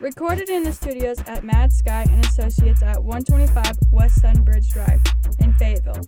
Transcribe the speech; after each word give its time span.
Recorded 0.00 0.48
in 0.48 0.62
the 0.62 0.72
studios 0.72 1.18
at 1.26 1.42
Mad 1.42 1.72
Sky 1.72 2.06
and 2.08 2.24
Associates 2.24 2.82
at 2.82 3.02
125 3.02 3.78
West 3.90 4.22
Sunbridge 4.22 4.70
Drive 4.72 5.00
in 5.40 5.52
Fayetteville. 5.54 6.06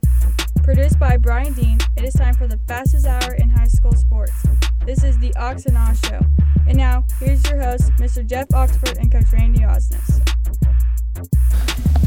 Produced 0.63 0.97
by 1.01 1.17
Brian 1.17 1.53
Dean, 1.55 1.77
it 1.97 2.05
is 2.05 2.15
time 2.15 2.35
for 2.35 2.47
the 2.47 2.59
fastest 2.69 3.05
hour 3.05 3.35
in 3.35 3.49
high 3.49 3.67
school 3.67 3.97
sports. 3.97 4.47
This 4.87 5.03
is 5.03 5.19
the 5.19 5.35
Ox 5.35 5.67
and 5.67 5.77
Oz 5.77 6.01
Show. 6.03 6.21
And 6.69 6.79
now, 6.79 7.05
here's 7.19 7.45
your 7.51 7.61
host, 7.61 7.91
Mr. 7.99 8.25
Jeff 8.25 8.47
Oxford 8.55 8.97
and 8.99 9.11
Coach 9.11 9.33
Randy 9.33 9.63
Osnes. 9.63 10.21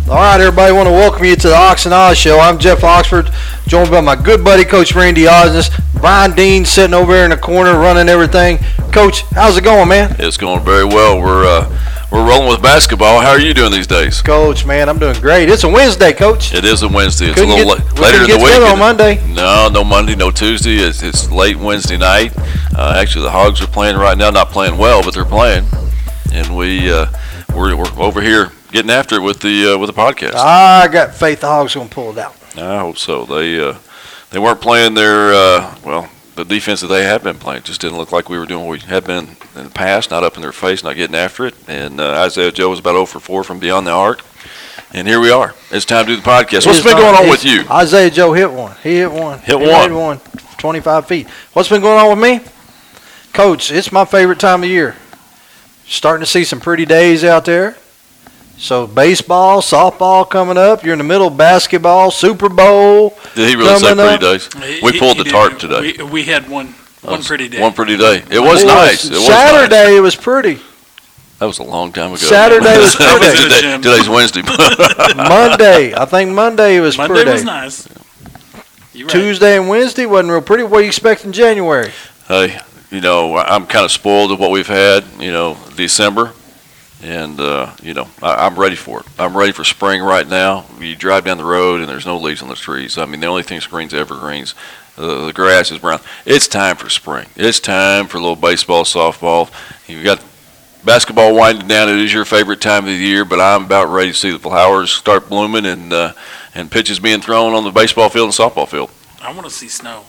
All 0.09 0.15
right, 0.15 0.39
everybody, 0.39 0.69
I 0.69 0.71
want 0.73 0.87
to 0.87 0.91
welcome 0.91 1.23
you 1.23 1.35
to 1.35 1.47
the 1.47 1.55
Ox 1.55 1.85
and 1.85 1.93
Oz 1.93 2.17
Show. 2.17 2.37
I'm 2.39 2.57
Jeff 2.59 2.83
Oxford, 2.83 3.29
joined 3.67 3.89
by 3.89 4.01
my 4.01 4.15
good 4.15 4.43
buddy, 4.43 4.65
Coach 4.65 4.93
Randy 4.95 5.23
Osnes. 5.23 5.71
Brian 5.99 6.31
Dean 6.35 6.65
sitting 6.65 6.93
over 6.93 7.13
there 7.13 7.23
in 7.23 7.29
the 7.31 7.37
corner 7.37 7.71
running 7.79 8.09
everything. 8.09 8.57
Coach, 8.91 9.21
how's 9.31 9.57
it 9.57 9.63
going, 9.63 9.87
man? 9.87 10.13
It's 10.19 10.35
going 10.35 10.63
very 10.63 10.83
well. 10.83 11.19
We're 11.21 11.45
uh, 11.45 11.79
we're 12.11 12.27
rolling 12.27 12.49
with 12.49 12.61
basketball. 12.61 13.21
How 13.21 13.29
are 13.29 13.39
you 13.39 13.53
doing 13.53 13.71
these 13.71 13.87
days? 13.87 14.21
Coach, 14.21 14.65
man, 14.65 14.89
I'm 14.89 14.99
doing 14.99 15.19
great. 15.21 15.47
It's 15.49 15.63
a 15.63 15.69
Wednesday, 15.69 16.11
Coach. 16.11 16.53
It 16.53 16.65
is 16.65 16.83
a 16.83 16.89
Wednesday. 16.89 17.27
It's 17.27 17.35
Couldn't 17.35 17.51
a 17.51 17.55
little 17.65 17.77
get- 17.77 17.97
la- 17.97 18.01
later 18.05 18.17
in 18.17 18.23
the 18.23 18.27
get 18.37 18.43
week. 18.61 18.69
on 18.69 18.79
Monday. 18.79 19.25
No, 19.33 19.69
no 19.71 19.83
Monday, 19.85 20.15
no 20.15 20.29
Tuesday. 20.31 20.75
It's, 20.75 21.01
it's 21.01 21.31
late 21.31 21.55
Wednesday 21.55 21.97
night. 21.97 22.33
Uh, 22.77 22.93
actually, 22.97 23.23
the 23.23 23.31
Hogs 23.31 23.61
are 23.61 23.67
playing 23.67 23.95
right 23.95 24.17
now. 24.17 24.29
Not 24.29 24.49
playing 24.49 24.77
well, 24.77 25.01
but 25.01 25.13
they're 25.13 25.23
playing, 25.25 25.65
and 26.33 26.55
we 26.57 26.91
uh, 26.91 27.05
we're, 27.55 27.73
we're 27.77 27.85
over 27.97 28.21
here 28.21 28.51
getting 28.73 28.91
after 28.91 29.15
it 29.15 29.21
with 29.21 29.39
the 29.39 29.73
uh, 29.73 29.77
with 29.77 29.93
the 29.93 29.99
podcast. 29.99 30.33
I 30.35 30.89
got 30.89 31.15
faith 31.15 31.39
the 31.41 31.47
Hogs 31.47 31.75
going 31.75 31.87
to 31.87 31.93
pull 31.93 32.11
it 32.11 32.17
out. 32.17 32.35
I 32.57 32.79
hope 32.79 32.97
so. 32.97 33.23
They 33.23 33.59
uh, 33.61 33.77
they 34.31 34.39
weren't 34.39 34.59
playing 34.59 34.95
their 34.95 35.33
uh, 35.33 35.77
well 35.85 36.09
the 36.35 36.43
defense 36.43 36.81
that 36.81 36.87
they 36.87 37.03
had 37.03 37.23
been 37.23 37.37
playing 37.37 37.61
just 37.61 37.79
didn't 37.79 37.97
look 37.97 38.11
like 38.11 38.27
we 38.27 38.37
were 38.37 38.45
doing 38.45 38.65
what 38.65 38.71
we 38.71 38.79
had 38.79 39.05
been 39.05 39.37
in 39.55 39.65
the 39.65 39.69
past, 39.69 40.09
not 40.09 40.23
up 40.23 40.35
in 40.35 40.41
their 40.41 40.51
face, 40.51 40.83
not 40.83 40.95
getting 40.95 41.15
after 41.15 41.45
it. 41.45 41.55
And 41.67 42.01
uh, 42.01 42.23
Isaiah 42.25 42.51
Joe 42.51 42.71
was 42.71 42.79
about 42.79 42.93
0 42.93 43.05
for 43.05 43.19
4 43.19 43.43
from 43.43 43.59
beyond 43.59 43.85
the 43.85 43.91
arc. 43.91 44.21
And 44.93 45.07
here 45.07 45.19
we 45.19 45.31
are. 45.31 45.53
It's 45.69 45.85
time 45.85 46.05
to 46.05 46.15
do 46.15 46.15
the 46.15 46.27
podcast. 46.27 46.65
What's 46.65 46.83
been 46.83 46.97
going 46.97 47.15
on 47.15 47.29
with 47.29 47.45
you? 47.45 47.63
Isaiah 47.69 48.09
Joe 48.09 48.33
hit 48.33 48.51
one. 48.51 48.75
He 48.81 48.95
hit 48.95 49.11
one. 49.11 49.39
Hit 49.39 49.59
He 49.59 49.67
one. 49.67 49.89
Hit 49.89 49.95
one. 49.95 50.19
25 50.57 51.07
feet. 51.07 51.27
What's 51.53 51.69
been 51.69 51.81
going 51.81 51.99
on 51.99 52.17
with 52.17 52.19
me? 52.19 52.51
Coach, 53.33 53.71
it's 53.71 53.91
my 53.91 54.05
favorite 54.05 54.39
time 54.39 54.63
of 54.63 54.69
year. 54.69 54.95
Starting 55.85 56.23
to 56.23 56.29
see 56.29 56.43
some 56.43 56.59
pretty 56.59 56.85
days 56.85 57.23
out 57.23 57.45
there. 57.45 57.75
So 58.57 58.87
baseball, 58.87 59.61
softball 59.61 60.29
coming 60.29 60.57
up. 60.57 60.83
You're 60.83 60.93
in 60.93 60.99
the 60.99 61.03
middle 61.03 61.27
of 61.27 61.37
basketball, 61.37 62.11
Super 62.11 62.47
Bowl. 62.49 63.17
Did 63.35 63.49
he 63.49 63.55
really 63.55 63.77
say 63.79 63.87
coming 63.89 64.05
pretty 64.05 64.25
up. 64.25 64.51
days? 64.53 64.81
We 64.81 64.91
he- 64.91 64.99
pulled 64.99 65.17
he 65.17 65.23
the 65.23 65.23
did. 65.25 65.31
tarp 65.31 65.59
today. 65.59 65.93
We, 65.97 66.03
we 66.03 66.23
had 66.23 66.49
one 66.49 66.67
one 67.01 67.19
That 67.19 67.25
pretty 67.27 67.45
was 67.45 67.51
day. 67.51 67.61
One 67.61 67.73
pretty 67.73 67.97
day. 67.97 68.23
It 68.31 68.39
was 68.39 68.61
Boy, 68.63 68.67
nice. 68.69 69.05
It 69.05 69.11
was 69.11 69.25
Saturday 69.25 69.75
nice. 69.75 69.97
it 69.97 69.99
was 70.01 70.15
pretty. 70.15 70.59
That 71.39 71.47
was 71.47 71.59
a 71.59 71.63
long 71.63 71.91
time 71.91 72.07
ago. 72.11 72.15
Saturday 72.15 72.77
was 72.77 72.93
That 72.97 73.19
pretty. 73.19 73.43
today- 73.43 73.61
Jim. 73.61 73.81
Today's 73.81 74.07
Wednesday. 74.07 74.41
Monday, 75.17 75.93
I 75.93 76.05
think 76.05 76.31
Monday 76.31 76.79
was 76.79 76.97
Monday 76.97 77.15
pretty. 77.15 77.31
was 77.31 77.43
nice. 77.43 77.87
You're 78.93 79.07
right. 79.07 79.13
Tuesday 79.13 79.57
and 79.57 79.67
Wednesday 79.67 80.05
wasn't 80.05 80.29
real 80.31 80.41
pretty. 80.41 80.63
What 80.63 80.77
do 80.77 80.83
you 80.83 80.87
expect 80.87 81.25
in 81.25 81.33
January? 81.33 81.91
hey, 82.29 82.59
you 82.91 83.01
know, 83.01 83.35
I- 83.35 83.53
I'm 83.55 83.65
kind 83.65 83.83
of 83.83 83.91
spoiled 83.91 84.31
with 84.31 84.39
what 84.39 84.51
we've 84.51 84.67
had, 84.67 85.03
you 85.19 85.31
know, 85.33 85.57
December. 85.75 86.31
And, 87.03 87.37
uh, 87.41 87.75
you 87.81 87.93
know, 87.93 88.07
I, 88.21 88.45
I'm 88.45 88.57
ready 88.57 88.77
for 88.77 89.01
it. 89.01 89.05
I'm 89.19 89.35
ready 89.35 89.51
for 89.51 89.65
spring 89.65 90.01
right 90.01 90.25
now. 90.27 90.65
You 90.79 90.95
drive 90.95 91.25
down 91.25 91.37
the 91.37 91.43
road 91.43 91.81
and 91.81 91.89
there's 91.89 92.05
no 92.05 92.17
leaves 92.17 92.41
on 92.41 92.47
the 92.47 92.55
trees. 92.55 92.97
I 92.97 93.05
mean, 93.05 93.19
the 93.19 93.27
only 93.27 93.43
thing 93.43 93.59
green's 93.69 93.93
evergreens. 93.93 94.55
Uh, 94.97 95.25
the 95.25 95.33
grass 95.33 95.69
is 95.69 95.79
brown. 95.79 95.99
It's 96.25 96.47
time 96.47 96.77
for 96.77 96.89
spring. 96.89 97.27
It's 97.35 97.59
time 97.59 98.07
for 98.07 98.17
a 98.17 98.21
little 98.21 98.37
baseball, 98.37 98.85
softball. 98.85 99.51
You've 99.85 100.05
got 100.05 100.23
basketball 100.85 101.35
winding 101.35 101.67
down. 101.67 101.89
It 101.89 101.97
is 101.97 102.13
your 102.13 102.23
favorite 102.23 102.61
time 102.61 102.85
of 102.85 102.91
the 102.91 102.95
year, 102.95 103.25
but 103.25 103.41
I'm 103.41 103.65
about 103.65 103.91
ready 103.91 104.11
to 104.11 104.17
see 104.17 104.31
the 104.31 104.39
flowers 104.39 104.89
start 104.91 105.27
blooming 105.27 105.65
and, 105.65 105.91
uh, 105.91 106.13
and 106.55 106.71
pitches 106.71 107.01
being 107.01 107.19
thrown 107.19 107.53
on 107.53 107.65
the 107.65 107.71
baseball 107.71 108.07
field 108.07 108.27
and 108.27 108.33
softball 108.33 108.67
field. 108.67 108.89
I 109.21 109.33
want 109.33 109.45
to 109.45 109.51
see 109.51 109.67
snow. 109.67 110.05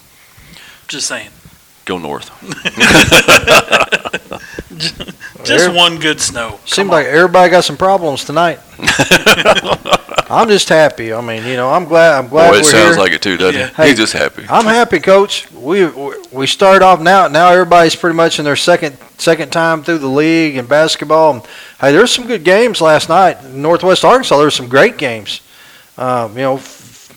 Just 0.87 1.09
saying. 1.09 1.31
Go 1.87 1.99
north. 1.99 2.31
Just 4.79 5.51
Every- 5.51 5.77
one 5.77 5.99
good 5.99 6.21
snow. 6.21 6.59
Seems 6.65 6.75
Come 6.77 6.89
like 6.89 7.07
on. 7.07 7.15
everybody 7.15 7.51
got 7.51 7.65
some 7.65 7.77
problems 7.77 8.25
tonight. 8.25 8.59
I'm 10.31 10.49
just 10.49 10.69
happy. 10.69 11.13
I 11.13 11.21
mean, 11.21 11.45
you 11.45 11.55
know, 11.57 11.71
I'm 11.71 11.85
glad. 11.85 12.19
I'm 12.19 12.29
glad 12.29 12.51
Boy, 12.51 12.57
it 12.57 12.59
we're 12.61 12.71
sounds 12.71 12.95
here. 12.97 13.05
like 13.05 13.13
it 13.13 13.23
too, 13.23 13.37
doesn't 13.37 13.61
Yeah. 13.61 13.67
it? 13.69 13.75
Hey, 13.75 13.89
He's 13.91 13.99
just 13.99 14.13
happy. 14.15 14.45
I'm 14.49 14.65
happy, 14.65 14.99
Coach. 15.01 15.51
We 15.53 15.87
we 16.33 16.47
start 16.47 16.83
off 16.83 17.01
now. 17.01 17.29
Now 17.29 17.51
everybody's 17.51 17.95
pretty 17.95 18.17
much 18.17 18.39
in 18.39 18.45
their 18.45 18.57
second 18.57 18.97
second 19.19 19.53
time 19.53 19.83
through 19.83 19.99
the 19.99 20.09
league 20.09 20.57
and 20.57 20.69
basketball. 20.69 21.47
Hey, 21.81 21.93
there's 21.93 22.11
some 22.11 22.27
good 22.27 22.43
games 22.43 22.81
last 22.81 23.09
night. 23.09 23.43
in 23.45 23.61
Northwest 23.63 24.05
Arkansas, 24.05 24.37
there 24.37 24.47
were 24.47 24.51
some 24.51 24.69
great 24.69 24.97
games. 24.97 25.41
Um, 25.99 26.33
you 26.37 26.43
know, 26.43 26.57
f- 26.57 27.13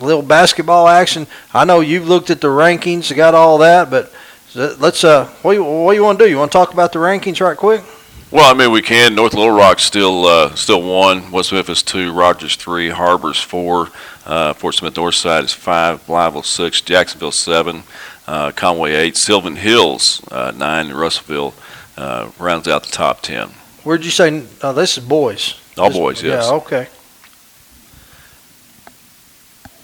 little 0.00 0.22
basketball 0.22 0.88
action. 0.88 1.26
I 1.54 1.64
know 1.64 1.80
you've 1.80 2.08
looked 2.08 2.30
at 2.30 2.40
the 2.40 2.48
rankings, 2.48 3.14
got 3.16 3.34
all 3.34 3.58
that, 3.58 3.88
but 3.90 4.12
let's. 4.54 5.04
Uh, 5.04 5.26
what 5.42 5.52
you, 5.52 5.64
what 5.64 5.92
you 5.92 6.02
want 6.02 6.18
to 6.18 6.24
do? 6.24 6.30
You 6.30 6.38
want 6.38 6.52
to 6.52 6.58
talk 6.58 6.72
about 6.72 6.92
the 6.92 6.98
rankings 6.98 7.40
right 7.40 7.56
quick? 7.56 7.82
Well, 8.30 8.50
I 8.50 8.56
mean, 8.56 8.72
we 8.72 8.82
can. 8.82 9.14
North 9.14 9.32
Little 9.34 9.56
Rock 9.56 9.78
still 9.78 10.26
uh, 10.26 10.54
still 10.54 10.82
one. 10.82 11.30
West 11.30 11.52
Memphis 11.52 11.82
two. 11.82 12.12
Rogers 12.12 12.56
three. 12.56 12.90
Har-Ber's 12.90 13.40
four. 13.40 13.88
Uh, 14.26 14.52
Fort 14.52 14.74
Smith 14.74 14.94
Northside 14.94 15.44
is 15.44 15.52
five. 15.54 16.04
Blytheville 16.06 16.44
six. 16.44 16.80
Jacksonville 16.80 17.32
seven. 17.32 17.84
Uh, 18.26 18.50
Conway 18.52 18.92
eight. 18.94 19.16
Sylvan 19.16 19.56
Hills 19.56 20.22
uh, 20.30 20.52
nine. 20.54 20.86
And 20.88 20.94
Russellville 20.98 21.54
uh, 21.96 22.30
rounds 22.38 22.68
out 22.68 22.84
the 22.84 22.92
top 22.92 23.22
ten. 23.22 23.48
Where'd 23.84 24.04
you 24.04 24.10
say? 24.10 24.44
Uh, 24.60 24.72
this 24.72 24.98
is 24.98 25.04
boys. 25.04 25.54
All 25.78 25.88
This- 25.88 25.98
boys, 25.98 26.22
yes. 26.22 26.46
Yeah. 26.46 26.56
Okay. 26.56 26.88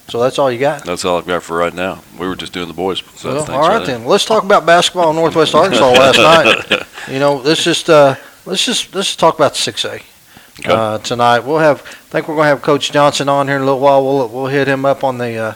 So 0.09 0.21
that's 0.21 0.39
all 0.39 0.53
you 0.53 0.59
got. 0.59 0.85
That's 0.85 1.05
all 1.05 1.19
I've 1.19 1.27
got 1.27 1.43
for 1.43 1.57
right 1.57 1.73
now. 1.75 2.03
We 2.19 2.27
were 2.29 2.37
just 2.37 2.53
doing 2.53 2.69
the 2.69 2.75
boys. 2.75 3.03
So 3.17 3.35
Well, 3.35 3.51
all 3.51 3.69
right 3.69 3.79
that. 3.79 3.87
then. 3.87 4.05
Let's 4.05 4.25
talk 4.25 4.45
about 4.45 4.67
basketball 4.67 5.11
in 5.11 5.17
Northwest 5.17 5.55
Arkansas 5.55 5.91
last 5.93 6.19
night. 6.19 6.83
You 7.07 7.19
know, 7.19 7.37
let's 7.37 7.63
just 7.63 7.91
uh, 7.91 8.15
let's 8.47 8.65
just 8.65 8.95
let's 8.95 9.09
just 9.09 9.19
talk 9.19 9.35
about 9.35 9.57
six 9.57 9.85
A 9.85 10.01
Okay. 10.61 10.73
uh, 10.73 10.97
tonight. 10.99 11.41
We'll 11.41 11.59
have. 11.59 11.83
I 11.83 11.91
think 12.11 12.29
we're 12.29 12.35
going 12.37 12.45
to 12.47 12.49
have 12.49 12.63
Coach 12.63 12.93
Johnson 12.93 13.29
on 13.29 13.47
here 13.47 13.57
in 13.57 13.63
a 13.63 13.65
little 13.67 13.81
while. 13.81 14.03
We'll 14.03 14.29
we'll 14.29 14.47
hit 14.47 14.67
him 14.69 14.87
up 14.87 15.05
on 15.05 15.19
the 15.19 15.37
uh, 15.37 15.55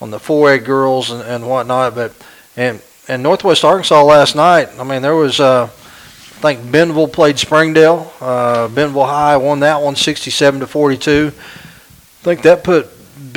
on 0.00 0.10
the 0.10 0.18
four 0.18 0.52
A 0.52 0.58
girls 0.58 1.12
and, 1.12 1.22
and 1.22 1.48
whatnot. 1.48 1.94
But 1.94 2.14
and 2.56 2.82
and 3.06 3.22
Northwest 3.22 3.62
Arkansas 3.64 4.02
last 4.02 4.34
night. 4.34 4.70
I 4.80 4.82
mean, 4.82 5.02
there 5.02 5.14
was. 5.14 5.38
Uh, 5.38 5.64
I 5.66 6.40
think 6.40 6.68
Benville 6.72 7.06
played 7.08 7.38
Springdale. 7.38 8.12
Uh, 8.20 8.66
Benville 8.66 9.06
High 9.06 9.36
won 9.36 9.60
that 9.60 9.80
one, 9.82 9.94
67 9.94 10.60
to 10.60 10.66
42. 10.66 11.28
I 11.28 11.30
think 12.24 12.42
that 12.42 12.64
put 12.64 12.88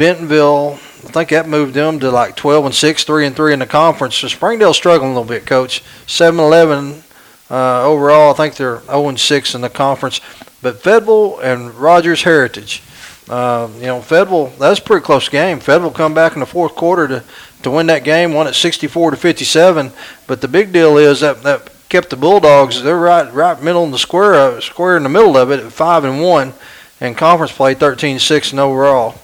Bentonville. 0.01 0.79
I 1.03 1.11
think 1.11 1.29
that 1.29 1.47
moved 1.47 1.75
them 1.75 1.99
to 1.99 2.09
like 2.09 2.35
12 2.35 2.65
and 2.65 2.73
6, 2.73 3.03
3 3.03 3.27
and 3.27 3.35
3 3.35 3.53
in 3.53 3.59
the 3.59 3.67
conference. 3.67 4.15
So 4.15 4.27
Springdale's 4.27 4.75
struggling 4.75 5.11
a 5.11 5.13
little 5.13 5.29
bit, 5.29 5.45
coach. 5.45 5.83
7 6.07 6.39
11 6.39 7.03
uh, 7.51 7.83
overall. 7.85 8.33
I 8.33 8.33
think 8.33 8.55
they're 8.55 8.81
0 8.85 9.09
and 9.09 9.19
6 9.19 9.53
in 9.53 9.61
the 9.61 9.69
conference. 9.69 10.19
But 10.63 10.81
Fayetteville 10.81 11.37
and 11.41 11.75
Rogers 11.75 12.23
Heritage. 12.23 12.81
Uh, 13.29 13.69
you 13.75 13.85
know, 13.85 14.01
Fayetteville, 14.01 14.47
that's 14.57 14.79
a 14.79 14.81
pretty 14.81 15.05
close 15.05 15.29
game. 15.29 15.59
Fayetteville 15.59 15.91
come 15.91 16.15
back 16.15 16.33
in 16.33 16.39
the 16.39 16.47
fourth 16.47 16.73
quarter 16.73 17.07
to, 17.07 17.23
to 17.61 17.69
win 17.69 17.85
that 17.85 18.03
game, 18.03 18.33
won 18.33 18.47
at 18.47 18.55
64 18.55 19.11
to 19.11 19.17
57. 19.17 19.91
But 20.25 20.41
the 20.41 20.47
big 20.47 20.73
deal 20.73 20.97
is 20.97 21.19
that, 21.19 21.43
that 21.43 21.69
kept 21.89 22.09
the 22.09 22.17
Bulldogs, 22.17 22.81
they're 22.81 22.97
right 22.97 23.31
right 23.31 23.61
middle 23.61 23.83
in 23.83 23.91
the 23.91 23.99
square, 23.99 24.33
uh, 24.33 24.61
square 24.61 24.97
in 24.97 25.03
the 25.03 25.09
middle 25.09 25.37
of 25.37 25.51
it 25.51 25.59
at 25.59 25.71
5 25.71 26.05
and 26.05 26.23
1 26.23 26.53
in 27.01 27.13
conference 27.13 27.51
play, 27.51 27.75
13 27.75 28.17
6 28.17 28.49
and 28.49 28.59
overall. 28.59 29.21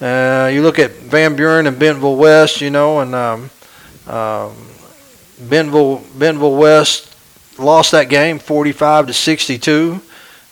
Uh, 0.00 0.50
you 0.52 0.62
look 0.62 0.78
at 0.78 0.90
Van 0.92 1.36
Buren 1.36 1.66
and 1.66 1.78
Bentonville 1.78 2.16
West, 2.16 2.60
you 2.60 2.70
know, 2.70 3.00
and 3.00 3.14
um, 3.14 3.50
um, 4.06 4.54
Bentonville 5.48 6.02
Bentonville 6.18 6.56
West 6.56 7.16
lost 7.58 7.92
that 7.92 8.10
game 8.10 8.38
45 8.38 9.06
to 9.06 9.14
62. 9.14 10.00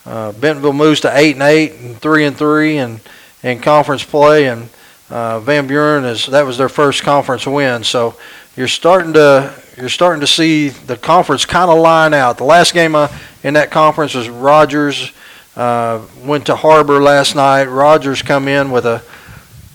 Uh, 0.06 0.32
Bentonville 0.32 0.72
moves 0.72 1.00
to 1.00 1.16
eight 1.16 1.34
and 1.34 1.42
eight 1.42 1.72
and 1.72 1.98
three 1.98 2.24
and 2.24 2.36
three 2.36 2.78
and 2.78 3.00
in 3.42 3.60
conference 3.60 4.02
play, 4.02 4.48
and 4.48 4.70
uh, 5.10 5.40
Van 5.40 5.66
Buren 5.66 6.04
is 6.04 6.26
that 6.26 6.46
was 6.46 6.56
their 6.56 6.70
first 6.70 7.02
conference 7.02 7.46
win. 7.46 7.84
So 7.84 8.16
you're 8.56 8.68
starting 8.68 9.12
to 9.12 9.54
you're 9.76 9.90
starting 9.90 10.20
to 10.22 10.26
see 10.26 10.70
the 10.70 10.96
conference 10.96 11.44
kind 11.44 11.70
of 11.70 11.78
line 11.78 12.14
out. 12.14 12.38
The 12.38 12.44
last 12.44 12.72
game 12.72 12.94
uh, 12.94 13.08
in 13.42 13.54
that 13.54 13.70
conference 13.70 14.14
was 14.14 14.28
Rogers. 14.28 15.12
Uh, 15.56 16.02
went 16.24 16.46
to 16.46 16.56
Har-Ber 16.56 17.00
last 17.00 17.36
night. 17.36 17.64
Rogers 17.66 18.22
come 18.22 18.48
in 18.48 18.72
with 18.72 18.86
a, 18.86 19.02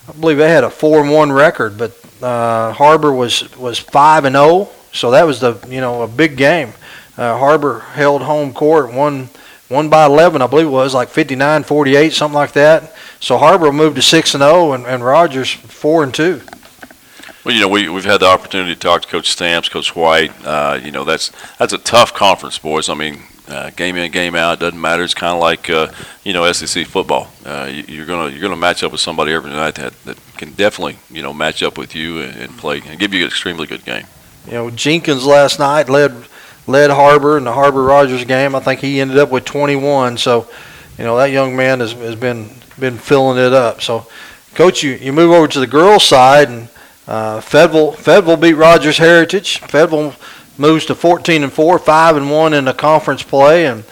I 0.09 0.11
believe 0.13 0.37
they 0.37 0.49
had 0.49 0.63
a 0.63 0.69
four 0.69 1.01
and 1.01 1.11
one 1.11 1.31
record, 1.31 1.77
but 1.77 1.93
uh, 2.21 2.73
Har-Ber 2.73 3.13
was 3.13 3.55
was 3.57 3.77
five 3.77 4.25
and 4.25 4.35
zero. 4.35 4.69
So 4.91 5.11
that 5.11 5.23
was 5.23 5.39
the 5.39 5.57
you 5.69 5.81
know 5.81 6.01
a 6.01 6.07
big 6.07 6.35
game. 6.35 6.73
Uh, 7.15 7.37
Har-Ber 7.37 7.79
held 7.79 8.23
home 8.23 8.53
court, 8.53 8.91
won 8.91 9.29
one 9.67 9.87
by 9.87 10.05
11, 10.05 10.41
I 10.41 10.47
believe 10.47 10.65
it 10.65 10.71
was 10.71 10.95
like 10.95 11.09
59, 11.09 11.61
48, 11.63 12.11
something 12.11 12.33
like 12.33 12.53
that. 12.53 12.95
So 13.19 13.37
Har-Ber 13.37 13.71
moved 13.71 13.97
to 13.97 14.01
six 14.01 14.33
and 14.33 14.41
zero, 14.41 14.73
and 14.73 14.85
and 14.87 15.05
Rogers 15.05 15.51
four 15.51 16.03
and 16.03 16.13
two. 16.13 16.41
Well, 17.45 17.53
you 17.53 17.61
know, 17.61 17.69
we, 17.69 17.87
we've 17.87 18.03
had 18.03 18.19
the 18.19 18.25
opportunity 18.25 18.73
to 18.73 18.79
talk 18.79 19.03
to 19.03 19.07
Coach 19.07 19.29
Stamps, 19.29 19.69
Coach 19.69 19.95
White. 19.95 20.33
Uh, 20.43 20.79
you 20.83 20.91
know, 20.91 21.03
that's 21.03 21.31
that's 21.57 21.73
a 21.73 21.77
tough 21.77 22.13
conference, 22.13 22.57
boys. 22.57 22.89
I 22.89 22.95
mean, 22.95 23.21
uh, 23.49 23.69
game 23.71 23.95
in, 23.95 24.11
game 24.11 24.35
out. 24.35 24.59
Doesn't 24.59 24.79
matter. 24.79 25.03
It's 25.03 25.13
kind 25.13 25.33
of 25.33 25.39
like 25.39 25.69
uh, 25.69 25.91
you 26.23 26.33
know 26.33 26.49
SEC 26.51 26.85
football. 26.87 27.27
Uh, 27.45 27.69
you, 27.71 27.83
you're 27.87 28.05
gonna 28.05 28.29
you're 28.29 28.41
gonna 28.41 28.55
match 28.55 28.83
up 28.83 28.91
with 28.91 29.01
somebody 29.01 29.33
every 29.33 29.51
night 29.51 29.75
that, 29.75 29.93
that 30.03 30.17
can 30.37 30.53
definitely 30.53 30.97
you 31.09 31.21
know 31.21 31.33
match 31.33 31.63
up 31.63 31.77
with 31.77 31.95
you 31.95 32.21
and, 32.21 32.35
and 32.35 32.57
play 32.57 32.81
and 32.85 32.99
give 32.99 33.13
you 33.13 33.21
an 33.21 33.27
extremely 33.27 33.67
good 33.67 33.83
game. 33.85 34.05
You 34.45 34.53
know, 34.53 34.69
Jenkins 34.69 35.25
last 35.25 35.59
night 35.59 35.89
led 35.89 36.13
led 36.69 36.91
Har-Ber 36.91 37.37
in 37.37 37.43
the 37.43 37.53
Har-Ber 37.53 37.83
Rogers 37.83 38.23
game. 38.25 38.55
I 38.55 38.59
think 38.59 38.79
he 38.79 39.01
ended 39.01 39.17
up 39.17 39.29
with 39.29 39.43
21. 39.43 40.17
So, 40.17 40.47
you 40.97 41.03
know, 41.03 41.17
that 41.17 41.31
young 41.31 41.55
man 41.55 41.79
has, 41.79 41.93
has 41.93 42.15
been 42.15 42.49
been 42.79 42.97
filling 42.97 43.37
it 43.37 43.53
up. 43.53 43.81
So, 43.81 44.07
coach, 44.53 44.83
you, 44.83 44.91
you 44.91 45.11
move 45.11 45.31
over 45.31 45.47
to 45.47 45.59
the 45.59 45.67
girls' 45.67 46.05
side, 46.05 46.49
and 46.49 46.69
uh, 47.07 47.41
Fayetteville 47.41 47.93
Fayetteville 47.93 48.37
beat 48.37 48.53
Rogers 48.53 48.97
Heritage. 48.97 49.59
Fayetteville 49.59 50.13
moves 50.59 50.85
to 50.87 50.95
14 50.95 51.43
and 51.43 51.53
four, 51.53 51.79
five 51.79 52.17
and 52.17 52.29
one 52.29 52.53
in 52.53 52.65
the 52.65 52.73
conference 52.73 53.23
play, 53.23 53.65
and 53.65 53.83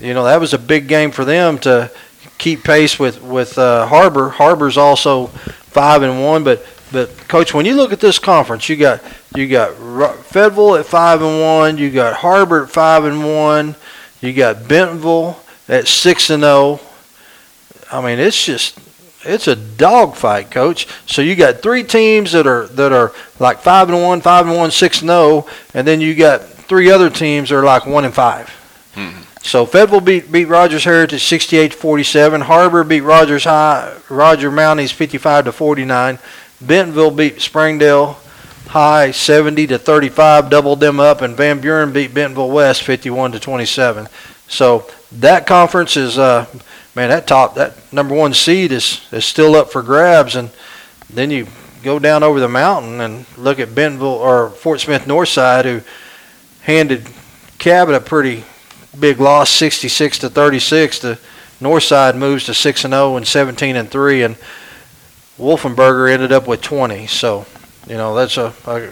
you 0.00 0.14
know 0.14 0.24
that 0.24 0.40
was 0.40 0.54
a 0.54 0.58
big 0.58 0.88
game 0.88 1.10
for 1.10 1.24
them 1.24 1.58
to 1.60 1.90
keep 2.38 2.64
pace 2.64 2.98
with 2.98 3.22
with 3.22 3.58
uh, 3.58 3.86
Har-Ber. 3.86 4.30
Har-Ber's 4.30 4.76
also 4.76 5.28
five 5.28 6.02
and 6.02 6.22
one, 6.22 6.42
but 6.42 6.66
but 6.90 7.10
coach, 7.28 7.52
when 7.52 7.66
you 7.66 7.74
look 7.74 7.92
at 7.92 8.00
this 8.00 8.18
conference, 8.18 8.68
you 8.68 8.76
got 8.76 9.02
you 9.34 9.48
got 9.48 9.74
Fayetteville 10.26 10.76
at 10.76 10.86
five 10.86 11.22
and 11.22 11.40
one, 11.40 11.78
you 11.78 11.90
got 11.90 12.14
Har-Ber 12.14 12.64
at 12.64 12.70
five 12.70 13.04
and 13.04 13.24
one, 13.24 13.74
you 14.20 14.32
got 14.32 14.68
Bentonville 14.68 15.38
at 15.68 15.88
six 15.88 16.30
and 16.30 16.42
zero. 16.42 16.80
I 17.92 18.00
mean, 18.00 18.18
it's 18.18 18.44
just 18.44 18.78
it's 19.24 19.48
a 19.48 19.56
dogfight, 19.56 20.50
coach. 20.50 20.86
So 21.06 21.22
you 21.22 21.36
got 21.36 21.62
three 21.62 21.82
teams 21.82 22.32
that 22.32 22.46
are 22.46 22.66
that 22.68 22.92
are 22.92 23.12
like 23.38 23.60
five 23.60 23.88
and 23.88 24.02
one, 24.02 24.20
five 24.20 24.46
and 24.46 24.56
one, 24.56 24.70
six 24.70 25.00
and 25.00 25.08
zero, 25.08 25.46
and 25.74 25.86
then 25.86 26.00
you 26.00 26.14
got 26.14 26.42
three 26.42 26.90
other 26.90 27.10
teams 27.10 27.50
that 27.50 27.56
are 27.56 27.64
like 27.64 27.86
one 27.86 28.04
and 28.04 28.14
5 28.14 28.50
Mhm. 28.96 29.12
So 29.42 29.66
Fayetteville 29.66 30.00
beat 30.00 30.32
beat 30.32 30.46
Rogers 30.46 30.84
Heritage 30.84 31.22
68-47. 31.22 32.42
Har-Ber 32.42 32.84
beat 32.84 33.02
Rogers 33.02 33.44
High 33.44 33.92
Roger 34.08 34.50
Mounties 34.50 34.92
55 34.92 35.44
to 35.44 35.52
49. 35.52 36.18
Bentonville 36.60 37.10
beat 37.10 37.42
Springdale 37.42 38.18
High 38.68 39.10
70 39.10 39.66
to 39.68 39.78
35, 39.78 40.50
doubled 40.50 40.80
them 40.80 40.98
up, 40.98 41.20
and 41.20 41.36
Van 41.36 41.60
Buren 41.60 41.92
beat 41.92 42.14
Bentonville 42.14 42.50
West 42.50 42.82
51 42.82 43.32
to 43.32 43.38
27. 43.38 44.08
So 44.48 44.86
that 45.12 45.46
conference 45.46 45.96
is, 45.96 46.18
uh, 46.18 46.46
man, 46.94 47.08
that 47.08 47.26
top, 47.26 47.54
that 47.54 47.74
number 47.92 48.14
one 48.14 48.34
seed 48.34 48.72
is 48.72 49.06
is 49.12 49.24
still 49.24 49.54
up 49.54 49.70
for 49.70 49.82
grabs, 49.82 50.36
and 50.36 50.50
then 51.10 51.30
you 51.30 51.46
go 51.82 51.98
down 51.98 52.22
over 52.22 52.40
the 52.40 52.48
mountain 52.48 53.00
and 53.00 53.26
look 53.36 53.58
at 53.58 53.74
Bentonville 53.74 54.08
or 54.08 54.50
Fort 54.50 54.80
Smith 54.80 55.04
Northside, 55.04 55.64
who 55.64 55.80
handed 56.62 57.06
Cabot 57.58 57.94
a 57.94 58.00
pretty 58.00 58.44
big 58.98 59.20
loss, 59.20 59.50
66 59.50 60.18
to 60.18 60.30
36. 60.30 60.98
The 60.98 61.18
Northside 61.60 62.16
moves 62.16 62.46
to 62.46 62.54
6 62.54 62.84
and 62.84 62.92
0 62.92 63.16
and 63.16 63.26
17 63.26 63.76
and 63.76 63.88
3, 63.88 64.22
and 64.22 64.36
Wolfenberger 65.38 66.12
ended 66.12 66.32
up 66.32 66.46
with 66.46 66.62
20. 66.62 67.06
So, 67.06 67.46
you 67.86 67.96
know, 67.96 68.14
that's 68.14 68.36
a, 68.36 68.52
a 68.66 68.90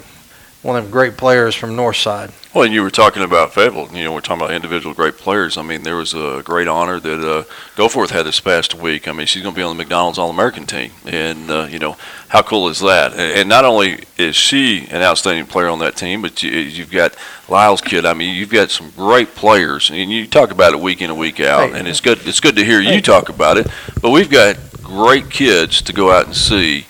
one 0.63 0.77
of 0.77 0.85
them 0.85 0.93
great 0.93 1.17
players 1.17 1.55
from 1.57 1.71
Northside. 1.77 2.31
Well, 2.55 2.65
and 2.65 2.73
you 2.75 2.83
were 2.83 2.91
talking 2.91 3.23
about 3.23 3.53
Fayetteville. 3.53 3.89
You 3.97 4.05
know, 4.05 4.13
we're 4.13 4.21
talking 4.21 4.43
about 4.43 4.55
individual 4.55 4.95
great 4.95 5.17
players. 5.17 5.57
I 5.57 5.63
mean, 5.63 5.83
there 5.83 5.97
was 5.97 6.15
a 6.15 6.43
great 6.45 6.69
honor 6.69 7.01
that 7.01 7.21
uh, 7.21 7.43
Goforth 7.75 8.11
had 8.11 8.27
this 8.27 8.39
past 8.41 8.75
week. 8.75 9.09
I 9.09 9.13
mean, 9.13 9.27
she's 9.27 9.43
going 9.43 9.55
to 9.55 9.59
be 9.59 9.63
on 9.63 9.77
the 9.77 9.83
McDonald's 9.83 10.19
All-American 10.19 10.67
team, 10.67 10.93
and 11.07 11.51
uh, 11.51 11.67
you 11.69 11.79
know, 11.81 11.97
how 12.29 12.43
cool 12.43 12.69
is 12.69 12.79
that? 12.81 13.13
And, 13.13 13.21
and 13.41 13.49
not 13.49 13.65
only 13.65 14.05
is 14.19 14.37
she 14.37 14.87
an 14.91 15.03
outstanding 15.03 15.47
player 15.47 15.69
on 15.69 15.79
that 15.81 15.97
team, 15.97 16.23
but 16.23 16.43
you, 16.43 16.51
you've 16.51 16.91
got 16.93 17.17
Lyle's 17.49 17.81
kid. 17.81 18.05
I 18.07 18.13
mean, 18.15 18.37
you've 18.37 18.51
got 18.53 18.71
some 18.71 18.91
great 18.91 19.35
players, 19.35 19.91
and 19.91 20.13
you 20.13 20.27
talk 20.29 20.51
about 20.53 20.75
it 20.75 20.81
week 20.81 21.01
in 21.03 21.11
and 21.11 21.19
week 21.19 21.41
out, 21.41 21.71
Hey. 21.71 21.79
and 21.79 21.89
it's 21.89 22.01
good. 22.01 22.21
It's 22.27 22.41
good 22.41 22.55
to 22.57 22.65
hear 22.65 22.81
Hey. 22.81 22.95
you 22.95 23.01
talk 23.01 23.29
about 23.31 23.57
it. 23.57 23.67
But 24.01 24.11
we've 24.11 24.31
got 24.31 24.57
great 24.83 25.29
kids 25.31 25.83
to 25.83 25.93
go 25.93 26.13
out 26.13 26.27
and 26.27 26.37
see 26.37 26.87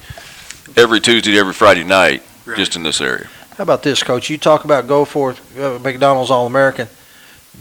every 0.77 1.01
Tuesday, 1.01 1.39
every 1.39 1.53
Friday 1.55 1.85
night, 1.85 2.23
Right. 2.45 2.59
just 2.59 2.75
in 2.75 2.83
this 2.83 3.01
area. 3.01 3.29
How 3.62 3.64
about 3.64 3.85
this, 3.85 4.03
Coach? 4.03 4.29
You 4.29 4.38
talk 4.38 4.64
about 4.64 4.88
go 4.88 5.05
for 5.05 5.37
uh, 5.56 5.79
McDonald's 5.81 6.32
All 6.32 6.49
American. 6.49 6.88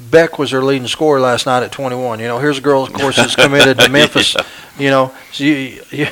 Beck 0.09 0.39
was 0.39 0.49
their 0.49 0.63
leading 0.63 0.87
scorer 0.87 1.19
last 1.19 1.45
night 1.45 1.61
at 1.61 1.71
21. 1.71 2.19
You 2.19 2.25
know, 2.25 2.39
here's 2.39 2.57
a 2.57 2.61
girl, 2.61 2.81
of 2.81 2.91
course, 2.91 3.17
that's 3.17 3.35
committed 3.35 3.77
to 3.77 3.87
Memphis. 3.91 4.35
You 4.79 4.89
know, 4.89 5.13
so 5.31 5.43
you, 5.43 5.83
you, 5.91 6.07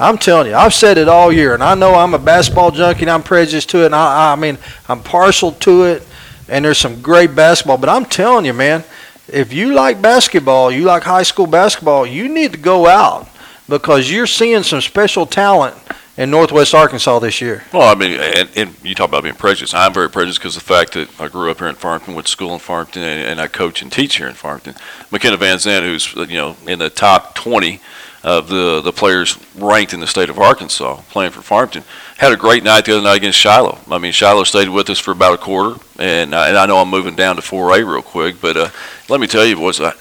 I'm 0.00 0.18
telling 0.18 0.48
you, 0.48 0.56
I've 0.56 0.74
said 0.74 0.98
it 0.98 1.08
all 1.08 1.30
year, 1.30 1.54
and 1.54 1.62
I 1.62 1.76
know 1.76 1.94
I'm 1.94 2.12
a 2.12 2.18
basketball 2.18 2.72
junkie 2.72 3.02
and 3.02 3.10
I'm 3.10 3.22
prejudiced 3.22 3.70
to 3.70 3.82
it. 3.82 3.86
And 3.86 3.94
I, 3.94 4.32
I 4.32 4.34
mean, 4.34 4.58
I'm 4.88 5.00
partial 5.00 5.52
to 5.52 5.84
it, 5.84 6.04
and 6.48 6.64
there's 6.64 6.78
some 6.78 7.00
great 7.00 7.36
basketball. 7.36 7.78
But 7.78 7.88
I'm 7.88 8.06
telling 8.06 8.44
you, 8.44 8.52
man, 8.52 8.82
if 9.28 9.52
you 9.52 9.74
like 9.74 10.02
basketball, 10.02 10.72
you 10.72 10.82
like 10.82 11.04
high 11.04 11.22
school 11.22 11.46
basketball, 11.46 12.04
you 12.04 12.28
need 12.28 12.50
to 12.50 12.58
go 12.58 12.88
out 12.88 13.28
because 13.68 14.10
you're 14.10 14.26
seeing 14.26 14.64
some 14.64 14.80
special 14.80 15.24
talent 15.24 15.76
in 16.20 16.30
Northwest 16.30 16.74
Arkansas 16.74 17.18
this 17.20 17.40
year. 17.40 17.64
Well, 17.72 17.90
I 17.90 17.94
mean, 17.94 18.20
and, 18.20 18.50
and 18.54 18.74
you 18.84 18.94
talk 18.94 19.08
about 19.08 19.22
being 19.22 19.34
prejudiced. 19.34 19.74
I'm 19.74 19.94
very 19.94 20.10
prejudiced 20.10 20.38
because 20.38 20.54
the 20.54 20.60
fact 20.60 20.92
that 20.92 21.08
I 21.18 21.28
grew 21.28 21.50
up 21.50 21.58
here 21.58 21.68
in 21.68 21.76
Farmington, 21.76 22.14
went 22.14 22.26
to 22.26 22.30
school 22.30 22.52
in 22.52 22.58
Farmington, 22.58 23.02
and, 23.02 23.26
and 23.26 23.40
I 23.40 23.46
coach 23.46 23.80
and 23.80 23.90
teach 23.90 24.16
here 24.16 24.28
in 24.28 24.34
Farmington. 24.34 24.74
McKenna 25.10 25.38
Van 25.38 25.58
Zandt, 25.58 25.82
who's 25.82 26.14
you 26.30 26.36
know 26.36 26.56
in 26.66 26.78
the 26.78 26.90
top 26.90 27.34
20 27.36 27.80
of 28.22 28.48
the 28.48 28.82
the 28.82 28.92
players 28.92 29.38
ranked 29.56 29.94
in 29.94 30.00
the 30.00 30.06
state 30.06 30.28
of 30.28 30.38
Arkansas, 30.38 30.96
playing 31.08 31.32
for 31.32 31.40
Farmington, 31.40 31.84
had 32.18 32.34
a 32.34 32.36
great 32.36 32.64
night 32.64 32.84
the 32.84 32.92
other 32.92 33.02
night 33.02 33.16
against 33.16 33.38
Shiloh. 33.38 33.78
I 33.90 33.96
mean, 33.96 34.12
Shiloh 34.12 34.44
stayed 34.44 34.68
with 34.68 34.90
us 34.90 34.98
for 34.98 35.12
about 35.12 35.32
a 35.32 35.38
quarter, 35.38 35.80
and 35.98 36.34
I, 36.34 36.48
and 36.48 36.58
I 36.58 36.66
know 36.66 36.76
I'm 36.76 36.90
moving 36.90 37.16
down 37.16 37.36
to 37.36 37.42
4A 37.42 37.78
real 37.90 38.02
quick, 38.02 38.42
but 38.42 38.58
uh, 38.58 38.68
let 39.08 39.20
me 39.20 39.26
tell 39.26 39.46
you, 39.46 39.56
boys, 39.56 39.80
I, 39.80 39.94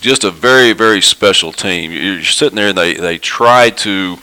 just 0.00 0.22
a 0.22 0.30
very 0.30 0.72
very 0.72 1.00
special 1.00 1.50
team. 1.50 1.90
You're 1.90 2.22
sitting 2.22 2.54
there, 2.54 2.68
and 2.68 2.78
they 2.78 2.94
they 2.94 3.18
try 3.18 3.70
to 3.70 4.18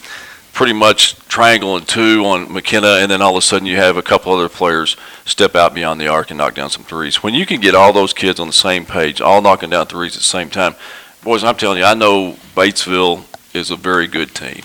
pretty 0.61 0.73
much 0.73 1.15
triangle 1.27 1.75
and 1.75 1.87
two 1.87 2.23
on 2.23 2.53
McKenna, 2.53 2.97
and 2.99 3.09
then 3.09 3.19
all 3.19 3.31
of 3.31 3.37
a 3.37 3.41
sudden 3.41 3.65
you 3.65 3.77
have 3.77 3.97
a 3.97 4.01
couple 4.03 4.31
other 4.31 4.47
players 4.47 4.95
step 5.25 5.55
out 5.55 5.73
beyond 5.73 5.99
the 5.99 6.07
arc 6.07 6.29
and 6.29 6.37
knock 6.37 6.53
down 6.53 6.69
some 6.69 6.83
threes. 6.83 7.23
When 7.23 7.33
you 7.33 7.47
can 7.47 7.59
get 7.59 7.73
all 7.73 7.91
those 7.91 8.13
kids 8.13 8.39
on 8.39 8.45
the 8.45 8.53
same 8.53 8.85
page, 8.85 9.21
all 9.21 9.41
knocking 9.41 9.71
down 9.71 9.87
threes 9.87 10.13
at 10.13 10.19
the 10.19 10.23
same 10.23 10.51
time, 10.51 10.75
boys, 11.23 11.43
I'm 11.43 11.55
telling 11.55 11.79
you, 11.79 11.83
I 11.83 11.95
know 11.95 12.33
Batesville 12.55 13.23
is 13.55 13.71
a 13.71 13.75
very 13.75 14.05
good 14.05 14.35
team, 14.35 14.61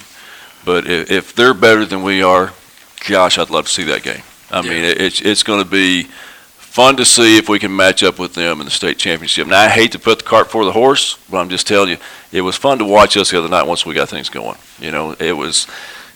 but 0.67 0.87
if, 0.87 1.11
if 1.11 1.35
they're 1.35 1.55
better 1.55 1.87
than 1.87 2.03
we 2.03 2.23
are, 2.23 2.53
gosh, 3.09 3.39
I'd 3.39 3.49
love 3.49 3.65
to 3.65 3.73
see 3.73 3.85
that 3.85 4.03
game. 4.03 4.23
I 4.51 4.61
mean, 4.61 4.85
it, 4.85 5.01
it's 5.01 5.23
it's 5.23 5.43
going 5.43 5.65
to 5.65 5.71
be 5.71 6.09
fun 6.77 6.95
to 6.95 7.07
see 7.07 7.39
if 7.39 7.49
we 7.49 7.59
can 7.59 7.75
match 7.75 8.03
up 8.03 8.19
with 8.19 8.35
them 8.35 8.61
in 8.61 8.67
the 8.67 8.71
state 8.71 8.99
championship. 8.99 9.47
Now, 9.47 9.63
I 9.63 9.69
hate 9.69 9.93
to 9.93 9.99
put 9.99 10.19
the 10.19 10.27
cart 10.27 10.49
before 10.49 10.67
the 10.67 10.73
horse, 10.73 11.17
but 11.31 11.39
I'm 11.39 11.49
just 11.49 11.67
telling 11.67 11.89
you, 11.89 11.97
it 12.33 12.43
was 12.43 12.55
fun 12.55 12.77
to 12.81 12.85
watch 12.85 13.17
us 13.17 13.31
the 13.31 13.39
other 13.39 13.49
night 13.49 13.67
once 13.67 13.87
we 13.87 13.95
got 13.95 14.11
things 14.11 14.29
going. 14.29 14.59
You 14.79 14.91
know, 14.91 15.13
it 15.19 15.33
was, 15.33 15.67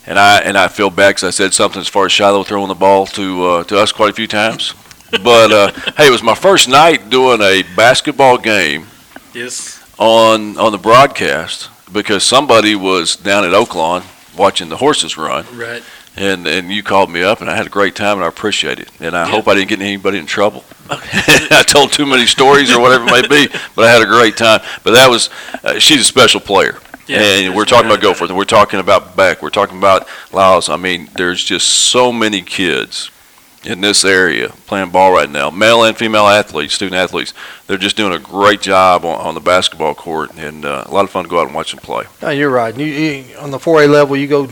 and 0.06 0.18
I 0.18 0.40
and 0.40 0.58
I 0.58 0.68
feel 0.68 0.90
bad 0.90 1.10
because 1.10 1.24
I 1.24 1.30
said 1.30 1.54
something 1.54 1.80
as 1.80 1.88
far 1.88 2.04
as 2.04 2.12
Shiloh 2.12 2.44
throwing 2.44 2.68
the 2.68 2.74
ball 2.74 3.06
to 3.06 3.44
uh, 3.46 3.64
to 3.64 3.78
us 3.78 3.90
quite 3.90 4.10
a 4.10 4.14
few 4.14 4.26
times. 4.26 4.74
But 5.24 5.50
uh, 5.50 5.72
hey, 5.96 6.06
it 6.06 6.10
was 6.10 6.22
my 6.22 6.36
first 6.36 6.68
night 6.68 7.10
doing 7.10 7.40
a 7.40 7.64
basketball 7.74 8.38
game 8.38 8.86
Yes. 9.34 9.82
on 9.98 10.56
on 10.56 10.70
the 10.70 10.78
broadcast 10.78 11.68
because 11.90 12.22
somebody 12.22 12.76
was 12.76 13.16
down 13.16 13.42
at 13.44 13.50
Oaklawn 13.50 14.02
watching 14.38 14.68
the 14.68 14.76
horses 14.76 15.16
run, 15.16 15.44
Right. 15.52 15.82
And 16.20 16.46
and 16.46 16.70
you 16.70 16.82
called 16.82 17.10
me 17.10 17.22
up, 17.22 17.40
and 17.40 17.50
I 17.50 17.56
had 17.56 17.66
a 17.66 17.70
great 17.70 17.94
time, 17.96 18.16
and 18.18 18.24
I 18.24 18.28
appreciate 18.28 18.78
it. 18.78 18.90
And 19.00 19.16
I 19.16 19.24
Yeah. 19.24 19.30
hope 19.30 19.48
I 19.48 19.54
didn't 19.54 19.68
get 19.70 19.80
anybody 19.80 20.18
in 20.18 20.26
trouble. 20.26 20.64
I 20.90 21.64
told 21.66 21.92
too 21.92 22.06
many 22.06 22.26
stories 22.26 22.70
or 22.74 22.80
whatever 22.80 23.04
it 23.08 23.10
may 23.22 23.26
be, 23.28 23.52
but 23.74 23.84
I 23.86 23.90
had 23.90 24.02
a 24.02 24.06
great 24.06 24.36
time. 24.36 24.60
But 24.84 24.92
that 24.92 25.08
was, 25.08 25.30
uh, 25.64 25.78
she's 25.78 26.00
a 26.00 26.04
special 26.04 26.40
player. 26.40 26.78
Yeah, 27.06 27.18
and 27.22 27.56
we're 27.56 27.64
talking 27.64 27.90
about 27.90 28.00
Goforth, 28.02 28.28
and 28.28 28.36
we're 28.36 28.44
talking 28.44 28.78
about 28.78 29.16
Beck, 29.16 29.42
we're 29.42 29.50
talking 29.50 29.78
about 29.78 30.06
Laos. 30.32 30.68
I 30.68 30.76
mean, 30.76 31.08
there's 31.16 31.42
just 31.42 31.66
so 31.68 32.12
many 32.12 32.40
kids 32.42 33.10
in 33.64 33.80
this 33.80 34.04
area 34.04 34.48
playing 34.66 34.90
ball 34.90 35.12
right 35.12 35.28
now, 35.28 35.50
male 35.50 35.82
and 35.84 35.96
female 35.96 36.26
athletes, 36.26 36.74
student 36.74 36.96
athletes. 36.96 37.34
They're 37.66 37.76
just 37.78 37.96
doing 37.96 38.12
a 38.12 38.18
great 38.18 38.60
job 38.60 39.04
on, 39.04 39.18
on 39.20 39.34
the 39.34 39.40
basketball 39.40 39.94
court, 39.94 40.30
and 40.36 40.64
uh, 40.64 40.84
a 40.86 40.90
lot 40.92 41.04
of 41.04 41.10
fun 41.10 41.24
to 41.24 41.30
go 41.30 41.40
out 41.40 41.46
and 41.46 41.54
watch 41.54 41.72
them 41.72 41.80
play. 41.80 42.04
No, 42.22 42.30
you're 42.30 42.48
right. 42.50 42.76
You, 42.76 42.86
you, 42.86 43.36
on 43.38 43.50
the 43.50 43.58
4A 43.58 43.88
level, 43.90 44.16
you 44.16 44.26
go 44.28 44.48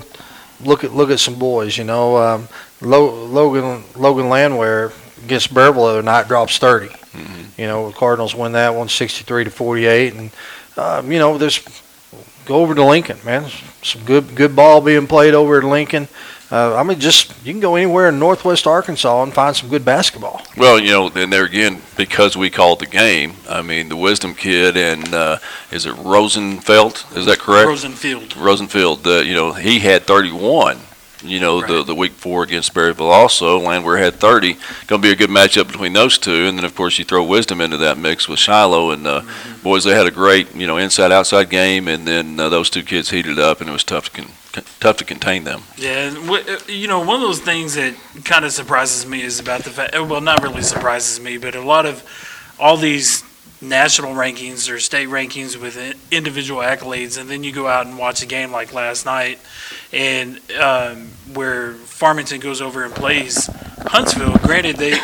look 0.61 0.85
at 0.85 0.93
look 0.93 1.11
at 1.11 1.21
some 1.21 1.39
boys. 1.39 1.77
You 1.79 1.85
know, 1.85 2.17
um, 2.17 2.49
Lo, 2.81 3.25
Logan 3.25 3.85
Logan 3.97 4.29
Landwehr 4.29 4.93
against 5.25 5.53
Berryville 5.53 5.75
the 5.87 5.99
other 5.99 6.03
night 6.03 6.29
drops 6.29 6.59
30. 6.59 6.89
Mhm. 6.89 7.47
You 7.57 7.67
know, 7.67 7.89
the 7.91 7.97
Cardinals 7.97 8.35
win 8.35 8.53
that 8.53 8.75
one, 8.75 8.89
sixty-three 8.89 9.45
to 9.45 9.51
48, 9.51 10.15
and 10.15 10.31
um, 10.77 11.11
you 11.11 11.19
know, 11.19 11.39
there's 11.39 11.61
go 12.47 12.57
over 12.57 12.75
to 12.75 12.85
Lincoln, 12.85 13.19
man. 13.25 13.47
Some 13.83 14.05
good 14.05 14.35
good 14.35 14.55
ball 14.55 14.81
being 14.81 15.07
played 15.07 15.35
over 15.35 15.59
at 15.59 15.65
Lincoln. 15.65 16.09
Uh, 16.51 16.75
I 16.77 16.83
mean, 16.83 16.99
just 16.99 17.35
you 17.45 17.53
can 17.53 17.61
go 17.61 17.77
anywhere 17.77 18.09
in 18.09 18.19
Northwest 18.19 18.67
Arkansas 18.67 19.23
and 19.23 19.35
find 19.35 19.55
some 19.55 19.69
good 19.69 19.85
basketball. 19.85 20.41
Well, 20.57 20.79
you 20.81 20.91
know, 20.91 21.11
and 21.15 21.31
there 21.33 21.45
again, 21.45 21.83
because 21.97 22.37
we 22.37 22.49
called 22.49 22.81
the 22.81 22.87
game, 22.87 23.35
I 23.49 23.61
mean, 23.61 23.91
the 23.91 23.97
Wisdom 23.97 24.35
kid 24.35 24.77
and 24.77 25.13
uh, 25.13 25.39
is 25.71 25.85
it 25.85 25.93
Rosenfeld? 25.97 27.05
Is 27.15 27.27
that 27.27 27.39
correct? 27.39 27.69
Rosenfield. 27.69 28.37
Rosenfield, 28.37 29.07
uh, 29.07 29.19
you 29.19 29.35
know, 29.35 29.53
he 29.53 29.81
had 29.81 30.05
31 30.05 30.79
you 31.23 31.41
know, 31.41 31.61
the, 31.61 31.79
Right. 31.79 31.87
the 31.87 31.95
week 31.95 32.13
before 32.13 32.45
against 32.45 32.75
Berryville 32.75 33.11
also. 33.11 33.59
Landwehr 33.59 33.97
had 33.99 34.15
30. 34.21 34.55
Going 34.87 35.03
to 35.03 35.09
be 35.09 35.11
a 35.11 35.17
good 35.17 35.31
matchup 35.31 35.67
between 35.67 35.93
those 35.93 36.19
two. 36.19 36.47
And 36.47 36.57
then, 36.57 36.65
of 36.65 36.75
course, 36.75 36.99
you 36.99 37.05
throw 37.05 37.25
Wisdom 37.25 37.61
into 37.61 37.77
that 37.79 37.99
mix 37.99 38.29
with 38.29 38.39
Shiloh. 38.39 38.91
And, 38.93 39.07
uh, 39.07 39.23
boys, 39.63 39.85
they 39.85 39.95
had 39.95 40.07
a 40.07 40.11
great, 40.13 40.55
you 40.55 40.67
know, 40.67 40.77
inside 40.77 41.11
outside 41.11 41.51
game. 41.51 41.89
And 41.89 42.07
then 42.07 42.39
uh, 42.39 42.49
those 42.49 42.71
two 42.71 42.83
kids 42.83 43.11
heated 43.11 43.39
up, 43.39 43.61
and 43.61 43.69
it 43.69 43.73
was 43.73 43.85
tough 43.85 44.05
to, 44.05 44.11
con- 44.13 44.27
con- 44.27 44.35
tough 44.81 44.97
to 44.99 45.05
contain 45.05 45.45
them. 45.45 45.63
Yeah, 45.77 46.15
uh, 46.17 46.59
you 46.69 46.89
know, 46.89 47.01
one 47.01 47.17
of 47.17 47.23
those 47.23 47.41
things 47.41 47.75
that 47.75 47.95
kind 48.25 48.45
of 48.45 48.53
surprises 48.53 49.07
me 49.07 49.23
is 49.23 49.41
about 49.41 49.65
the 49.65 49.71
fact, 49.71 49.95
well, 49.95 50.21
not 50.21 50.43
really 50.43 50.63
surprises 50.63 51.21
me, 51.21 51.39
but 51.39 51.55
a 51.55 51.63
lot 51.63 51.87
of 51.87 52.03
all 52.59 52.77
these 52.77 53.25
national 53.61 54.13
rankings 54.15 54.73
or 54.73 54.79
state 54.79 55.09
rankings 55.09 55.61
with 55.61 55.77
individual 56.13 56.61
accolades, 56.61 57.21
and 57.21 57.29
then 57.29 57.43
you 57.43 57.53
go 57.53 57.67
out 57.67 57.87
and 57.87 57.99
watch 57.99 58.23
a 58.23 58.27
game 58.27 58.53
like 58.53 58.73
last 58.73 59.05
night, 59.05 59.39
and 59.93 60.41
um, 60.61 61.09
where 61.35 61.73
Farmington 61.73 62.41
goes 62.41 62.61
over 62.61 62.85
and 62.85 62.95
plays 62.95 63.47
Huntsville. 63.87 64.37
Granted, 64.39 64.77
they 64.77 64.99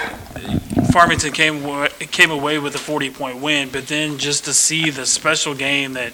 Farmington 0.93 1.33
came 1.33 1.89
came 2.13 2.31
away 2.31 2.59
with 2.59 2.75
a 2.77 2.79
40 2.79 3.11
point 3.11 3.41
win, 3.41 3.69
but 3.71 3.89
then 3.89 4.19
just 4.19 4.45
to 4.45 4.55
see 4.55 4.91
the 4.91 5.07
special 5.07 5.55
game 5.55 5.95
that 5.95 6.13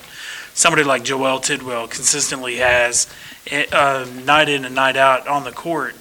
somebody 0.61 0.85
like 0.85 1.03
Joel 1.03 1.41
Tidwell 1.41 1.89
consistently 1.89 2.57
has 2.57 3.07
uh, 3.73 4.07
night 4.25 4.49
in 4.51 4.65
and 4.67 4.75
night 4.75 4.97
out 4.97 5.27
on 5.27 5.45
the 5.45 5.53
court, 5.53 5.95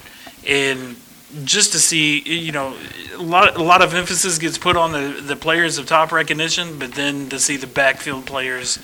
and 0.46 0.98
just 1.46 1.72
to 1.72 1.80
see, 1.80 2.20
you 2.20 2.52
know, 2.52 2.76
a 3.16 3.22
lot 3.22 3.56
a 3.56 3.64
lot 3.64 3.82
of 3.82 3.94
emphasis 3.94 4.38
gets 4.38 4.58
put 4.58 4.76
on 4.76 4.92
the 4.92 5.22
the 5.22 5.36
players 5.36 5.78
of 5.78 5.86
top 5.86 6.12
recognition, 6.12 6.78
but 6.78 6.94
then 6.94 7.30
to 7.30 7.40
see 7.40 7.56
the 7.56 7.68
backfield 7.68 8.26
players 8.26 8.80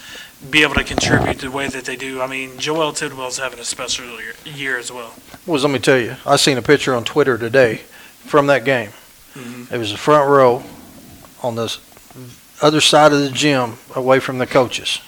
be 0.50 0.62
able 0.62 0.76
to 0.76 0.84
contribute 0.84 1.40
the 1.40 1.52
way 1.52 1.68
that 1.68 1.86
they 1.86 1.96
do. 1.96 2.22
I 2.22 2.28
mean, 2.28 2.58
Joel 2.58 2.94
Tidwell's 2.94 3.40
having 3.40 3.60
a 3.60 3.64
special 3.66 4.06
year, 4.20 4.34
year 4.46 4.78
as 4.78 4.92
well. 4.92 5.14
Was 5.46 5.64
let 5.64 5.72
me 5.74 5.80
tell 5.80 5.98
you, 5.98 6.16
I 6.26 6.36
seen 6.38 6.58
a 6.58 6.62
picture 6.62 6.96
on 6.96 7.04
Twitter 7.04 7.38
today 7.38 7.82
from 8.26 8.48
that 8.48 8.64
game. 8.64 8.92
Mhm. 9.36 9.72
It 9.72 9.78
was 9.78 9.92
the 9.92 9.98
front 9.98 10.30
row 10.30 10.64
on 11.42 11.56
the 11.56 11.76
other 12.62 12.80
side 12.82 13.12
of 13.12 13.20
the 13.20 13.30
gym, 13.30 13.78
away 13.96 14.20
from 14.20 14.38
the 14.38 14.48
coaches. 14.48 15.00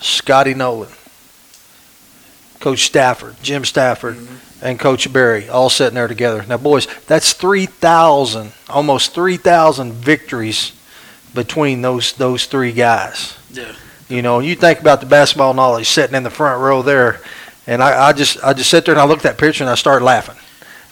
Scotty 0.00 0.54
Nolan, 0.54 0.90
Coach 2.60 2.84
Stafford, 2.84 3.36
Jim 3.42 3.64
Stafford, 3.64 4.16
mm-hmm. 4.16 4.64
and 4.66 4.78
Coach 4.78 5.12
Barry 5.12 5.48
all 5.48 5.70
sitting 5.70 5.94
there 5.94 6.08
together. 6.08 6.44
Now, 6.48 6.58
boys, 6.58 6.86
that's 7.06 7.32
three 7.32 7.66
thousand, 7.66 8.52
almost 8.68 9.14
three 9.14 9.36
thousand 9.36 9.92
victories 9.92 10.72
between 11.34 11.82
those 11.82 12.12
those 12.14 12.46
three 12.46 12.72
guys. 12.72 13.38
Yeah. 13.50 13.74
You 14.08 14.22
know, 14.22 14.40
you 14.40 14.54
think 14.54 14.80
about 14.80 15.00
the 15.00 15.06
basketball 15.06 15.54
knowledge 15.54 15.88
sitting 15.88 16.14
in 16.14 16.22
the 16.22 16.30
front 16.30 16.60
row 16.60 16.82
there, 16.82 17.20
and 17.66 17.82
I, 17.82 18.08
I 18.08 18.12
just 18.12 18.42
I 18.44 18.52
just 18.52 18.70
sit 18.70 18.84
there 18.84 18.94
and 18.94 19.00
I 19.00 19.06
look 19.06 19.18
at 19.18 19.22
that 19.24 19.38
picture 19.38 19.64
and 19.64 19.70
I 19.70 19.74
start 19.76 20.02
laughing. 20.02 20.36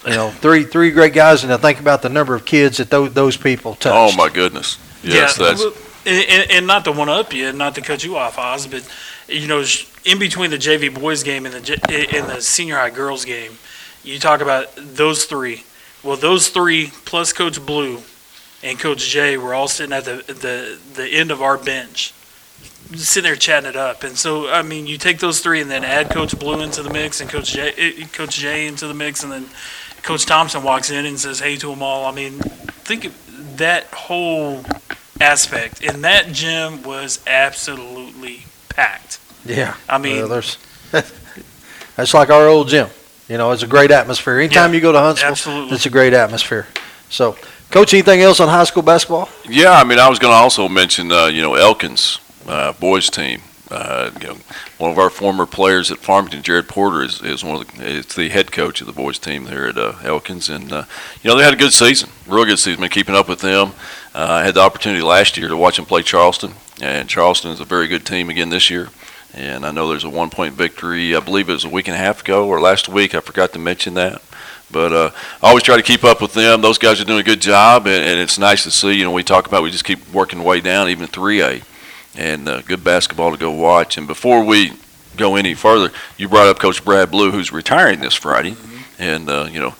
You 0.04 0.16
know, 0.16 0.30
three 0.30 0.64
three 0.64 0.90
great 0.90 1.12
guys, 1.12 1.44
and 1.44 1.52
I 1.52 1.58
think 1.58 1.78
about 1.78 2.02
the 2.02 2.08
number 2.08 2.34
of 2.34 2.44
kids 2.44 2.78
that 2.78 2.90
those 2.90 3.12
those 3.12 3.36
people 3.36 3.74
touched. 3.74 4.14
Oh, 4.14 4.16
my 4.16 4.28
goodness. 4.28 4.78
Yes, 5.02 5.38
yeah, 5.38 5.46
that's. 5.46 5.91
And, 6.06 6.50
and, 6.50 6.66
not 6.66 6.84
to 6.84 6.92
one 6.92 7.08
up 7.08 7.32
you, 7.32 7.52
not 7.52 7.74
to 7.76 7.80
cut 7.80 8.04
you 8.04 8.16
off, 8.16 8.38
Oz, 8.38 8.66
but 8.66 8.88
you 9.28 9.46
know, 9.46 9.64
in 10.04 10.18
between 10.18 10.50
the 10.50 10.56
JV 10.56 10.92
boys 10.92 11.22
game 11.22 11.46
and 11.46 11.54
the 11.54 11.60
the 12.28 12.40
senior 12.40 12.76
high 12.76 12.90
girls 12.90 13.24
game, 13.24 13.52
you 14.02 14.18
talk 14.18 14.40
about 14.40 14.74
those 14.76 15.24
three. 15.24 15.64
Well, 16.02 16.16
those 16.16 16.48
three 16.48 16.92
plus 17.04 17.32
Coach 17.32 17.64
Blue 17.64 18.00
and 18.62 18.78
Coach 18.78 19.08
Jay 19.08 19.36
were 19.36 19.54
all 19.54 19.68
sitting 19.68 19.92
at 19.92 20.04
the 20.04 20.16
the 20.26 20.78
the 20.94 21.08
end 21.08 21.30
of 21.30 21.40
our 21.40 21.56
bench, 21.56 22.12
sitting 22.94 23.28
there 23.28 23.36
chatting 23.36 23.70
it 23.70 23.76
up. 23.76 24.02
And 24.02 24.16
so, 24.16 24.50
I 24.50 24.62
mean, 24.62 24.86
you 24.86 24.98
take 24.98 25.20
those 25.20 25.40
three 25.40 25.60
and 25.60 25.70
then 25.70 25.84
add 25.84 26.10
Coach 26.10 26.38
Blue 26.38 26.60
into 26.60 26.82
the 26.82 26.90
mix 26.90 27.20
and 27.20 27.30
Coach 27.30 27.52
Jay, 27.52 27.72
eh, 27.76 28.06
Coach 28.12 28.38
Jay 28.38 28.66
into 28.66 28.86
the 28.86 28.94
mix, 28.94 29.22
and 29.22 29.32
then 29.32 29.46
Coach 30.02 30.26
Thompson 30.26 30.62
walks 30.62 30.90
in 30.90 31.06
and 31.06 31.18
says 31.18 31.40
hey 31.40 31.56
to 31.56 31.68
them 31.68 31.82
all. 31.82 32.06
I 32.06 32.12
mean, 32.12 32.40
think 32.84 33.04
of 33.04 33.58
that 33.58 33.86
whole 33.86 34.64
aspect. 35.22 35.82
And 35.84 36.04
that 36.04 36.32
gym 36.32 36.82
was 36.82 37.20
absolutely 37.26 38.44
packed. 38.68 39.18
Yeah, 39.44 39.76
I 39.88 39.98
mean, 39.98 40.16
Well, 40.18 40.28
there's 40.28 40.58
that's 41.96 42.14
like 42.14 42.30
our 42.30 42.46
old 42.48 42.68
gym. 42.68 42.88
You 43.28 43.38
know, 43.38 43.52
it's 43.52 43.62
a 43.62 43.66
great 43.66 43.90
atmosphere. 43.90 44.38
Anytime 44.38 44.70
Yeah, 44.72 44.76
you 44.76 44.80
go 44.82 44.92
to 44.92 44.98
Huntsville, 45.00 45.30
absolutely. 45.30 45.74
it's 45.74 45.86
a 45.86 45.90
great 45.90 46.12
atmosphere. 46.12 46.66
So, 47.08 47.36
Coach, 47.70 47.94
anything 47.94 48.20
else 48.20 48.40
on 48.40 48.48
high 48.48 48.64
school 48.64 48.82
basketball? 48.82 49.28
Yeah, 49.48 49.72
I 49.72 49.84
mean, 49.84 49.98
I 49.98 50.08
was 50.08 50.18
going 50.18 50.32
to 50.32 50.36
also 50.36 50.68
mention, 50.68 51.10
uh, 51.10 51.26
you 51.26 51.40
know, 51.40 51.54
Elkins 51.54 52.18
uh, 52.46 52.72
boys 52.74 53.08
team. 53.08 53.40
Uh, 53.72 54.10
you 54.20 54.26
know, 54.26 54.36
one 54.76 54.90
of 54.90 54.98
our 54.98 55.08
former 55.08 55.46
players 55.46 55.90
at 55.90 55.96
Farmington, 55.96 56.42
Jared 56.42 56.68
Porter, 56.68 57.02
is, 57.02 57.22
is 57.22 57.42
one 57.42 57.58
of 57.58 57.66
the 57.66 57.86
is 57.86 58.06
the 58.06 58.28
head 58.28 58.52
coach 58.52 58.82
of 58.82 58.86
the 58.86 58.92
boys 58.92 59.18
team 59.18 59.44
there 59.44 59.66
at 59.66 59.78
uh, 59.78 59.94
Elkins, 60.04 60.50
and 60.50 60.70
uh, 60.70 60.84
you 61.22 61.30
know 61.30 61.38
they 61.38 61.42
had 61.42 61.54
a 61.54 61.56
good 61.56 61.72
season, 61.72 62.10
real 62.26 62.44
good 62.44 62.58
season. 62.58 62.82
Been 62.82 62.90
keeping 62.90 63.14
up 63.14 63.30
with 63.30 63.40
them. 63.40 63.68
Uh, 64.14 64.28
I 64.28 64.44
had 64.44 64.54
the 64.54 64.60
opportunity 64.60 65.02
last 65.02 65.38
year 65.38 65.48
to 65.48 65.56
watch 65.56 65.76
them 65.76 65.86
play 65.86 66.02
Charleston, 66.02 66.52
and 66.82 67.08
Charleston 67.08 67.50
is 67.50 67.60
a 67.60 67.64
very 67.64 67.88
good 67.88 68.04
team 68.04 68.28
again 68.28 68.50
this 68.50 68.68
year. 68.68 68.90
And 69.32 69.64
I 69.64 69.70
know 69.70 69.88
there's 69.88 70.04
a 70.04 70.10
one-point 70.10 70.52
victory. 70.52 71.16
I 71.16 71.20
believe 71.20 71.48
it 71.48 71.54
was 71.54 71.64
a 71.64 71.70
week 71.70 71.88
and 71.88 71.94
a 71.94 71.98
half 71.98 72.20
ago 72.20 72.46
or 72.46 72.60
last 72.60 72.90
week. 72.90 73.14
I 73.14 73.20
forgot 73.20 73.54
to 73.54 73.58
mention 73.58 73.94
that. 73.94 74.20
But 74.70 74.92
uh, 74.92 75.10
I 75.42 75.48
always 75.48 75.62
try 75.62 75.76
to 75.76 75.82
keep 75.82 76.04
up 76.04 76.20
with 76.20 76.34
them. 76.34 76.60
Those 76.60 76.76
guys 76.76 77.00
are 77.00 77.06
doing 77.06 77.20
a 77.20 77.24
good 77.24 77.40
job, 77.40 77.86
and, 77.86 78.04
and 78.04 78.20
it's 78.20 78.38
nice 78.38 78.64
to 78.64 78.70
see. 78.70 78.92
You 78.92 79.04
know, 79.04 79.12
we 79.12 79.22
talk 79.22 79.46
about 79.46 79.62
we 79.62 79.70
just 79.70 79.84
keep 79.84 80.12
working 80.12 80.44
way 80.44 80.60
down, 80.60 80.90
even 80.90 81.06
3A, 81.06 81.62
and 82.16 82.48
uh, 82.48 82.62
good 82.62 82.84
basketball 82.84 83.30
to 83.30 83.36
go 83.36 83.50
watch. 83.50 83.96
And 83.96 84.06
before 84.06 84.44
we 84.44 84.72
go 85.16 85.36
any 85.36 85.54
further, 85.54 85.92
you 86.16 86.28
brought 86.28 86.48
up 86.48 86.58
Coach 86.58 86.84
Brad 86.84 87.10
Blue, 87.10 87.30
who's 87.30 87.52
retiring 87.52 88.00
this 88.00 88.14
Friday, 88.14 88.56
and 88.98 89.28
uh, 89.28 89.48
you 89.50 89.60
know, 89.60 89.74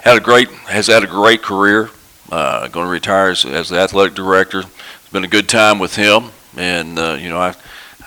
had 0.00 0.16
a 0.16 0.20
great 0.20 0.48
has 0.48 0.86
had 0.86 1.04
a 1.04 1.06
great 1.06 1.42
career. 1.42 1.90
Uh, 2.30 2.66
going 2.68 2.86
to 2.86 2.90
retire 2.90 3.28
as, 3.28 3.44
as 3.44 3.68
the 3.68 3.78
athletic 3.78 4.14
director. 4.14 4.60
It's 4.60 5.12
been 5.12 5.24
a 5.24 5.28
good 5.28 5.48
time 5.48 5.78
with 5.78 5.96
him, 5.96 6.30
and 6.56 6.98
uh, 6.98 7.16
you 7.20 7.28
know, 7.28 7.38
I. 7.38 7.54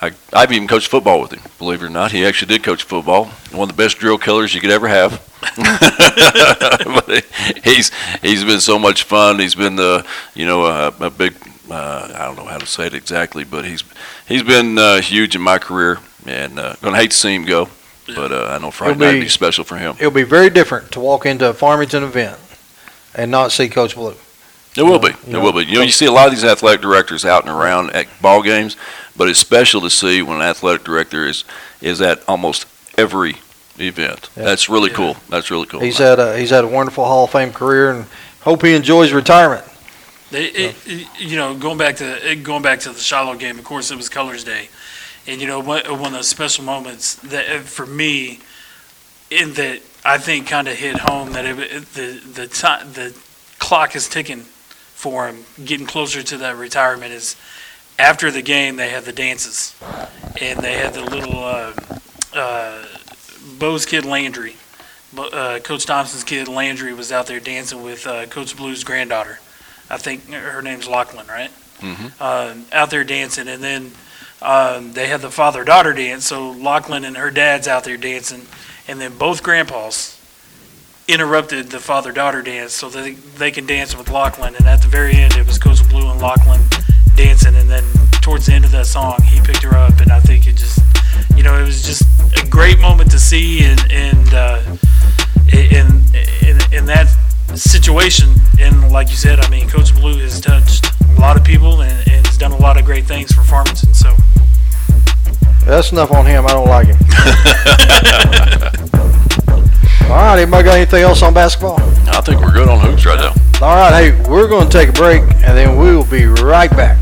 I, 0.02 0.12
I've 0.34 0.52
even 0.52 0.68
coached 0.68 0.90
football 0.90 1.22
with 1.22 1.32
him, 1.32 1.42
believe 1.58 1.82
it 1.82 1.86
or 1.86 1.90
not. 1.90 2.12
He 2.12 2.26
actually 2.26 2.50
did 2.50 2.64
coach 2.64 2.84
football. 2.84 3.28
One 3.52 3.70
of 3.70 3.76
the 3.76 3.82
best 3.82 3.98
drill 3.98 4.18
killers 4.18 4.54
you 4.54 4.60
could 4.60 4.70
ever 4.70 4.90
have. 4.90 5.14
but 5.56 7.26
he's 7.64 7.92
he's 8.22 8.44
been 8.44 8.60
so 8.60 8.78
much 8.78 9.04
fun. 9.04 9.40
He's 9.40 9.56
been 9.56 9.78
the 9.78 10.06
you 10.34 10.46
know 10.46 10.66
a, 10.66 10.88
a 11.00 11.10
big 11.10 11.34
uh, 11.70 12.12
I 12.16 12.26
don't 12.26 12.36
know 12.38 12.46
how 12.46 12.58
to 12.58 12.66
say 12.66 12.88
it 12.88 12.94
exactly, 12.94 13.44
but 13.44 13.66
he's 13.66 13.84
he's 14.28 14.44
been 14.44 14.78
uh, 14.78 15.02
huge 15.02 15.36
in 15.36 15.42
my 15.42 15.58
career, 15.58 16.00
and 16.26 16.60
uh, 16.60 16.76
gonna 16.82 16.98
hate 16.98 17.12
to 17.12 17.18
see 17.18 17.34
him 17.36 17.46
go. 17.46 17.70
But 18.08 18.32
uh, 18.32 18.50
I 18.52 18.58
know 18.60 18.70
Friday 18.72 18.94
He'll 18.94 19.00
night 19.00 19.12
be- 19.14 19.18
will 19.20 19.26
be 19.26 19.30
special 19.30 19.64
for 19.64 19.78
him. 19.78 19.96
It'll 20.00 20.12
be 20.12 20.24
very 20.24 20.50
different 20.50 20.92
to 20.92 21.00
walk 21.00 21.26
into 21.26 21.50
a 21.50 21.54
Farmington 21.54 22.04
event 22.04 22.38
and 23.16 23.32
not 23.32 23.52
see 23.52 23.68
Coach 23.70 23.96
Blue. 23.96 24.14
It 24.78 24.84
will 24.84 25.00
be. 25.00 25.08
you 25.28 25.38
It 25.38 25.42
will 25.42 25.54
be. 25.54 25.64
You 25.64 25.76
know, 25.76 25.82
you 25.82 25.92
see 25.92 26.06
a 26.06 26.12
lot 26.12 26.28
of 26.28 26.34
these 26.34 26.44
athletic 26.44 26.82
directors 26.82 27.24
out 27.26 27.44
and 27.46 27.52
around 27.52 27.92
at 27.92 28.08
ball 28.22 28.44
games, 28.44 28.76
but 29.16 29.30
it's 29.30 29.40
special 29.40 29.80
to 29.82 29.90
see 29.90 30.22
when 30.22 30.36
an 30.38 30.42
athletic 30.44 30.84
director 30.84 31.26
is 31.26 31.46
is 31.82 32.02
at 32.02 32.22
almost 32.28 32.68
every 32.98 33.38
event. 33.80 34.30
Yeah. 34.36 34.44
That's 34.44 34.70
really 34.70 34.90
Yeah. 34.92 34.98
cool. 34.98 35.18
That's 35.30 35.50
really 35.50 35.66
cool. 35.66 35.80
He's 35.80 35.98
had 35.98 36.20
a 36.20 36.38
he's 36.38 36.50
had 36.52 36.64
a 36.64 36.68
wonderful 36.68 37.06
Hall 37.06 37.24
of 37.24 37.32
Fame 37.32 37.54
career, 37.54 37.90
and 37.92 38.06
hope 38.42 38.64
he 38.64 38.74
enjoys 38.76 39.14
retirement. 39.14 39.64
They, 40.36 40.46
it, 40.48 40.76
it- 40.86 41.08
you 41.18 41.38
know, 41.38 41.56
going 41.56 41.78
back 41.78 41.96
to 41.98 42.36
going 42.44 42.62
back 42.62 42.82
to 42.82 42.90
the 42.92 43.00
Shiloh 43.00 43.36
game. 43.36 43.58
Of 43.58 43.64
course, 43.64 43.90
it 43.90 43.96
was 43.96 44.10
Colors 44.10 44.44
Day, 44.44 44.68
and 45.28 45.40
you 45.40 45.48
know, 45.48 45.60
one 45.60 45.84
one 45.88 46.08
of 46.08 46.12
those 46.12 46.28
special 46.28 46.66
moments 46.66 47.16
that 47.16 47.50
uh, 47.50 47.60
for 47.60 47.86
me, 47.86 48.40
in 49.32 49.54
that 49.54 49.80
I 50.04 50.18
think 50.18 50.48
kind 50.48 50.68
of 50.68 50.76
hit 50.76 50.98
home 50.98 51.32
that 51.34 51.46
it, 51.46 51.58
it- 51.60 51.94
the 51.94 52.22
the 52.34 52.48
time 52.48 52.92
the 52.92 53.16
clock 53.60 53.96
is 53.96 54.10
ticking 54.10 54.42
for 54.42 55.28
him, 55.28 55.46
getting 55.64 55.88
closer 55.88 56.22
to 56.22 56.38
that 56.40 56.58
retirement. 56.58 57.14
Is 57.14 57.38
after 57.98 58.30
the 58.30 58.42
game 58.42 58.76
they 58.76 58.90
had 58.90 59.06
the 59.06 59.14
dances, 59.14 59.74
and 60.42 60.60
they 60.60 60.74
had 60.74 60.94
the 60.94 61.04
little 61.04 61.40
uh, 61.44 61.72
uh, 62.34 62.86
Bo's 63.58 63.86
kid 63.86 64.04
Landry. 64.04 64.58
Uh, 65.18 65.60
Coach 65.64 65.86
Thompson's 65.86 66.26
kid 66.26 66.50
Landry 66.50 66.94
was 66.94 67.10
out 67.10 67.26
there 67.28 67.40
dancing 67.40 67.82
with 67.84 68.06
uh, 68.06 68.26
Coach 68.26 68.58
Blue's 68.58 68.84
granddaughter. 68.84 69.40
I 69.90 69.98
think 69.98 70.30
her 70.32 70.62
name's 70.62 70.88
Lachlan, 70.88 71.28
right? 71.28 71.52
Mhm. 71.82 72.12
Uh, 72.20 72.54
out 72.72 72.90
there 72.90 73.04
dancing, 73.04 73.48
and 73.48 73.64
then 73.64 73.92
um, 74.42 74.94
they 74.94 75.08
had 75.08 75.22
the 75.22 75.32
father-daughter 75.32 75.94
dance. 75.94 76.26
So 76.28 76.52
Lachlan 76.52 77.06
and 77.06 77.18
her 77.18 77.32
dad's 77.32 77.68
out 77.68 77.84
there 77.84 77.98
dancing, 77.98 78.46
and 78.88 79.00
then 79.02 79.18
both 79.18 79.44
grandpas 79.44 80.18
interrupted 81.08 81.70
the 81.70 81.80
father-daughter 81.80 82.42
dance 82.42 82.74
so 82.74 82.90
that 82.90 83.02
they, 83.04 83.12
they 83.14 83.52
can 83.52 83.66
dance 83.66 83.96
with 83.96 84.10
Lachlan. 84.10 84.56
And 84.56 84.66
at 84.66 84.82
the 84.82 84.88
very 84.88 85.16
end, 85.16 85.36
it 85.36 85.46
was 85.46 85.60
Coach 85.60 85.88
Blue 85.90 86.10
and 86.10 86.20
Lachlan 86.20 86.62
dancing, 87.16 87.56
and 87.56 87.70
then 87.70 87.84
towards 88.22 88.48
the 88.48 88.54
end 88.54 88.66
of 88.66 88.72
that 88.72 88.88
song, 88.88 89.22
he 89.22 89.40
picked 89.42 89.62
her 89.64 89.76
up, 89.76 90.00
and 90.02 90.12
I 90.12 90.20
think 90.20 90.48
it 90.48 90.56
just, 90.56 90.80
you 91.36 91.44
know, 91.44 91.56
it 91.58 91.64
was 91.66 91.84
just 91.84 92.04
a 92.42 92.46
great 92.48 92.80
moment 92.80 93.12
to 93.12 93.20
see, 93.20 93.64
and 93.64 93.80
and 93.92 94.34
uh, 94.34 94.62
in 95.54 96.02
in 96.42 96.60
in 96.74 96.86
that 96.88 97.08
situation, 97.54 98.34
and 98.60 98.92
like 98.92 99.10
you 99.10 99.16
said, 99.16 99.40
I 99.40 99.50
mean, 99.50 99.68
Coach 99.70 99.94
Blue 99.96 100.18
has 100.20 100.42
touched 100.42 100.86
a 101.02 101.20
lot 101.20 101.38
of 101.38 101.44
people 101.44 101.82
and, 101.82 102.08
and 102.10 102.26
has 102.26 102.38
done 102.38 102.52
a 102.52 102.58
lot 102.58 102.78
of 102.78 102.86
great 102.86 103.06
things 103.06 103.32
for 103.32 103.42
Farmington. 103.42 103.94
So 103.94 104.14
That's 105.66 105.92
enough 105.92 106.12
on 106.12 106.26
him. 106.26 106.46
I 106.46 106.50
don't 106.50 106.68
like 106.68 106.88
him. 106.88 106.98
All 110.06 110.12
right, 110.12 110.40
anybody 110.40 110.64
got 110.64 110.76
anything 110.76 111.04
else 111.04 111.22
on 111.24 111.34
basketball? 111.34 111.80
I 112.08 112.22
think 112.22 112.42
we're 112.42 112.54
good 112.54 112.70
on 112.70 112.80
hoops 112.80 113.06
right 113.06 113.20
now. 113.20 113.34
All 113.66 113.76
right, 113.76 114.12
hey, 114.12 114.30
we're 114.30 114.48
going 114.48 114.70
to 114.70 114.72
take 114.72 114.90
a 114.90 114.94
break, 114.94 115.22
and 115.22 115.58
then 115.58 115.78
we 115.78 115.96
will 115.96 116.06
be 116.06 116.26
right 116.26 116.70
back. 116.70 116.98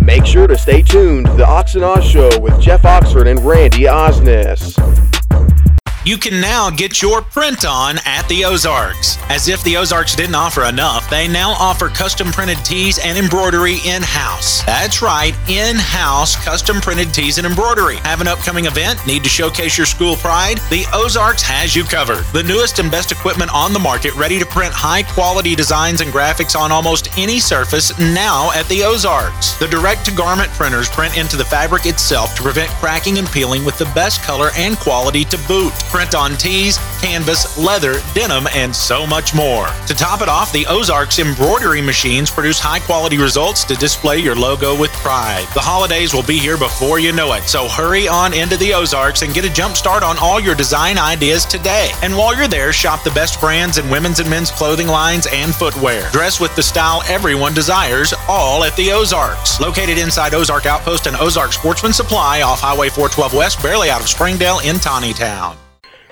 Make 0.00 0.24
sure 0.24 0.46
to 0.46 0.56
stay 0.56 0.82
tuned 0.82 1.26
to 1.26 1.32
the 1.32 1.46
Ox 1.46 1.74
and 1.74 1.84
Oz 1.84 2.04
Show 2.04 2.38
with 2.38 2.58
Jeff 2.60 2.84
Oxford 2.84 3.26
and 3.26 3.44
Randy 3.44 3.82
Osnes. 3.82 4.76
You 6.06 6.16
can 6.16 6.40
now 6.40 6.70
get 6.70 7.02
your 7.02 7.20
print 7.20 7.64
on 7.64 7.98
at 8.04 8.28
the 8.28 8.44
Ozarks. 8.44 9.18
As 9.28 9.48
if 9.48 9.60
the 9.64 9.76
Ozarks 9.76 10.14
didn't 10.14 10.36
offer 10.36 10.62
enough, 10.62 11.10
they 11.10 11.26
now 11.26 11.50
offer 11.58 11.88
custom 11.88 12.28
printed 12.28 12.64
tees 12.64 13.00
and 13.00 13.18
embroidery 13.18 13.78
in 13.84 14.02
house. 14.04 14.62
That's 14.62 15.02
right, 15.02 15.34
in 15.48 15.74
house 15.74 16.36
custom 16.44 16.80
printed 16.80 17.12
tees 17.12 17.38
and 17.38 17.46
embroidery. 17.46 17.96
Have 17.96 18.20
an 18.20 18.28
upcoming 18.28 18.66
event? 18.66 19.04
Need 19.04 19.24
to 19.24 19.28
showcase 19.28 19.76
your 19.76 19.84
school 19.84 20.14
pride? 20.14 20.58
The 20.70 20.84
Ozarks 20.94 21.42
has 21.42 21.74
you 21.74 21.82
covered. 21.82 22.24
The 22.26 22.44
newest 22.44 22.78
and 22.78 22.88
best 22.88 23.10
equipment 23.10 23.52
on 23.52 23.72
the 23.72 23.80
market, 23.80 24.14
ready 24.14 24.38
to 24.38 24.46
print 24.46 24.72
high 24.72 25.02
quality 25.02 25.56
designs 25.56 26.02
and 26.02 26.12
graphics 26.12 26.56
on 26.56 26.70
almost 26.70 27.18
any 27.18 27.40
surface 27.40 27.98
now 27.98 28.52
at 28.52 28.68
the 28.68 28.84
Ozarks. 28.84 29.58
The 29.58 29.66
direct 29.66 30.04
to 30.04 30.12
garment 30.12 30.50
printers 30.50 30.88
print 30.88 31.18
into 31.18 31.36
the 31.36 31.44
fabric 31.44 31.84
itself 31.84 32.36
to 32.36 32.44
prevent 32.44 32.70
cracking 32.78 33.18
and 33.18 33.26
peeling 33.26 33.64
with 33.64 33.76
the 33.76 33.90
best 33.92 34.22
color 34.22 34.50
and 34.56 34.76
quality 34.76 35.24
to 35.24 35.38
boot 35.48 35.72
print 35.96 36.14
on 36.14 36.36
tees, 36.36 36.76
canvas, 37.00 37.56
leather, 37.56 37.94
denim, 38.12 38.46
and 38.54 38.76
so 38.76 39.06
much 39.06 39.34
more. 39.34 39.66
To 39.86 39.94
top 39.94 40.20
it 40.20 40.28
off, 40.28 40.52
the 40.52 40.66
Ozarks 40.66 41.18
embroidery 41.18 41.80
machines 41.80 42.30
produce 42.30 42.60
high 42.60 42.80
quality 42.80 43.16
results 43.16 43.64
to 43.64 43.74
display 43.76 44.18
your 44.18 44.34
logo 44.34 44.78
with 44.78 44.90
pride. 45.00 45.46
The 45.54 45.60
holidays 45.60 46.12
will 46.12 46.22
be 46.22 46.36
here 46.36 46.58
before 46.58 46.98
you 46.98 47.12
know 47.12 47.32
it, 47.32 47.44
so 47.44 47.66
hurry 47.66 48.08
on 48.08 48.34
into 48.34 48.58
the 48.58 48.74
Ozarks 48.74 49.22
and 49.22 49.32
get 49.32 49.46
a 49.46 49.52
jump 49.54 49.74
start 49.74 50.02
on 50.02 50.18
all 50.18 50.38
your 50.38 50.54
design 50.54 50.98
ideas 50.98 51.46
today. 51.46 51.92
And 52.02 52.14
while 52.14 52.36
you're 52.36 52.46
there, 52.46 52.74
shop 52.74 53.02
the 53.02 53.10
best 53.12 53.40
brands 53.40 53.78
in 53.78 53.88
women's 53.88 54.20
and 54.20 54.28
men's 54.28 54.50
clothing 54.50 54.88
lines 54.88 55.26
and 55.32 55.54
footwear. 55.54 56.10
Dress 56.10 56.40
with 56.40 56.54
the 56.56 56.62
style 56.62 57.02
everyone 57.08 57.54
desires, 57.54 58.12
all 58.28 58.64
at 58.64 58.76
the 58.76 58.92
Ozarks. 58.92 59.60
Located 59.60 59.96
inside 59.96 60.34
Ozark 60.34 60.66
Outpost 60.66 61.06
and 61.06 61.16
Ozark 61.16 61.54
Sportsman 61.54 61.94
Supply 61.94 62.42
off 62.42 62.60
Highway 62.60 62.90
412 62.90 63.32
West, 63.32 63.62
barely 63.62 63.88
out 63.88 64.02
of 64.02 64.08
Springdale 64.10 64.58
in 64.58 64.76
Tontitown. 64.76 65.56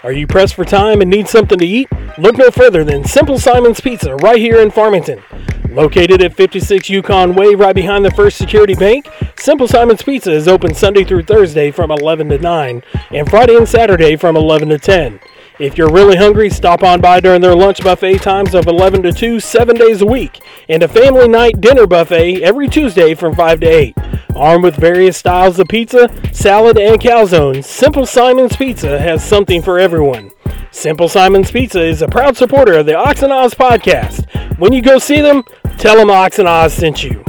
Are 0.04 0.12
you 0.12 0.26
pressed 0.26 0.54
for 0.54 0.66
time 0.66 1.00
and 1.00 1.10
need 1.10 1.28
something 1.28 1.58
to 1.58 1.66
eat? 1.66 1.88
Look 2.18 2.36
no 2.36 2.50
further 2.50 2.84
than 2.84 3.04
Simple 3.04 3.38
Simon's 3.38 3.80
Pizza 3.80 4.14
right 4.16 4.38
here 4.38 4.60
in 4.60 4.70
Farmington. 4.70 5.22
Located 5.70 6.22
at 6.22 6.36
56 6.36 6.90
Yukon 6.90 7.34
Way 7.34 7.54
right 7.54 7.74
behind 7.74 8.04
the 8.04 8.10
First 8.10 8.36
Security 8.36 8.74
Bank, 8.74 9.08
Simple 9.38 9.66
Simon's 9.66 10.02
Pizza 10.02 10.30
is 10.30 10.46
open 10.46 10.74
Sunday 10.74 11.04
through 11.04 11.22
Thursday 11.22 11.70
from 11.70 11.90
11 11.90 12.28
to 12.28 12.38
9 12.38 12.82
and 13.12 13.30
Friday 13.30 13.56
and 13.56 13.66
Saturday 13.66 14.14
from 14.14 14.36
11 14.36 14.68
to 14.68 14.78
10. 14.78 15.20
If 15.60 15.78
you're 15.78 15.92
really 15.92 16.16
hungry, 16.16 16.50
stop 16.50 16.82
on 16.82 17.00
by 17.00 17.20
during 17.20 17.40
their 17.40 17.54
lunch 17.54 17.80
buffet 17.80 18.18
times 18.18 18.56
of 18.56 18.66
11 18.66 19.04
to 19.04 19.12
2, 19.12 19.38
seven 19.38 19.76
days 19.76 20.02
a 20.02 20.06
week, 20.06 20.40
and 20.68 20.82
a 20.82 20.88
family 20.88 21.28
night 21.28 21.60
dinner 21.60 21.86
buffet 21.86 22.42
every 22.42 22.66
Tuesday 22.66 23.14
from 23.14 23.36
5 23.36 23.60
to 23.60 23.66
8. 23.66 23.94
Armed 24.34 24.64
with 24.64 24.74
various 24.74 25.16
styles 25.16 25.60
of 25.60 25.68
pizza, 25.68 26.10
salad, 26.32 26.76
and 26.76 27.00
calzones, 27.00 27.66
Simple 27.66 28.04
Simon's 28.04 28.56
Pizza 28.56 28.98
has 28.98 29.24
something 29.24 29.62
for 29.62 29.78
everyone. 29.78 30.32
Simple 30.72 31.08
Simon's 31.08 31.52
Pizza 31.52 31.80
is 31.80 32.02
a 32.02 32.08
proud 32.08 32.36
supporter 32.36 32.72
of 32.72 32.86
the 32.86 32.96
Ox 32.96 33.22
and 33.22 33.32
Oz 33.32 33.54
podcast. 33.54 34.58
When 34.58 34.72
you 34.72 34.82
go 34.82 34.98
see 34.98 35.20
them, 35.20 35.44
tell 35.78 35.96
them 35.96 36.10
Ox 36.10 36.40
and 36.40 36.48
Oz 36.48 36.74
sent 36.74 37.04
you. 37.04 37.24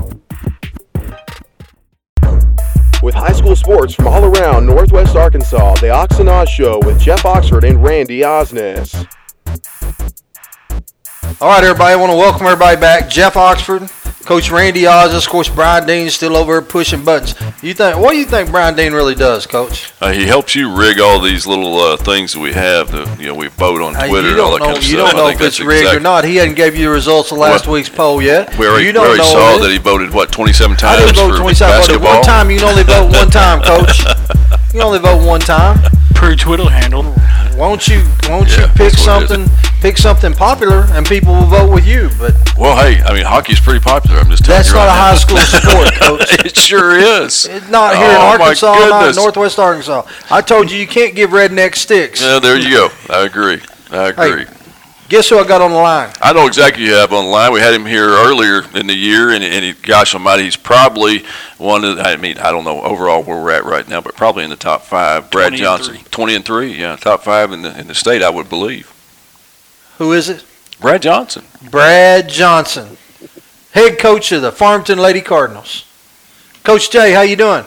With 3.05 3.13
high 3.13 3.33
school 3.33 3.55
sports 3.55 3.93
from 3.93 4.07
all 4.07 4.25
around 4.25 4.65
Northwest 4.65 5.15
Arkansas, 5.15 5.75
the 5.75 5.91
Ox 5.91 6.17
and 6.17 6.27
Oz 6.27 6.49
Show 6.49 6.79
with 6.79 6.99
Jeff 6.99 7.23
Oxford 7.23 7.63
and 7.63 7.83
Randy 7.83 8.21
Osnes. 8.21 8.95
All 11.39 11.49
right, 11.49 11.63
everybody, 11.63 11.93
I 11.93 11.97
want 11.97 12.11
to 12.11 12.17
welcome 12.17 12.47
everybody 12.47 12.81
back. 12.81 13.07
Jeff 13.07 13.37
Oxford, 13.37 13.83
Coach 14.25 14.49
Randy 14.49 14.87
Oz, 14.87 15.13
of 15.13 15.29
course, 15.31 15.47
Brian 15.49 15.85
Dean's 15.85 16.15
still 16.15 16.35
over 16.35 16.53
there 16.53 16.61
pushing 16.63 17.05
buttons. 17.05 17.35
You 17.61 17.75
think? 17.75 17.99
What 17.99 18.11
do 18.13 18.17
you 18.17 18.25
think 18.25 18.49
Brian 18.49 18.75
Dean 18.75 18.91
really 18.93 19.13
does, 19.13 19.45
Coach? 19.45 19.93
Uh, 20.01 20.11
he 20.11 20.25
helps 20.25 20.55
you 20.55 20.75
rig 20.75 20.99
all 20.99 21.19
these 21.21 21.45
little 21.45 21.77
uh, 21.77 21.95
things 21.97 22.33
that 22.33 22.39
we 22.39 22.51
have. 22.53 22.91
That, 22.91 23.19
you 23.19 23.27
know, 23.27 23.35
we 23.35 23.49
vote 23.49 23.81
on 23.81 23.95
Uh, 23.95 24.07
Twitter 24.07 24.29
you 24.29 24.33
and 24.33 24.41
all 24.41 24.57
don't 24.57 24.59
that 24.61 24.65
know. 24.65 24.65
kind 24.73 24.77
of 24.79 24.83
you 24.83 24.97
stuff. 24.97 25.11
don't 25.11 25.17
know 25.19 25.27
if 25.29 25.35
it's 25.41 25.57
that's 25.59 25.59
rigged 25.67 25.93
or 25.93 25.99
not. 25.99 26.25
He 26.25 26.37
hadn't 26.37 26.55
gave 26.55 26.75
you 26.75 26.85
the 26.87 26.91
results 26.91 27.31
of 27.31 27.37
last 27.37 27.67
Well, 27.67 27.75
week's 27.75 27.89
poll 27.89 28.19
yet. 28.19 28.57
We 28.57 28.65
already, 28.65 28.85
you 28.85 28.89
we 28.89 28.93
don't 28.93 29.05
already 29.05 29.19
know 29.19 29.57
saw 29.57 29.57
that 29.61 29.71
he 29.71 29.77
voted 29.77 30.11
what 30.11 30.31
27 30.31 30.75
times. 30.75 30.83
I 30.83 31.05
times 31.05 31.11
didn't 31.13 31.29
vote 31.31 31.37
27 31.37 31.71
voted 31.81 31.87
basketball. 32.01 32.13
one 32.15 32.23
time. 32.23 32.49
You 32.49 32.57
can 32.59 32.69
only 32.69 32.83
vote 32.83 33.11
one 33.13 33.29
time, 33.29 33.61
Coach. 33.61 34.01
You 34.73 34.81
only 34.81 34.99
vote 34.99 35.25
one 35.25 35.39
time. 35.39 35.79
Per 36.15 36.35
Twitter 36.35 36.69
handle. 36.69 37.03
Won't 37.55 37.87
you? 37.87 38.03
Won't 38.29 38.49
Yeah, 38.49 38.61
you 38.61 38.67
pick 38.67 38.91
that's 38.91 39.07
what 39.07 39.21
it 39.21 39.23
is. 39.23 39.29
something? 39.29 39.57
Pick 39.81 39.97
something 39.97 40.33
popular, 40.33 40.85
and 40.91 41.05
people 41.05 41.33
will 41.33 41.45
vote 41.45 41.71
with 41.71 41.85
you. 41.85 42.09
But 42.19 42.33
Well, 42.57 42.75
hey, 42.75 43.01
I 43.03 43.13
mean, 43.13 43.23
hockey's 43.25 43.59
pretty 43.59 43.79
popular. 43.79 44.19
I'm 44.19 44.29
just 44.29 44.43
telling 44.43 44.57
that's 44.59 44.69
you 44.69 44.75
not 44.75 44.85
right 44.85 44.87
a 44.87 44.91
high 44.91 45.15
school 45.15 45.37
sport, 45.37 45.93
Coach. 46.01 46.45
it 46.45 46.57
sure 46.57 46.97
is. 46.97 47.45
It's 47.45 47.69
not 47.69 47.95
here 47.95 48.05
in 48.09 48.15
Oh, 48.15 48.37
my 48.37 48.43
Arkansas, 48.45 48.73
not 48.89 49.09
in. 49.09 49.15
Northwest 49.15 49.59
Arkansas. 49.59 50.03
I 50.31 50.41
told 50.41 50.71
you 50.71 50.77
you 50.79 50.87
can't 50.87 51.15
give 51.15 51.29
redneck 51.31 51.75
sticks. 51.75 52.21
Yeah, 52.21 52.39
there 52.39 52.57
you 52.57 52.69
go. 52.71 52.89
I 53.09 53.25
agree. 53.25 53.61
I 53.91 54.07
agree. 54.07 54.45
Guess 55.07 55.29
who 55.29 55.37
I 55.37 55.47
got 55.47 55.61
on 55.61 55.69
the 55.71 55.77
line? 55.77 56.11
I 56.19 56.33
know 56.33 56.47
exactly 56.47 56.81
who 56.83 56.89
you 56.89 56.95
have 56.95 57.13
on 57.13 57.25
the 57.25 57.29
line. 57.29 57.53
We 57.53 57.59
had 57.59 57.75
him 57.75 57.85
here 57.85 58.07
earlier 58.09 58.63
in 58.73 58.87
the 58.87 58.95
year, 58.95 59.29
and, 59.31 59.43
and 59.43 59.63
he, 59.63 59.73
gosh 59.73 60.15
almighty, 60.15 60.43
he's 60.43 60.55
probably 60.55 61.23
one 61.59 61.83
of, 61.85 61.97
the- 61.97 62.03
I 62.07 62.15
mean, 62.17 62.39
I 62.39 62.51
don't 62.51 62.63
know 62.63 62.81
overall 62.81 63.21
where 63.21 63.39
we're 63.41 63.51
at 63.51 63.65
right 63.65 63.87
now, 63.87 64.01
but 64.01 64.15
probably 64.15 64.43
in 64.43 64.49
the 64.49 64.55
top 64.55 64.81
five. 64.81 65.29
Brad 65.29 65.49
20 65.49 65.57
Johnson. 65.61 65.93
three. 65.95 66.03
20 66.09 66.35
and 66.35 66.45
3, 66.45 66.73
yeah, 66.73 66.95
top 66.95 67.21
five 67.23 67.51
in 67.51 67.61
the, 67.61 67.79
in 67.79 67.85
the 67.87 67.93
state, 67.93 68.23
I 68.23 68.31
would 68.31 68.49
believe. 68.49 68.91
Who 69.99 70.11
is 70.11 70.27
it? 70.27 70.43
Brad 70.81 71.03
Johnson. 71.03 71.45
Brad 71.69 72.27
Johnson, 72.27 72.97
head 73.71 73.99
coach 73.99 74.31
of 74.31 74.41
the 74.41 74.51
Farmington 74.51 74.97
Lady 74.97 75.21
Cardinals. 75.21 75.85
Coach 76.63 76.89
Jay, 76.89 77.11
how 77.13 77.21
you 77.21 77.35
doing? 77.35 77.63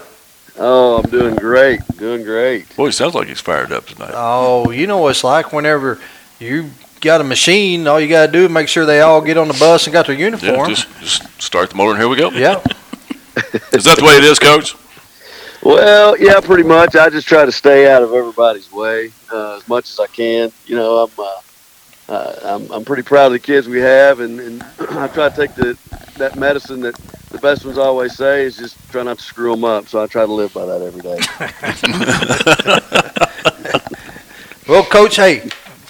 Oh, 0.59 0.97
I'm 0.99 1.09
doing 1.09 1.37
great. 1.37 1.81
Doing 1.99 2.25
great. 2.25 2.75
Boy, 2.77 2.87
he 2.87 2.93
sounds 2.93 3.15
like 3.15 3.29
he's 3.29 3.41
fired 3.41 3.71
up 3.71 3.87
tonight. 3.87 4.11
Oh, 4.13 4.73
you 4.73 4.89
know 4.89 4.99
what 4.99 5.11
it's 5.11 5.23
like 5.23 5.53
whenever 5.53 6.01
you 6.41 6.71
got 7.01 7.21
a 7.21 7.25
machine. 7.25 7.87
All 7.87 8.01
you 8.01 8.09
got 8.09 8.27
to 8.27 8.33
do 8.33 8.45
is 8.45 8.51
make 8.51 8.69
sure 8.69 8.87
they 8.87 9.01
all 9.01 9.21
get 9.21 9.37
on 9.37 9.49
the 9.49 9.55
bus 9.55 9.87
and 9.87 9.93
got 9.93 10.07
their 10.07 10.17
yeah, 10.17 10.27
uniform. 10.27 10.69
just, 10.71 10.89
just 11.01 11.43
start 11.43 11.71
the 11.71 11.77
motor 11.77 11.93
and 11.93 12.01
here 12.01 12.09
we 12.09 12.17
go. 12.17 12.31
Yeah. 12.31 12.57
Is 13.73 13.85
that 13.85 13.97
the 13.99 14.05
way 14.05 14.17
it 14.17 14.25
is, 14.25 14.39
Coach? 14.39 14.75
Well, 15.63 16.19
yeah, 16.19 16.41
pretty 16.41 16.65
much. 16.65 16.97
I 16.97 17.09
just 17.11 17.27
try 17.29 17.45
to 17.45 17.53
stay 17.53 17.91
out 17.91 18.03
of 18.03 18.13
everybody's 18.13 18.71
way 18.73 19.13
uh, 19.33 19.57
as 19.57 19.69
much 19.69 19.91
as 19.91 20.01
I 20.01 20.07
can. 20.07 20.51
You 20.67 20.77
know, 20.77 21.05
I'm, 21.05 21.11
uh, 21.19 21.41
uh, 22.13 22.35
I'm 22.43 22.73
I'm 22.73 22.85
pretty 22.85 23.03
proud 23.03 23.27
of 23.27 23.33
the 23.33 23.39
kids 23.39 23.69
we 23.69 23.81
have, 23.81 24.21
and, 24.21 24.41
and 24.41 24.63
I 24.81 25.09
try 25.09 25.29
to 25.29 25.37
take 25.37 25.55
the 25.55 25.77
that 26.17 26.37
medicine 26.37 26.81
that 26.81 26.97
the 27.31 27.39
best 27.39 27.65
ones 27.65 27.79
always 27.79 28.17
say 28.17 28.45
is 28.45 28.57
just 28.57 28.77
try 28.91 29.03
not 29.03 29.19
to 29.19 29.25
screw 29.25 29.53
them 29.53 29.65
up. 29.65 29.89
So 29.89 30.03
I 30.03 30.07
try 30.07 30.27
to 30.27 30.33
live 30.33 30.53
by 30.55 30.67
that 30.67 30.83
every 30.83 31.03
day. 31.03 31.19
Well, 34.69 34.85
Coach, 34.85 35.17
hey, 35.17 35.49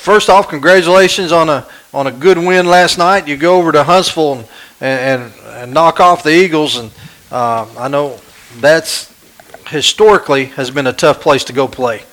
first 0.08 0.30
off, 0.30 0.48
congratulations 0.48 1.32
on 1.32 1.50
a 1.50 1.66
on 1.92 2.06
a 2.06 2.10
good 2.10 2.38
win 2.38 2.64
last 2.64 2.96
night. 2.96 3.28
You 3.28 3.36
go 3.36 3.58
over 3.58 3.72
to 3.72 3.84
Huntsville 3.84 4.36
and 4.36 4.48
and, 4.80 5.32
and 5.48 5.74
knock 5.74 6.00
off 6.00 6.22
the 6.22 6.32
Eagles, 6.32 6.78
and 6.78 6.90
uh, 7.30 7.66
I 7.78 7.88
know 7.88 8.18
that's 8.56 9.14
historically 9.66 10.46
has 10.46 10.70
been 10.70 10.86
a 10.86 10.94
tough 10.94 11.20
place 11.20 11.44
to 11.44 11.52
go 11.52 11.68
play. 11.68 12.04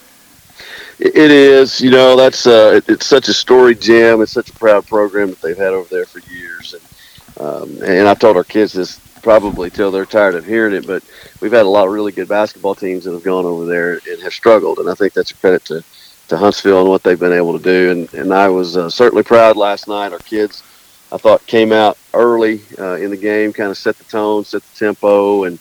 It 1.00 1.32
is, 1.32 1.80
you 1.80 1.90
know, 1.90 2.18
that's 2.18 2.46
uh, 2.46 2.74
it, 2.76 2.90
it's 2.90 3.06
such 3.06 3.30
a 3.30 3.34
storied 3.34 3.80
gem. 3.80 4.22
It's 4.22 4.34
such 4.34 4.50
a 4.50 4.54
proud 4.54 4.86
program 4.88 5.30
that 5.30 5.42
they've 5.42 5.58
had 5.58 5.72
over 5.72 5.88
there 5.90 6.06
for 6.06 6.20
years, 6.30 6.74
and 6.74 7.48
um, 7.48 7.82
and 7.82 8.10
I've 8.10 8.20
told 8.20 8.36
our 8.36 8.44
kids 8.44 8.74
this 8.74 9.00
probably 9.22 9.70
till 9.70 9.90
they're 9.90 10.06
tired 10.06 10.36
of 10.36 10.46
hearing 10.46 10.76
it, 10.76 10.86
but 10.86 11.02
we've 11.40 11.54
had 11.54 11.66
a 11.66 11.70
lot 11.70 11.88
of 11.88 11.94
really 11.94 12.12
good 12.12 12.28
basketball 12.28 12.76
teams 12.76 13.06
that 13.06 13.14
have 13.14 13.24
gone 13.24 13.46
over 13.46 13.66
there 13.66 14.02
and 14.12 14.22
have 14.22 14.34
struggled, 14.34 14.80
and 14.80 14.90
I 14.90 14.96
think 14.96 15.14
that's 15.14 15.32
a 15.32 15.36
credit 15.36 15.64
to 15.66 15.82
to 16.30 16.38
Huntsville 16.38 16.82
and 16.82 16.90
what 16.90 17.04
they've 17.04 17.20
been 17.20 17.34
able 17.34 17.58
to 17.58 17.64
do. 17.64 17.92
And 17.92 18.14
and 18.14 18.34
I 18.34 18.50
was 18.50 18.78
uh, 18.78 18.90
certainly 18.90 19.24
proud 19.24 19.58
last 19.58 19.88
night. 19.88 20.12
Our 20.14 20.20
kids, 20.20 20.64
I 21.12 21.18
thought, 21.18 21.46
came 21.46 21.72
out 21.72 21.98
early 22.14 22.62
uh, 22.80 22.96
in 22.96 23.12
the 23.12 23.18
game, 23.18 23.54
kind 23.54 23.70
of 23.72 23.78
set 23.78 23.98
the 23.98 24.04
tone, 24.06 24.44
set 24.44 24.62
the 24.62 24.78
tempo, 24.78 25.44
and 25.46 25.60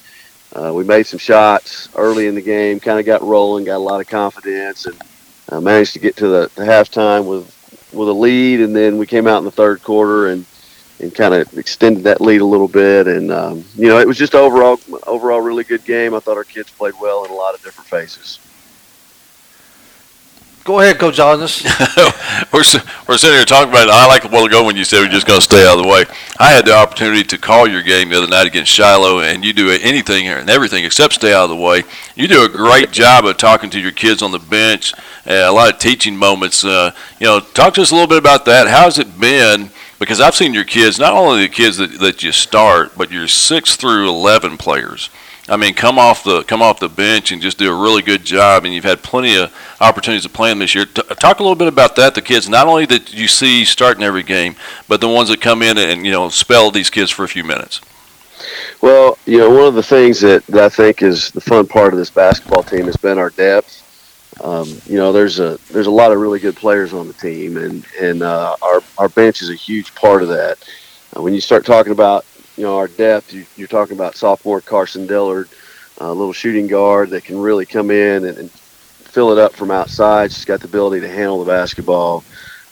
uh, 0.54 0.72
we 0.72 0.84
made 0.84 1.06
some 1.06 1.18
shots 1.18 1.88
early 1.96 2.26
in 2.26 2.34
the 2.34 2.42
game. 2.42 2.80
Kind 2.80 2.98
of 2.98 3.06
got 3.06 3.22
rolling, 3.22 3.64
got 3.64 3.76
a 3.76 3.78
lot 3.78 4.00
of 4.00 4.08
confidence, 4.08 4.86
and 4.86 4.96
uh, 5.50 5.60
managed 5.60 5.92
to 5.94 5.98
get 5.98 6.16
to 6.16 6.28
the, 6.28 6.50
the 6.54 6.62
halftime 6.62 7.26
with 7.26 7.50
with 7.92 8.08
a 8.08 8.12
lead, 8.12 8.60
and 8.60 8.74
then 8.74 8.98
we 8.98 9.06
came 9.06 9.26
out 9.26 9.38
in 9.38 9.44
the 9.44 9.50
third 9.50 9.82
quarter 9.82 10.28
and 10.28 10.44
and 11.00 11.14
kind 11.14 11.34
of 11.34 11.58
extended 11.58 12.04
that 12.04 12.20
lead 12.20 12.40
a 12.40 12.44
little 12.44 12.68
bit. 12.68 13.06
And 13.06 13.30
um, 13.30 13.64
you 13.76 13.88
know, 13.88 13.98
it 13.98 14.06
was 14.06 14.16
just 14.16 14.34
overall 14.34 14.78
overall 15.06 15.40
really 15.40 15.64
good 15.64 15.84
game. 15.84 16.14
I 16.14 16.20
thought 16.20 16.36
our 16.36 16.44
kids 16.44 16.70
played 16.70 16.94
well 17.00 17.24
in 17.24 17.30
a 17.30 17.34
lot 17.34 17.54
of 17.54 17.62
different 17.62 17.88
phases. 17.88 18.38
Go 20.64 20.80
ahead, 20.80 20.98
Coach 20.98 21.18
Osnes. 21.18 21.62
we're, 22.52 22.62
we're 23.06 23.18
sitting 23.18 23.36
here 23.36 23.44
talking 23.44 23.68
about 23.68 23.86
it. 23.86 23.90
I 23.92 24.06
like 24.06 24.24
a 24.24 24.28
while 24.28 24.46
ago 24.46 24.64
when 24.64 24.76
you 24.76 24.84
said 24.84 25.00
we're 25.00 25.12
just 25.12 25.26
going 25.26 25.38
to 25.38 25.44
stay 25.44 25.62
out 25.68 25.76
of 25.76 25.84
the 25.84 25.90
way. 25.90 26.06
I 26.38 26.52
had 26.52 26.64
the 26.64 26.74
opportunity 26.74 27.22
to 27.22 27.36
call 27.36 27.68
your 27.68 27.82
game 27.82 28.08
the 28.08 28.16
other 28.16 28.28
night 28.28 28.46
against 28.46 28.72
Shiloh, 28.72 29.20
and 29.20 29.44
you 29.44 29.52
do 29.52 29.68
anything 29.68 30.26
and 30.26 30.48
everything 30.48 30.86
except 30.86 31.12
stay 31.12 31.34
out 31.34 31.44
of 31.44 31.50
the 31.50 31.62
way. 31.62 31.82
You 32.14 32.28
do 32.28 32.46
a 32.46 32.48
great 32.48 32.92
job 32.92 33.26
of 33.26 33.36
talking 33.36 33.68
to 33.70 33.78
your 33.78 33.92
kids 33.92 34.22
on 34.22 34.32
the 34.32 34.38
bench, 34.38 34.94
uh, 35.26 35.44
a 35.44 35.52
lot 35.52 35.70
of 35.70 35.78
teaching 35.78 36.16
moments. 36.16 36.64
Uh, 36.64 36.92
you 37.20 37.26
know, 37.26 37.40
talk 37.40 37.74
to 37.74 37.82
us 37.82 37.90
a 37.90 37.94
little 37.94 38.08
bit 38.08 38.16
about 38.16 38.46
that. 38.46 38.66
How's 38.66 38.98
it 38.98 39.20
been? 39.20 39.68
Because 39.98 40.18
I've 40.18 40.34
seen 40.34 40.54
your 40.54 40.64
kids, 40.64 40.98
not 40.98 41.12
only 41.12 41.42
the 41.42 41.52
kids 41.52 41.76
that, 41.76 41.98
that 42.00 42.22
you 42.22 42.32
start, 42.32 42.96
but 42.96 43.10
your 43.10 43.28
6 43.28 43.76
through 43.76 44.08
11 44.08 44.56
players 44.56 45.10
I 45.48 45.58
mean, 45.58 45.74
come 45.74 45.98
off 45.98 46.24
the 46.24 46.42
come 46.44 46.62
off 46.62 46.80
the 46.80 46.88
bench 46.88 47.30
and 47.30 47.42
just 47.42 47.58
do 47.58 47.70
a 47.70 47.82
really 47.82 48.02
good 48.02 48.24
job. 48.24 48.64
And 48.64 48.72
you've 48.72 48.84
had 48.84 49.02
plenty 49.02 49.36
of 49.36 49.54
opportunities 49.80 50.22
to 50.22 50.30
play 50.30 50.48
them 50.48 50.60
this 50.60 50.74
year. 50.74 50.86
T- 50.86 51.02
talk 51.18 51.38
a 51.38 51.42
little 51.42 51.56
bit 51.56 51.68
about 51.68 51.96
that. 51.96 52.14
The 52.14 52.22
kids, 52.22 52.48
not 52.48 52.66
only 52.66 52.86
that 52.86 53.12
you 53.12 53.28
see 53.28 53.64
starting 53.64 54.02
every 54.02 54.22
game, 54.22 54.56
but 54.88 55.00
the 55.00 55.08
ones 55.08 55.28
that 55.28 55.42
come 55.42 55.62
in 55.62 55.76
and 55.76 56.06
you 56.06 56.12
know 56.12 56.30
spell 56.30 56.70
these 56.70 56.88
kids 56.88 57.10
for 57.10 57.24
a 57.24 57.28
few 57.28 57.44
minutes. 57.44 57.80
Well, 58.80 59.18
you 59.26 59.38
know, 59.38 59.50
one 59.50 59.66
of 59.66 59.74
the 59.74 59.82
things 59.82 60.20
that, 60.20 60.46
that 60.46 60.64
I 60.64 60.68
think 60.68 61.02
is 61.02 61.30
the 61.30 61.40
fun 61.40 61.66
part 61.66 61.92
of 61.92 61.98
this 61.98 62.10
basketball 62.10 62.62
team 62.62 62.86
has 62.86 62.96
been 62.96 63.18
our 63.18 63.30
depth. 63.30 63.80
Um, 64.42 64.68
you 64.86 64.96
know, 64.96 65.12
there's 65.12 65.40
a 65.40 65.58
there's 65.70 65.86
a 65.86 65.90
lot 65.90 66.10
of 66.10 66.18
really 66.18 66.40
good 66.40 66.56
players 66.56 66.92
on 66.92 67.06
the 67.06 67.12
team, 67.12 67.56
and 67.56 67.84
and 68.00 68.22
uh, 68.22 68.56
our 68.62 68.82
our 68.98 69.08
bench 69.10 69.42
is 69.42 69.50
a 69.50 69.54
huge 69.54 69.94
part 69.94 70.22
of 70.22 70.28
that. 70.28 70.58
Uh, 71.16 71.22
when 71.22 71.34
you 71.34 71.40
start 71.40 71.64
talking 71.64 71.92
about 71.92 72.24
you 72.56 72.64
know, 72.64 72.76
our 72.76 72.88
depth, 72.88 73.32
you, 73.32 73.64
are 73.64 73.68
talking 73.68 73.96
about 73.96 74.16
sophomore 74.16 74.60
Carson 74.60 75.06
Dillard, 75.06 75.48
a 75.98 76.12
little 76.12 76.32
shooting 76.32 76.66
guard 76.66 77.10
that 77.10 77.24
can 77.24 77.38
really 77.38 77.66
come 77.66 77.90
in 77.90 78.24
and, 78.24 78.38
and, 78.38 78.50
fill 79.14 79.30
it 79.30 79.38
up 79.38 79.52
from 79.52 79.70
outside. 79.70 80.32
She's 80.32 80.44
got 80.44 80.58
the 80.58 80.66
ability 80.66 81.00
to 81.02 81.08
handle 81.08 81.38
the 81.38 81.48
basketball. 81.48 82.24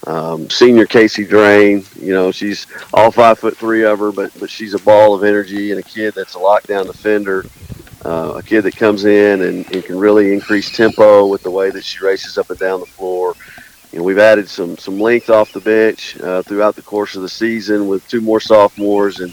Um, 0.09 0.51
senior 0.51 0.87
Casey 0.87 1.25
Drain, 1.25 1.85
you 2.01 2.13
know, 2.13 2.33
she's 2.33 2.67
all 2.93 3.13
five 3.13 3.39
foot 3.39 3.57
three 3.57 3.85
of 3.85 4.01
her, 4.01 4.11
but 4.11 4.33
but 4.41 4.51
she's 4.51 4.75
a 4.75 4.81
ball 4.81 5.15
of 5.15 5.23
energy 5.23 5.71
and 5.71 5.79
a 5.79 5.85
kid 5.85 6.15
that's 6.15 6.35
a 6.35 6.39
lockdown 6.39 6.87
defender. 6.87 7.45
Uh, 8.05 8.33
a 8.39 8.43
kid 8.43 8.63
that 8.63 8.75
comes 8.75 9.05
in 9.05 9.43
and, 9.43 9.73
and, 9.73 9.85
can 9.85 9.97
really 9.97 10.33
increase 10.33 10.77
tempo 10.77 11.25
with 11.29 11.45
the 11.45 11.51
way 11.51 11.71
that 11.71 11.85
she 11.85 12.05
races 12.05 12.37
up 12.37 12.51
and 12.51 12.59
down 12.59 12.81
the 12.81 12.87
floor. 12.87 13.35
You 13.93 13.99
know, 13.99 14.05
we've 14.05 14.19
added 14.19 14.49
some 14.49 14.77
some 14.77 14.99
length 14.99 15.31
off 15.31 15.53
the 15.53 15.61
bench 15.61 16.19
uh, 16.19 16.43
throughout 16.43 16.75
the 16.75 16.83
course 16.83 17.15
of 17.15 17.23
the 17.23 17.29
season 17.29 17.87
with 17.87 18.07
two 18.09 18.21
more 18.21 18.41
sophomores 18.41 19.21
and 19.21 19.33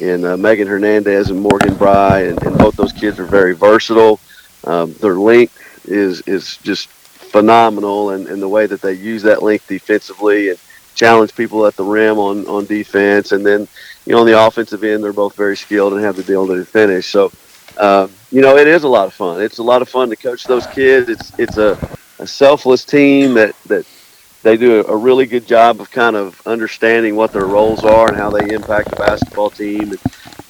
and 0.00 0.24
uh, 0.24 0.36
Megan 0.36 0.68
Hernandez 0.68 1.30
and 1.30 1.40
Morgan 1.40 1.74
Bry, 1.74 2.22
and, 2.22 2.42
and, 2.42 2.56
both 2.58 2.76
those 2.76 2.92
kids 2.92 3.18
are 3.18 3.24
very 3.24 3.54
versatile. 3.54 4.20
Um, 4.64 4.92
their 4.94 5.14
length 5.14 5.88
is 5.88 6.20
is 6.22 6.56
just 6.58 6.88
phenomenal, 6.88 8.10
and, 8.10 8.26
and 8.26 8.40
the 8.40 8.48
way 8.48 8.66
that 8.66 8.80
they 8.80 8.94
use 8.94 9.22
that 9.22 9.42
length 9.42 9.68
defensively 9.68 10.50
and 10.50 10.58
challenge 10.94 11.34
people 11.34 11.66
at 11.66 11.76
the 11.76 11.84
rim 11.84 12.18
on 12.18 12.46
on 12.46 12.66
defense, 12.66 13.32
and 13.32 13.44
then 13.44 13.68
you 14.06 14.12
know 14.12 14.20
on 14.20 14.26
the 14.26 14.46
offensive 14.46 14.84
end, 14.84 15.02
they're 15.02 15.12
both 15.12 15.34
very 15.36 15.56
skilled 15.56 15.92
and 15.92 16.02
have 16.02 16.16
the 16.16 16.22
ability 16.22 16.60
to 16.60 16.66
finish. 16.66 17.06
So. 17.06 17.32
Uh, 17.76 18.08
you 18.32 18.40
know, 18.40 18.56
it 18.56 18.66
is 18.66 18.82
a 18.82 18.88
lot 18.88 19.06
of 19.06 19.14
fun. 19.14 19.40
It's 19.40 19.58
a 19.58 19.62
lot 19.62 19.82
of 19.82 19.88
fun 19.88 20.10
to 20.10 20.16
coach 20.16 20.44
those 20.44 20.66
kids. 20.66 21.08
It's 21.08 21.38
it's 21.38 21.58
a, 21.58 21.78
a 22.18 22.26
selfless 22.26 22.84
team 22.84 23.34
that, 23.34 23.54
that 23.66 23.86
they 24.48 24.56
do 24.56 24.82
a 24.86 24.96
really 24.96 25.26
good 25.26 25.46
job 25.46 25.78
of 25.78 25.90
kind 25.90 26.16
of 26.16 26.40
understanding 26.46 27.16
what 27.16 27.32
their 27.32 27.44
roles 27.44 27.84
are 27.84 28.08
and 28.08 28.16
how 28.16 28.30
they 28.30 28.54
impact 28.54 28.88
the 28.88 28.96
basketball 28.96 29.50
team. 29.50 29.92
And, 29.92 29.98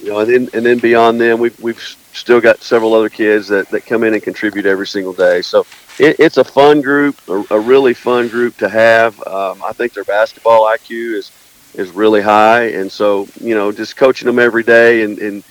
you 0.00 0.10
know, 0.10 0.20
and 0.20 0.30
then 0.30 0.48
and 0.54 0.64
then 0.64 0.78
beyond 0.78 1.20
them, 1.20 1.40
we've 1.40 1.58
we've 1.60 1.80
still 2.12 2.40
got 2.40 2.62
several 2.62 2.94
other 2.94 3.08
kids 3.08 3.48
that, 3.48 3.68
that 3.70 3.86
come 3.86 4.04
in 4.04 4.14
and 4.14 4.22
contribute 4.22 4.66
every 4.66 4.86
single 4.86 5.12
day. 5.12 5.42
So 5.42 5.66
it, 5.98 6.16
it's 6.20 6.36
a 6.36 6.44
fun 6.44 6.80
group, 6.80 7.16
a, 7.28 7.44
a, 7.50 7.58
really 7.58 7.92
fun 7.92 8.28
group 8.28 8.56
to 8.58 8.68
have. 8.68 9.20
Um, 9.26 9.62
I 9.64 9.72
think 9.72 9.94
their 9.94 10.04
basketball 10.04 10.62
IQ 10.62 11.16
is 11.16 11.32
is 11.74 11.90
really 11.90 12.22
high, 12.22 12.68
and 12.68 12.90
so 12.90 13.26
you 13.40 13.56
know, 13.56 13.72
just 13.72 13.96
coaching 13.96 14.26
them 14.26 14.38
every 14.38 14.62
day 14.62 15.02
and, 15.02 15.18
and 15.18 15.42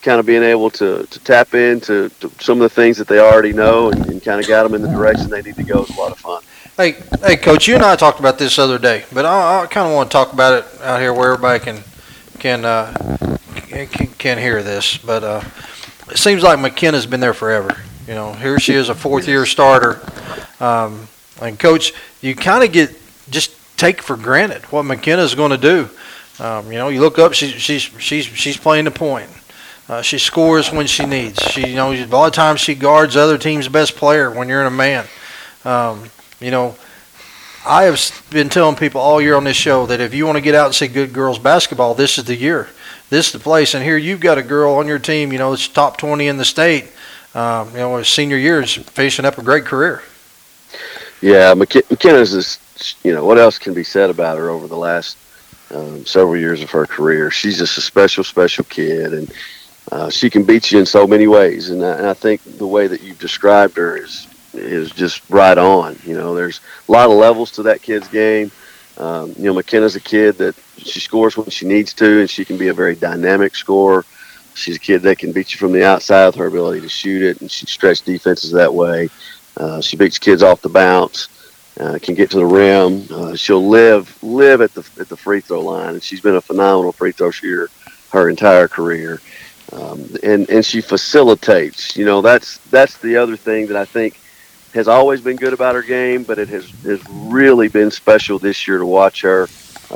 kind 0.00 0.20
of 0.20 0.24
being 0.24 0.42
able 0.42 0.70
to, 0.70 1.06
to 1.06 1.20
tap 1.20 1.54
into 1.54 2.08
to 2.20 2.30
some 2.40 2.60
of 2.60 2.62
the 2.62 2.74
things 2.74 2.96
that 2.96 3.08
they 3.08 3.18
already 3.18 3.52
know 3.52 3.90
and, 3.90 4.06
and 4.06 4.22
kind 4.22 4.40
of 4.40 4.46
guide 4.46 4.64
them 4.64 4.74
in 4.74 4.82
the 4.82 4.88
direction 4.88 5.28
they 5.28 5.42
need 5.42 5.56
to 5.56 5.62
go 5.62 5.82
is 5.82 5.90
a 5.90 6.00
lot 6.00 6.12
of 6.12 6.18
fun. 6.18 6.42
Hey, 6.76 6.96
hey, 7.20 7.36
Coach, 7.36 7.68
you 7.68 7.76
and 7.76 7.84
I 7.84 7.94
talked 7.94 8.18
about 8.18 8.36
this 8.36 8.58
other 8.58 8.80
day, 8.80 9.04
but 9.12 9.24
I, 9.24 9.62
I 9.62 9.66
kind 9.66 9.86
of 9.86 9.94
want 9.94 10.10
to 10.10 10.12
talk 10.12 10.32
about 10.32 10.54
it 10.58 10.80
out 10.82 11.00
here 11.00 11.14
where 11.14 11.32
everybody 11.32 11.62
can 11.62 11.78
can 12.40 12.64
uh, 12.64 13.38
can, 13.68 13.86
can 13.86 14.38
hear 14.38 14.60
this. 14.60 14.98
But 14.98 15.22
uh, 15.22 15.42
it 16.10 16.18
seems 16.18 16.42
like 16.42 16.58
McKenna's 16.58 17.06
been 17.06 17.20
there 17.20 17.32
forever. 17.32 17.80
You 18.08 18.14
know, 18.14 18.32
here 18.32 18.58
she 18.58 18.74
is, 18.74 18.88
a 18.88 18.94
fourth 18.96 19.28
year 19.28 19.46
starter. 19.46 20.00
Um, 20.58 21.06
and 21.40 21.56
Coach, 21.60 21.92
you 22.20 22.34
kind 22.34 22.64
of 22.64 22.72
get 22.72 23.00
just 23.30 23.56
take 23.78 24.02
for 24.02 24.16
granted 24.16 24.64
what 24.72 24.82
McKenna's 24.82 25.36
going 25.36 25.52
to 25.52 25.56
do. 25.56 25.88
Um, 26.40 26.72
you 26.72 26.78
know, 26.78 26.88
you 26.88 27.00
look 27.00 27.20
up, 27.20 27.34
she's 27.34 27.52
she's 27.52 27.82
she's 27.82 28.24
she's 28.24 28.56
playing 28.56 28.86
the 28.86 28.90
point. 28.90 29.30
Uh, 29.88 30.02
she 30.02 30.18
scores 30.18 30.72
when 30.72 30.88
she 30.88 31.06
needs. 31.06 31.40
She, 31.40 31.68
you 31.68 31.76
know, 31.76 31.92
a 31.92 32.04
lot 32.06 32.26
of 32.26 32.32
times 32.32 32.58
she 32.58 32.74
guards 32.74 33.16
other 33.16 33.38
team's 33.38 33.68
best 33.68 33.94
player 33.94 34.28
when 34.28 34.48
you're 34.48 34.60
in 34.60 34.66
a 34.66 34.70
man. 34.70 35.06
Um, 35.64 36.10
you 36.40 36.50
know, 36.50 36.76
I 37.66 37.84
have 37.84 38.26
been 38.30 38.50
telling 38.50 38.76
people 38.76 39.00
all 39.00 39.22
year 39.22 39.36
on 39.36 39.44
this 39.44 39.56
show 39.56 39.86
that 39.86 40.00
if 40.00 40.12
you 40.12 40.26
want 40.26 40.36
to 40.36 40.42
get 40.42 40.54
out 40.54 40.66
and 40.66 40.74
see 40.74 40.86
good 40.86 41.12
girls 41.12 41.38
basketball, 41.38 41.94
this 41.94 42.18
is 42.18 42.24
the 42.24 42.36
year. 42.36 42.68
This 43.08 43.26
is 43.26 43.32
the 43.32 43.38
place. 43.38 43.74
And 43.74 43.82
here 43.82 43.96
you've 43.96 44.20
got 44.20 44.36
a 44.36 44.42
girl 44.42 44.74
on 44.74 44.86
your 44.86 44.98
team, 44.98 45.32
you 45.32 45.38
know, 45.38 45.52
it's 45.52 45.66
top 45.66 45.96
20 45.96 46.28
in 46.28 46.36
the 46.36 46.44
state. 46.44 46.90
Um, 47.34 47.70
you 47.70 47.78
know, 47.78 47.96
her 47.96 48.04
senior 48.04 48.36
year 48.36 48.60
is 48.60 48.74
finishing 48.74 49.24
up 49.24 49.38
a 49.38 49.42
great 49.42 49.64
career. 49.64 50.02
Yeah, 51.20 51.54
McKenna's 51.54 52.34
is, 52.34 52.96
you 53.02 53.14
know, 53.14 53.24
what 53.24 53.38
else 53.38 53.58
can 53.58 53.72
be 53.72 53.82
said 53.82 54.10
about 54.10 54.36
her 54.36 54.50
over 54.50 54.68
the 54.68 54.76
last 54.76 55.16
um, 55.70 56.04
several 56.04 56.36
years 56.36 56.62
of 56.62 56.70
her 56.70 56.86
career? 56.86 57.30
She's 57.30 57.58
just 57.58 57.78
a 57.78 57.80
special, 57.80 58.24
special 58.24 58.64
kid, 58.64 59.14
and 59.14 59.32
uh, 59.90 60.10
she 60.10 60.28
can 60.28 60.44
beat 60.44 60.70
you 60.70 60.80
in 60.80 60.86
so 60.86 61.06
many 61.06 61.26
ways. 61.26 61.70
And 61.70 61.82
I, 61.82 61.96
and 61.96 62.06
I 62.06 62.12
think 62.12 62.42
the 62.58 62.66
way 62.66 62.86
that 62.88 63.00
you've 63.00 63.18
described 63.18 63.78
her 63.78 63.96
is 63.96 64.28
is 64.54 64.90
just 64.90 65.28
right 65.30 65.56
on. 65.56 65.98
You 66.04 66.14
know, 66.14 66.34
there's 66.34 66.60
a 66.88 66.92
lot 66.92 67.10
of 67.10 67.16
levels 67.16 67.50
to 67.52 67.62
that 67.64 67.82
kid's 67.82 68.08
game. 68.08 68.50
Um, 68.96 69.34
you 69.36 69.44
know, 69.44 69.54
McKenna's 69.54 69.96
a 69.96 70.00
kid 70.00 70.38
that 70.38 70.54
she 70.78 71.00
scores 71.00 71.36
when 71.36 71.50
she 71.50 71.66
needs 71.66 71.92
to, 71.94 72.20
and 72.20 72.30
she 72.30 72.44
can 72.44 72.56
be 72.56 72.68
a 72.68 72.74
very 72.74 72.94
dynamic 72.94 73.56
scorer. 73.56 74.04
She's 74.54 74.76
a 74.76 74.80
kid 74.80 75.02
that 75.02 75.18
can 75.18 75.32
beat 75.32 75.52
you 75.52 75.58
from 75.58 75.72
the 75.72 75.84
outside 75.84 76.26
with 76.26 76.36
her 76.36 76.46
ability 76.46 76.80
to 76.82 76.88
shoot 76.88 77.22
it, 77.22 77.40
and 77.40 77.50
she 77.50 77.66
stretch 77.66 78.02
defenses 78.02 78.52
that 78.52 78.72
way. 78.72 79.08
Uh, 79.56 79.80
she 79.80 79.96
beats 79.96 80.18
kids 80.18 80.42
off 80.42 80.60
the 80.62 80.68
bounce, 80.68 81.28
uh, 81.80 81.98
can 82.00 82.14
get 82.14 82.30
to 82.30 82.36
the 82.36 82.46
rim. 82.46 83.06
Uh, 83.10 83.34
she'll 83.34 83.66
live 83.66 84.16
live 84.22 84.60
at 84.60 84.72
the 84.74 84.88
at 85.00 85.08
the 85.08 85.16
free 85.16 85.40
throw 85.40 85.60
line, 85.60 85.94
and 85.94 86.02
she's 86.02 86.20
been 86.20 86.36
a 86.36 86.40
phenomenal 86.40 86.92
free 86.92 87.12
throw 87.12 87.30
shooter 87.30 87.68
her 88.12 88.28
entire 88.28 88.68
career. 88.68 89.20
Um, 89.72 90.08
and 90.22 90.48
and 90.50 90.64
she 90.64 90.80
facilitates. 90.80 91.96
You 91.96 92.04
know, 92.04 92.20
that's 92.20 92.58
that's 92.70 92.98
the 92.98 93.16
other 93.16 93.36
thing 93.36 93.66
that 93.68 93.76
I 93.76 93.84
think 93.84 94.20
has 94.74 94.88
always 94.88 95.20
been 95.20 95.36
good 95.36 95.52
about 95.52 95.74
her 95.76 95.82
game, 95.82 96.24
but 96.24 96.38
it 96.38 96.48
has, 96.48 96.68
has 96.82 97.00
really 97.08 97.68
been 97.68 97.90
special 97.90 98.38
this 98.38 98.66
year 98.66 98.78
to 98.78 98.86
watch 98.86 99.22
her 99.22 99.48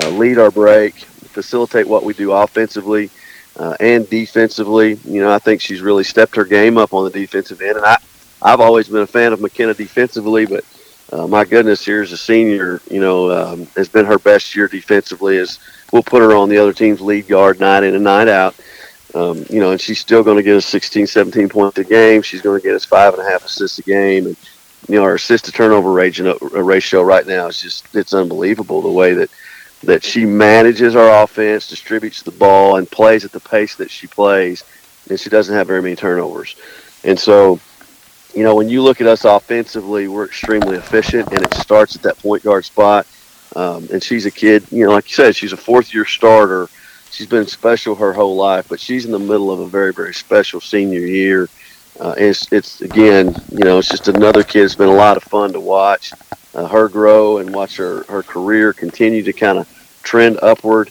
uh, 0.02 0.08
lead 0.10 0.38
our 0.38 0.50
break, 0.50 0.94
facilitate 0.94 1.86
what 1.86 2.04
we 2.04 2.14
do 2.14 2.32
offensively 2.32 3.10
uh, 3.56 3.76
and 3.80 4.08
defensively. 4.08 4.94
You 5.04 5.20
know, 5.20 5.32
I 5.32 5.38
think 5.38 5.60
she's 5.60 5.80
really 5.80 6.04
stepped 6.04 6.36
her 6.36 6.44
game 6.44 6.78
up 6.78 6.94
on 6.94 7.04
the 7.04 7.10
defensive 7.10 7.60
end, 7.60 7.76
and 7.76 7.84
I, 7.84 7.98
I've 8.40 8.60
always 8.60 8.88
been 8.88 9.02
a 9.02 9.06
fan 9.06 9.32
of 9.32 9.40
McKenna 9.40 9.74
defensively, 9.74 10.46
but 10.46 10.64
uh, 11.12 11.26
my 11.26 11.44
goodness, 11.44 11.84
here's 11.84 12.12
a 12.12 12.18
senior. 12.18 12.80
You 12.90 13.00
know, 13.00 13.30
um, 13.30 13.66
has 13.76 13.88
been 13.88 14.06
her 14.06 14.18
best 14.18 14.54
year 14.54 14.68
defensively. 14.68 15.38
As 15.38 15.58
we'll 15.92 16.02
put 16.02 16.22
her 16.22 16.36
on 16.36 16.48
the 16.48 16.58
other 16.58 16.72
team's 16.72 17.00
lead 17.00 17.26
guard 17.26 17.58
night 17.58 17.82
in 17.82 17.94
and 17.94 18.04
night 18.04 18.28
out. 18.28 18.54
Um, 19.14 19.44
you 19.48 19.58
know, 19.58 19.72
and 19.72 19.80
she's 19.80 19.98
still 19.98 20.22
going 20.22 20.36
to 20.36 20.42
get 20.42 20.54
us 20.54 20.66
16, 20.66 21.06
17 21.06 21.48
points 21.48 21.78
a 21.78 21.84
game. 21.84 22.20
She's 22.20 22.42
going 22.42 22.60
to 22.60 22.66
get 22.66 22.74
us 22.74 22.84
five 22.84 23.14
and 23.14 23.26
a 23.26 23.28
half 23.28 23.42
assists 23.42 23.78
a 23.78 23.82
game, 23.82 24.26
and 24.26 24.36
you 24.86 24.96
know, 24.96 25.02
our 25.02 25.14
assist 25.14 25.46
to 25.46 25.52
turnover 25.52 25.92
ratio 25.92 27.02
right 27.02 27.26
now 27.26 27.48
is 27.48 27.60
just 27.60 27.94
it's 27.94 28.14
unbelievable 28.14 28.80
the 28.80 28.90
way 28.90 29.14
that 29.14 29.30
that 29.84 30.02
she 30.02 30.24
manages 30.24 30.96
our 30.96 31.22
offense, 31.22 31.68
distributes 31.68 32.22
the 32.22 32.32
ball, 32.32 32.76
and 32.76 32.90
plays 32.90 33.24
at 33.24 33.32
the 33.32 33.40
pace 33.40 33.76
that 33.76 33.90
she 33.90 34.06
plays, 34.06 34.64
and 35.08 35.18
she 35.18 35.30
doesn't 35.30 35.54
have 35.54 35.66
very 35.66 35.82
many 35.82 35.94
turnovers. 35.94 36.56
And 37.04 37.18
so, 37.18 37.60
you 38.34 38.42
know, 38.42 38.56
when 38.56 38.68
you 38.68 38.82
look 38.82 39.00
at 39.00 39.06
us 39.06 39.24
offensively, 39.24 40.08
we're 40.08 40.24
extremely 40.24 40.76
efficient, 40.76 41.28
and 41.28 41.42
it 41.42 41.54
starts 41.54 41.94
at 41.94 42.02
that 42.02 42.18
point 42.18 42.42
guard 42.42 42.64
spot. 42.64 43.06
Um, 43.54 43.88
and 43.92 44.02
she's 44.02 44.26
a 44.26 44.30
kid, 44.30 44.64
you 44.70 44.84
know, 44.84 44.92
like 44.92 45.08
you 45.08 45.14
said, 45.14 45.34
she's 45.34 45.52
a 45.52 45.56
fourth 45.56 45.94
year 45.94 46.04
starter. 46.04 46.68
She's 47.10 47.26
been 47.26 47.46
special 47.46 47.94
her 47.94 48.12
whole 48.12 48.36
life, 48.36 48.68
but 48.68 48.80
she's 48.80 49.06
in 49.06 49.12
the 49.12 49.18
middle 49.18 49.50
of 49.50 49.60
a 49.60 49.66
very, 49.66 49.92
very 49.92 50.12
special 50.12 50.60
senior 50.60 51.00
year 51.00 51.48
uh, 52.00 52.14
it's 52.16 52.52
it's 52.52 52.80
again, 52.80 53.34
you 53.50 53.64
know, 53.64 53.78
it's 53.78 53.88
just 53.88 54.08
another 54.08 54.42
kid. 54.42 54.64
It's 54.64 54.74
been 54.74 54.88
a 54.88 54.94
lot 54.94 55.16
of 55.16 55.24
fun 55.24 55.52
to 55.52 55.60
watch 55.60 56.12
uh, 56.54 56.66
her 56.66 56.88
grow 56.88 57.38
and 57.38 57.54
watch 57.54 57.76
her 57.76 58.04
her 58.04 58.22
career 58.22 58.72
continue 58.72 59.22
to 59.22 59.32
kind 59.32 59.58
of 59.58 59.68
trend 60.02 60.38
upward. 60.42 60.90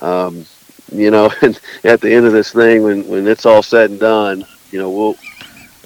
Um, 0.00 0.44
you 0.92 1.10
know, 1.10 1.32
and 1.42 1.60
at 1.84 2.00
the 2.00 2.12
end 2.12 2.26
of 2.26 2.32
this 2.32 2.52
thing, 2.52 2.82
when 2.82 3.06
when 3.06 3.26
it's 3.26 3.46
all 3.46 3.62
said 3.62 3.90
and 3.90 4.00
done, 4.00 4.44
you 4.70 4.78
know, 4.78 4.90
we'll 4.90 5.16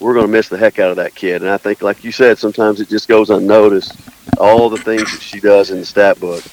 we're 0.01 0.15
going 0.15 0.27
to 0.27 0.33
miss 0.33 0.49
the 0.49 0.59
heck 0.59 0.79
out 0.79 0.91
of 0.91 0.97
that 0.97 1.15
kid. 1.15 1.43
And 1.43 1.51
I 1.51 1.57
think, 1.57 1.81
like 1.81 2.03
you 2.03 2.13
said, 2.13 2.39
sometimes 2.39 2.81
it 2.81 2.89
just 2.89 3.09
goes 3.09 3.31
unnoticed. 3.31 3.97
All 4.39 4.69
the 4.69 4.79
things 4.79 5.11
that 5.13 5.23
she 5.23 5.41
does 5.41 5.71
in 5.71 5.79
the 5.79 5.85
stat 5.85 6.19
book, 6.19 6.45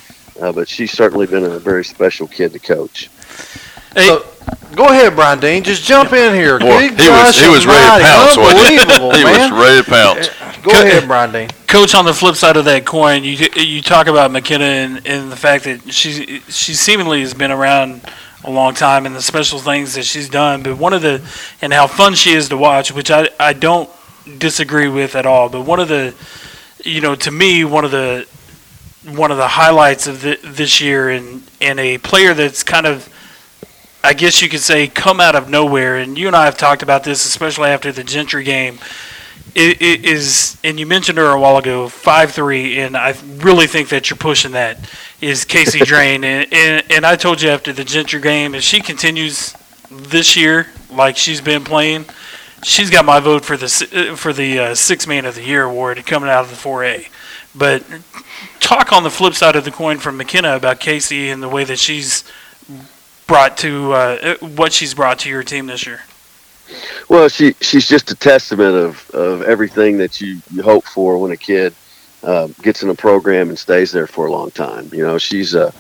uh, 0.42 0.52
but 0.52 0.68
she's 0.68 0.92
certainly 0.92 1.26
been 1.26 1.44
a 1.44 1.60
very 1.60 1.84
special 1.84 2.28
kid 2.28 2.54
to 2.54 2.60
coach. 2.60 3.10
Hey, 3.96 4.08
So, 4.08 4.26
go 4.80 4.86
ahead, 4.86 5.14
Brian 5.14 5.40
Dean. 5.40 5.62
Just 5.62 5.84
jump 5.84 6.14
in 6.14 6.34
here. 6.34 6.58
Boy, 6.58 6.90
Good 6.90 7.00
he 7.00 7.10
was, 7.10 7.38
he 7.38 7.50
was 7.50 7.68
ready 7.68 8.02
to 8.02 8.08
pounce. 8.08 8.38
wasn't 8.38 8.70
he? 8.70 8.80
Unbelievable, 8.80 9.14
he 9.14 9.24
man. 9.26 9.52
was 9.52 9.62
ready 9.62 9.84
to 9.84 9.90
pounce. 9.90 10.30
Uh, 10.30 10.62
go 10.64 10.72
ahead, 10.72 11.06
Brian 11.06 11.32
Dean. 11.34 11.50
Coach, 11.68 11.94
on 11.94 12.06
the 12.06 12.14
flip 12.14 12.36
side 12.36 12.56
of 12.56 12.66
that 12.66 12.86
coin, 12.86 13.24
you 13.26 13.36
you 13.56 13.82
talk 13.82 14.08
about 14.08 14.32
McKenna 14.32 14.64
and, 14.64 15.06
and 15.06 15.32
the 15.32 15.36
fact 15.36 15.66
that 15.66 15.94
she 15.94 16.40
she 16.48 16.74
seemingly 16.74 17.20
has 17.20 17.34
been 17.34 17.52
around 17.52 18.02
a 18.46 18.50
long 18.50 18.74
time 18.74 19.06
and 19.06 19.14
the 19.14 19.22
special 19.22 19.60
things 19.60 19.96
that 19.96 20.06
she's 20.06 20.30
done. 20.30 20.64
But 20.64 20.78
one 20.78 20.94
of 20.94 21.02
the 21.02 21.22
and 21.62 21.74
how 21.74 21.88
fun 21.88 22.16
she 22.16 22.32
is 22.32 22.48
to 22.50 22.58
watch, 22.58 22.92
which 22.94 23.12
I 23.12 23.30
I 23.38 23.52
don't 23.54 23.90
disagree 24.38 24.88
with 24.88 25.16
at 25.16 25.26
all. 25.26 25.50
But 25.50 25.64
one 25.64 25.82
of 25.82 25.90
the 25.90 26.16
you 26.86 27.02
know 27.02 27.16
to 27.16 27.32
me 27.32 27.66
one 27.66 27.84
of 27.84 27.92
the 27.92 28.26
one 29.06 29.32
of 29.32 29.38
the 29.38 29.48
highlights 29.48 30.08
of 30.08 30.22
the, 30.22 30.40
this 30.44 30.80
year 30.80 31.10
and 31.10 31.44
and 31.60 31.80
a 31.80 31.98
player 31.98 32.34
that's 32.34 32.64
kind 32.64 32.86
of 32.86 33.10
I 34.04 34.14
guess 34.14 34.42
you 34.42 34.50
could 34.50 34.62
say 34.62 34.88
come 34.88 35.20
out 35.20 35.36
of 35.36 35.50
nowhere. 35.50 35.98
And 35.98 36.18
you 36.18 36.28
and 36.28 36.36
I 36.36 36.46
have 36.46 36.58
talked 36.58 36.84
about 36.84 37.04
this, 37.04 37.26
especially 37.26 37.70
after 37.70 37.92
the 37.92 38.04
Gentry 38.04 38.44
game 38.44 38.80
it, 39.56 39.82
it 39.82 40.06
is, 40.06 40.58
and 40.64 40.80
you 40.80 40.86
mentioned 40.86 41.18
her 41.18 41.30
a 41.30 41.40
while 41.40 41.58
ago, 41.58 41.90
five 41.90 42.32
three, 42.32 42.80
and 42.80 42.96
I 42.96 43.16
really 43.38 43.68
think 43.68 43.90
that 43.90 44.10
you're 44.10 44.18
pushing 44.18 44.52
that. 44.52 44.80
Is 45.22 45.46
Casey 45.46 45.80
Drain, 45.86 46.24
and, 46.24 46.52
and 46.54 46.92
and 46.92 47.06
I 47.06 47.16
told 47.16 47.42
you 47.42 47.50
after 47.50 47.74
the 47.74 47.84
Gentry 47.84 48.22
game, 48.22 48.56
if 48.56 48.64
she 48.64 48.82
continues 48.82 49.56
this 49.90 50.36
year 50.36 50.68
like 50.92 51.18
she's 51.18 51.42
been 51.42 51.64
playing, 51.64 52.06
she's 52.64 52.90
got 52.90 53.06
my 53.06 53.20
vote 53.20 53.44
for 53.44 53.58
the 53.58 54.12
uh, 54.12 54.16
for 54.16 54.34
the 54.34 54.60
uh, 54.60 54.76
six 54.76 55.08
man 55.08 55.26
of 55.26 55.36
the 55.36 55.44
year 55.44 55.64
award 55.64 56.04
coming 56.06 56.30
out 56.30 56.44
of 56.44 56.50
the 56.50 56.56
four 56.56 56.84
A. 56.84 57.08
But 57.56 57.84
talk 58.60 58.94
on 58.94 59.04
the 59.04 59.10
flip 59.10 59.34
side 59.34 59.56
of 59.56 59.66
the 59.66 59.72
coin 59.72 59.98
from 59.98 60.18
McKenna 60.18 60.56
about 60.56 60.80
Casey 60.80 61.30
and 61.30 61.42
the 61.42 61.50
way 61.50 61.64
that 61.64 61.80
she's 61.80 62.24
brought 63.30 63.58
to 63.60 63.94
uh, 63.94 64.36
what 64.58 64.74
she's 64.74 64.94
brought 64.94 65.20
to 65.20 65.30
your 65.30 65.44
team 65.44 65.68
this 65.68 65.86
year. 65.86 66.02
Well, 67.08 67.30
she 67.30 67.54
she's 67.62 67.88
just 67.88 68.12
a 68.12 68.16
testament 68.16 68.76
of, 68.76 69.10
of 69.12 69.44
everything 69.44 69.98
that 70.00 70.20
you, 70.20 70.42
you 70.52 70.62
hope 70.64 70.84
for 70.86 71.18
when 71.18 71.32
a 71.32 71.38
kid 71.38 71.74
uh, 72.24 72.48
gets 72.62 72.84
in 72.84 72.90
a 72.90 72.96
program 72.96 73.50
and 73.50 73.58
stays 73.58 73.92
there 73.92 74.08
for 74.08 74.26
a 74.26 74.32
long 74.32 74.52
time. 74.52 74.90
You 74.92 75.04
know, 75.04 75.18
she's 75.18 75.54
a 75.54 75.72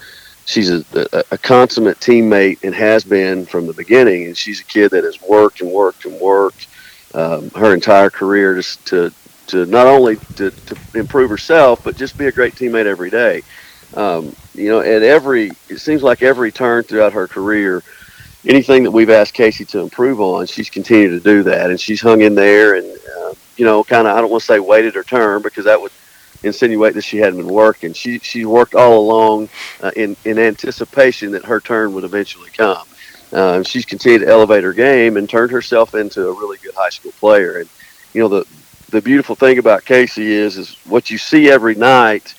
she's 0.45 0.69
a, 0.69 0.85
a, 0.93 1.23
a 1.31 1.37
consummate 1.37 1.99
teammate 1.99 2.63
and 2.63 2.73
has 2.73 3.03
been 3.03 3.45
from 3.45 3.67
the 3.67 3.73
beginning. 3.73 4.25
And 4.25 4.37
she's 4.37 4.61
a 4.61 4.65
kid 4.65 4.91
that 4.91 5.03
has 5.03 5.21
worked 5.21 5.61
and 5.61 5.71
worked 5.71 6.05
and 6.05 6.19
worked 6.19 6.67
um, 7.13 7.49
her 7.51 7.73
entire 7.73 8.09
career 8.09 8.55
just 8.55 8.85
to 8.87 9.11
to 9.47 9.65
not 9.65 9.87
only 9.87 10.17
to, 10.35 10.51
to 10.51 10.77
improve 10.93 11.31
herself, 11.31 11.83
but 11.83 11.97
just 11.97 12.15
be 12.15 12.27
a 12.27 12.31
great 12.31 12.53
teammate 12.53 12.85
every 12.85 13.09
day. 13.09 13.41
Um, 13.95 14.35
you 14.59 14.69
know, 14.69 14.81
at 14.81 15.03
every 15.03 15.51
it 15.69 15.79
seems 15.79 16.03
like 16.03 16.21
every 16.21 16.51
turn 16.51 16.83
throughout 16.83 17.13
her 17.13 17.27
career 17.27 17.83
anything 18.45 18.83
that 18.83 18.91
we've 18.91 19.09
asked 19.09 19.33
Casey 19.33 19.65
to 19.65 19.79
improve 19.79 20.21
on, 20.21 20.45
she's 20.45 20.69
continued 20.69 21.09
to 21.11 21.19
do 21.19 21.43
that, 21.43 21.69
and 21.69 21.79
she's 21.79 22.01
hung 22.01 22.21
in 22.21 22.35
there, 22.35 22.75
and 22.75 22.97
uh, 23.17 23.33
you 23.57 23.65
know, 23.65 23.83
kind 23.83 24.07
of 24.07 24.15
I 24.15 24.21
don't 24.21 24.29
want 24.29 24.41
to 24.41 24.45
say 24.45 24.59
waited 24.59 24.95
her 24.95 25.03
turn 25.03 25.41
because 25.41 25.65
that 25.65 25.79
would 25.81 25.91
insinuate 26.43 26.93
that 26.93 27.01
she 27.01 27.17
hadn't 27.17 27.37
been 27.37 27.53
working. 27.53 27.93
She 27.93 28.19
she 28.19 28.45
worked 28.45 28.75
all 28.75 28.99
along 28.99 29.49
uh, 29.81 29.91
in 29.95 30.15
in 30.25 30.39
anticipation 30.39 31.31
that 31.31 31.45
her 31.45 31.59
turn 31.59 31.93
would 31.93 32.03
eventually 32.03 32.49
come. 32.51 32.87
Uh, 33.31 33.61
she's 33.63 33.85
continued 33.85 34.19
to 34.19 34.27
elevate 34.27 34.63
her 34.63 34.73
game 34.73 35.17
and 35.17 35.29
turned 35.29 35.51
herself 35.51 35.93
into 35.93 36.27
a 36.27 36.33
really 36.33 36.57
good 36.57 36.73
high 36.73 36.89
school 36.89 37.11
player. 37.19 37.59
And 37.59 37.69
you 38.13 38.21
know 38.21 38.29
the 38.29 38.45
the 38.89 39.01
beautiful 39.01 39.35
thing 39.35 39.57
about 39.59 39.85
Casey 39.85 40.31
is 40.31 40.57
is 40.57 40.75
what 40.85 41.09
you 41.09 41.17
see 41.17 41.49
every 41.49 41.75
night 41.75 42.33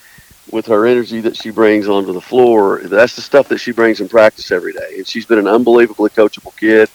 with 0.51 0.67
her 0.67 0.87
energy 0.87 1.21
that 1.21 1.37
she 1.37 1.51
brings 1.51 1.89
onto 1.89 2.13
the 2.13 2.21
floor. 2.21 2.81
That's 2.83 3.15
the 3.15 3.23
stuff 3.23 3.49
that 3.49 3.59
she 3.59 3.73
brings 3.73 4.01
in 4.01 4.09
practice 4.09 4.51
every 4.51 4.73
day. 4.73 4.95
And 4.97 5.07
she's 5.07 5.27
been 5.27 5.39
an 5.39 5.47
unbelievably 5.47 6.11
coachable 6.11 6.57
kid 6.57 6.89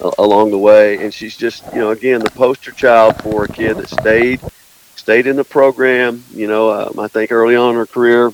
uh, 0.00 0.10
along 0.18 0.50
the 0.50 0.58
way. 0.58 1.02
And 1.04 1.12
she's 1.12 1.36
just, 1.36 1.64
you 1.72 1.80
know, 1.80 1.90
again, 1.90 2.20
the 2.20 2.30
poster 2.30 2.72
child 2.72 3.16
for 3.22 3.44
a 3.44 3.48
kid 3.48 3.76
that 3.76 3.88
stayed, 3.88 4.40
stayed 4.96 5.26
in 5.26 5.36
the 5.36 5.44
program. 5.44 6.24
You 6.32 6.46
know, 6.46 6.70
um, 6.70 6.98
I 6.98 7.08
think 7.08 7.32
early 7.32 7.56
on 7.56 7.70
in 7.70 7.76
her 7.76 7.86
career, 7.86 8.32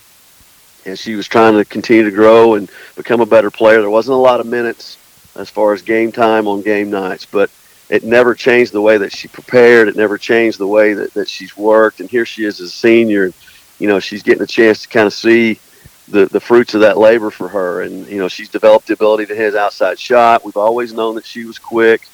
and 0.87 0.99
she 0.99 1.15
was 1.17 1.27
trying 1.27 1.55
to 1.55 1.65
continue 1.65 2.05
to 2.05 2.11
grow 2.11 2.55
and 2.55 2.71
become 2.97 3.21
a 3.21 3.27
better 3.27 3.51
player. 3.51 3.81
There 3.81 3.91
wasn't 3.91 4.15
a 4.15 4.21
lot 4.21 4.41
of 4.41 4.47
minutes 4.47 4.97
as 5.35 5.51
far 5.51 5.73
as 5.73 5.83
game 5.83 6.13
time 6.13 6.47
on 6.49 6.63
game 6.63 6.91
nights, 6.91 7.27
but 7.27 7.51
it 7.89 8.05
never 8.05 8.35
changed 8.35 8.73
the 8.73 8.81
way 8.81 8.99
that 8.99 9.13
she 9.13 9.29
prepared. 9.29 9.89
It 9.89 9.97
never 9.97 10.19
changed 10.19 10.59
the 10.59 10.67
way 10.67 10.93
that, 10.95 11.15
that 11.15 11.29
she's 11.29 11.57
worked. 11.57 12.01
And 12.01 12.11
here 12.11 12.27
she 12.27 12.45
is 12.45 12.61
as 12.61 12.69
a 12.69 12.71
senior. 12.71 13.33
You 13.79 13.89
know, 13.89 14.01
she's 14.01 14.23
getting 14.23 14.43
a 14.43 14.47
chance 14.47 14.83
to 14.83 14.89
kind 14.89 15.07
of 15.07 15.13
see 15.13 15.61
the, 16.09 16.27
the 16.27 16.41
fruits 16.41 16.75
of 16.75 16.81
that 16.81 16.99
labor 16.99 17.31
for 17.31 17.49
her. 17.49 17.83
And, 17.83 18.07
you 18.07 18.19
know, 18.19 18.29
she's 18.29 18.49
developed 18.49 18.89
the 18.89 18.95
ability 18.95 19.27
to 19.27 19.35
hit 19.35 19.47
his 19.47 19.55
outside 19.55 19.99
shot. 19.99 20.45
We've 20.45 20.57
always 20.57 20.93
known 20.93 21.15
that 21.17 21.27
she 21.27 21.45
was 21.45 21.59
quick. 21.59 22.09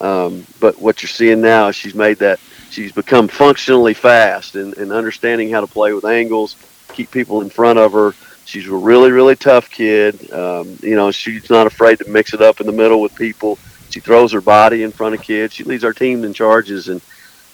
Um, 0.00 0.46
but 0.58 0.80
what 0.80 1.02
you're 1.02 1.08
seeing 1.08 1.40
now 1.40 1.68
is 1.68 1.76
she's 1.76 1.94
made 1.94 2.18
that, 2.18 2.40
she's 2.70 2.92
become 2.92 3.28
functionally 3.28 3.94
fast 3.94 4.56
and, 4.56 4.76
and 4.78 4.90
understanding 4.90 5.50
how 5.50 5.60
to 5.60 5.66
play 5.66 5.92
with 5.92 6.04
angles, 6.04 6.56
keep 6.92 7.10
people 7.10 7.42
in 7.42 7.50
front 7.50 7.78
of 7.78 7.92
her. 7.92 8.14
She's 8.44 8.66
a 8.66 8.74
really, 8.74 9.10
really 9.10 9.36
tough 9.36 9.70
kid. 9.70 10.32
Um, 10.32 10.76
you 10.82 10.96
know, 10.96 11.10
she's 11.10 11.48
not 11.50 11.66
afraid 11.66 11.98
to 11.98 12.08
mix 12.08 12.34
it 12.34 12.42
up 12.42 12.60
in 12.60 12.66
the 12.66 12.72
middle 12.72 13.00
with 13.00 13.14
people. 13.14 13.58
She 13.90 14.00
throws 14.00 14.32
her 14.32 14.40
body 14.40 14.82
in 14.82 14.90
front 14.90 15.14
of 15.14 15.22
kids. 15.22 15.52
She 15.52 15.64
leads 15.64 15.84
our 15.84 15.92
team 15.92 16.24
in 16.24 16.32
charges, 16.32 16.88
and 16.88 17.00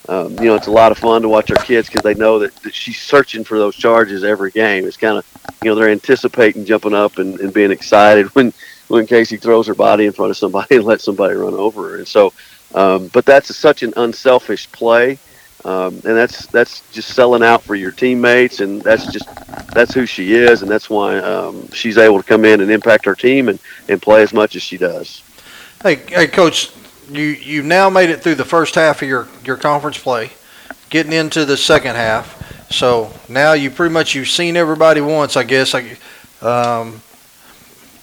um, 0.08 0.32
you 0.38 0.46
know 0.46 0.54
it's 0.54 0.66
a 0.66 0.72
lot 0.72 0.90
of 0.90 0.98
fun 0.98 1.22
to 1.22 1.28
watch 1.28 1.50
our 1.50 1.62
kids 1.64 1.88
because 1.88 2.02
they 2.02 2.14
know 2.14 2.38
that, 2.38 2.54
that 2.56 2.74
she's 2.74 3.00
searching 3.00 3.44
for 3.44 3.58
those 3.58 3.76
charges 3.76 4.24
every 4.24 4.50
game. 4.50 4.86
It's 4.86 4.96
kind 4.96 5.18
of 5.18 5.56
you 5.62 5.70
know 5.70 5.74
they're 5.74 5.90
anticipating 5.90 6.64
jumping 6.64 6.94
up 6.94 7.18
and, 7.18 7.38
and 7.40 7.52
being 7.52 7.70
excited 7.70 8.26
when 8.34 8.52
when 8.88 9.06
Casey 9.06 9.36
throws 9.36 9.66
her 9.66 9.74
body 9.74 10.06
in 10.06 10.12
front 10.12 10.30
of 10.30 10.36
somebody 10.36 10.76
and 10.76 10.84
lets 10.86 11.04
somebody 11.04 11.34
run 11.34 11.54
over 11.54 11.90
her. 11.90 11.96
And 11.96 12.08
so, 12.08 12.32
um, 12.74 13.08
but 13.08 13.24
that's 13.26 13.54
such 13.54 13.82
an 13.82 13.92
unselfish 13.96 14.70
play, 14.72 15.18
um, 15.64 15.94
and 15.94 16.16
that's 16.16 16.46
that's 16.46 16.80
just 16.90 17.14
selling 17.14 17.42
out 17.42 17.62
for 17.62 17.74
your 17.74 17.92
teammates, 17.92 18.60
and 18.60 18.80
that's 18.82 19.12
just 19.12 19.28
that's 19.74 19.92
who 19.92 20.06
she 20.06 20.34
is, 20.34 20.62
and 20.62 20.70
that's 20.70 20.88
why 20.88 21.18
um, 21.18 21.70
she's 21.72 21.98
able 21.98 22.18
to 22.18 22.26
come 22.26 22.44
in 22.44 22.60
and 22.60 22.70
impact 22.70 23.06
our 23.06 23.14
team 23.14 23.48
and, 23.48 23.58
and 23.88 24.00
play 24.00 24.22
as 24.22 24.32
much 24.32 24.56
as 24.56 24.62
she 24.62 24.78
does. 24.78 25.22
Hey, 25.82 25.96
hey, 25.96 26.26
coach, 26.26 26.72
you 27.10 27.24
you've 27.24 27.64
now 27.64 27.90
made 27.90 28.10
it 28.10 28.22
through 28.22 28.36
the 28.36 28.44
first 28.44 28.74
half 28.74 29.02
of 29.02 29.08
your 29.08 29.28
your 29.44 29.56
conference 29.56 29.98
play, 29.98 30.30
getting 30.90 31.12
into 31.12 31.44
the 31.44 31.56
second 31.56 31.96
half. 31.96 32.36
So 32.70 33.12
now 33.28 33.54
you 33.54 33.70
pretty 33.70 33.92
much 33.92 34.14
you've 34.14 34.28
seen 34.28 34.56
everybody 34.56 35.00
once, 35.00 35.36
I 35.36 35.42
guess. 35.42 35.74
I, 35.74 35.96
um, 36.42 37.00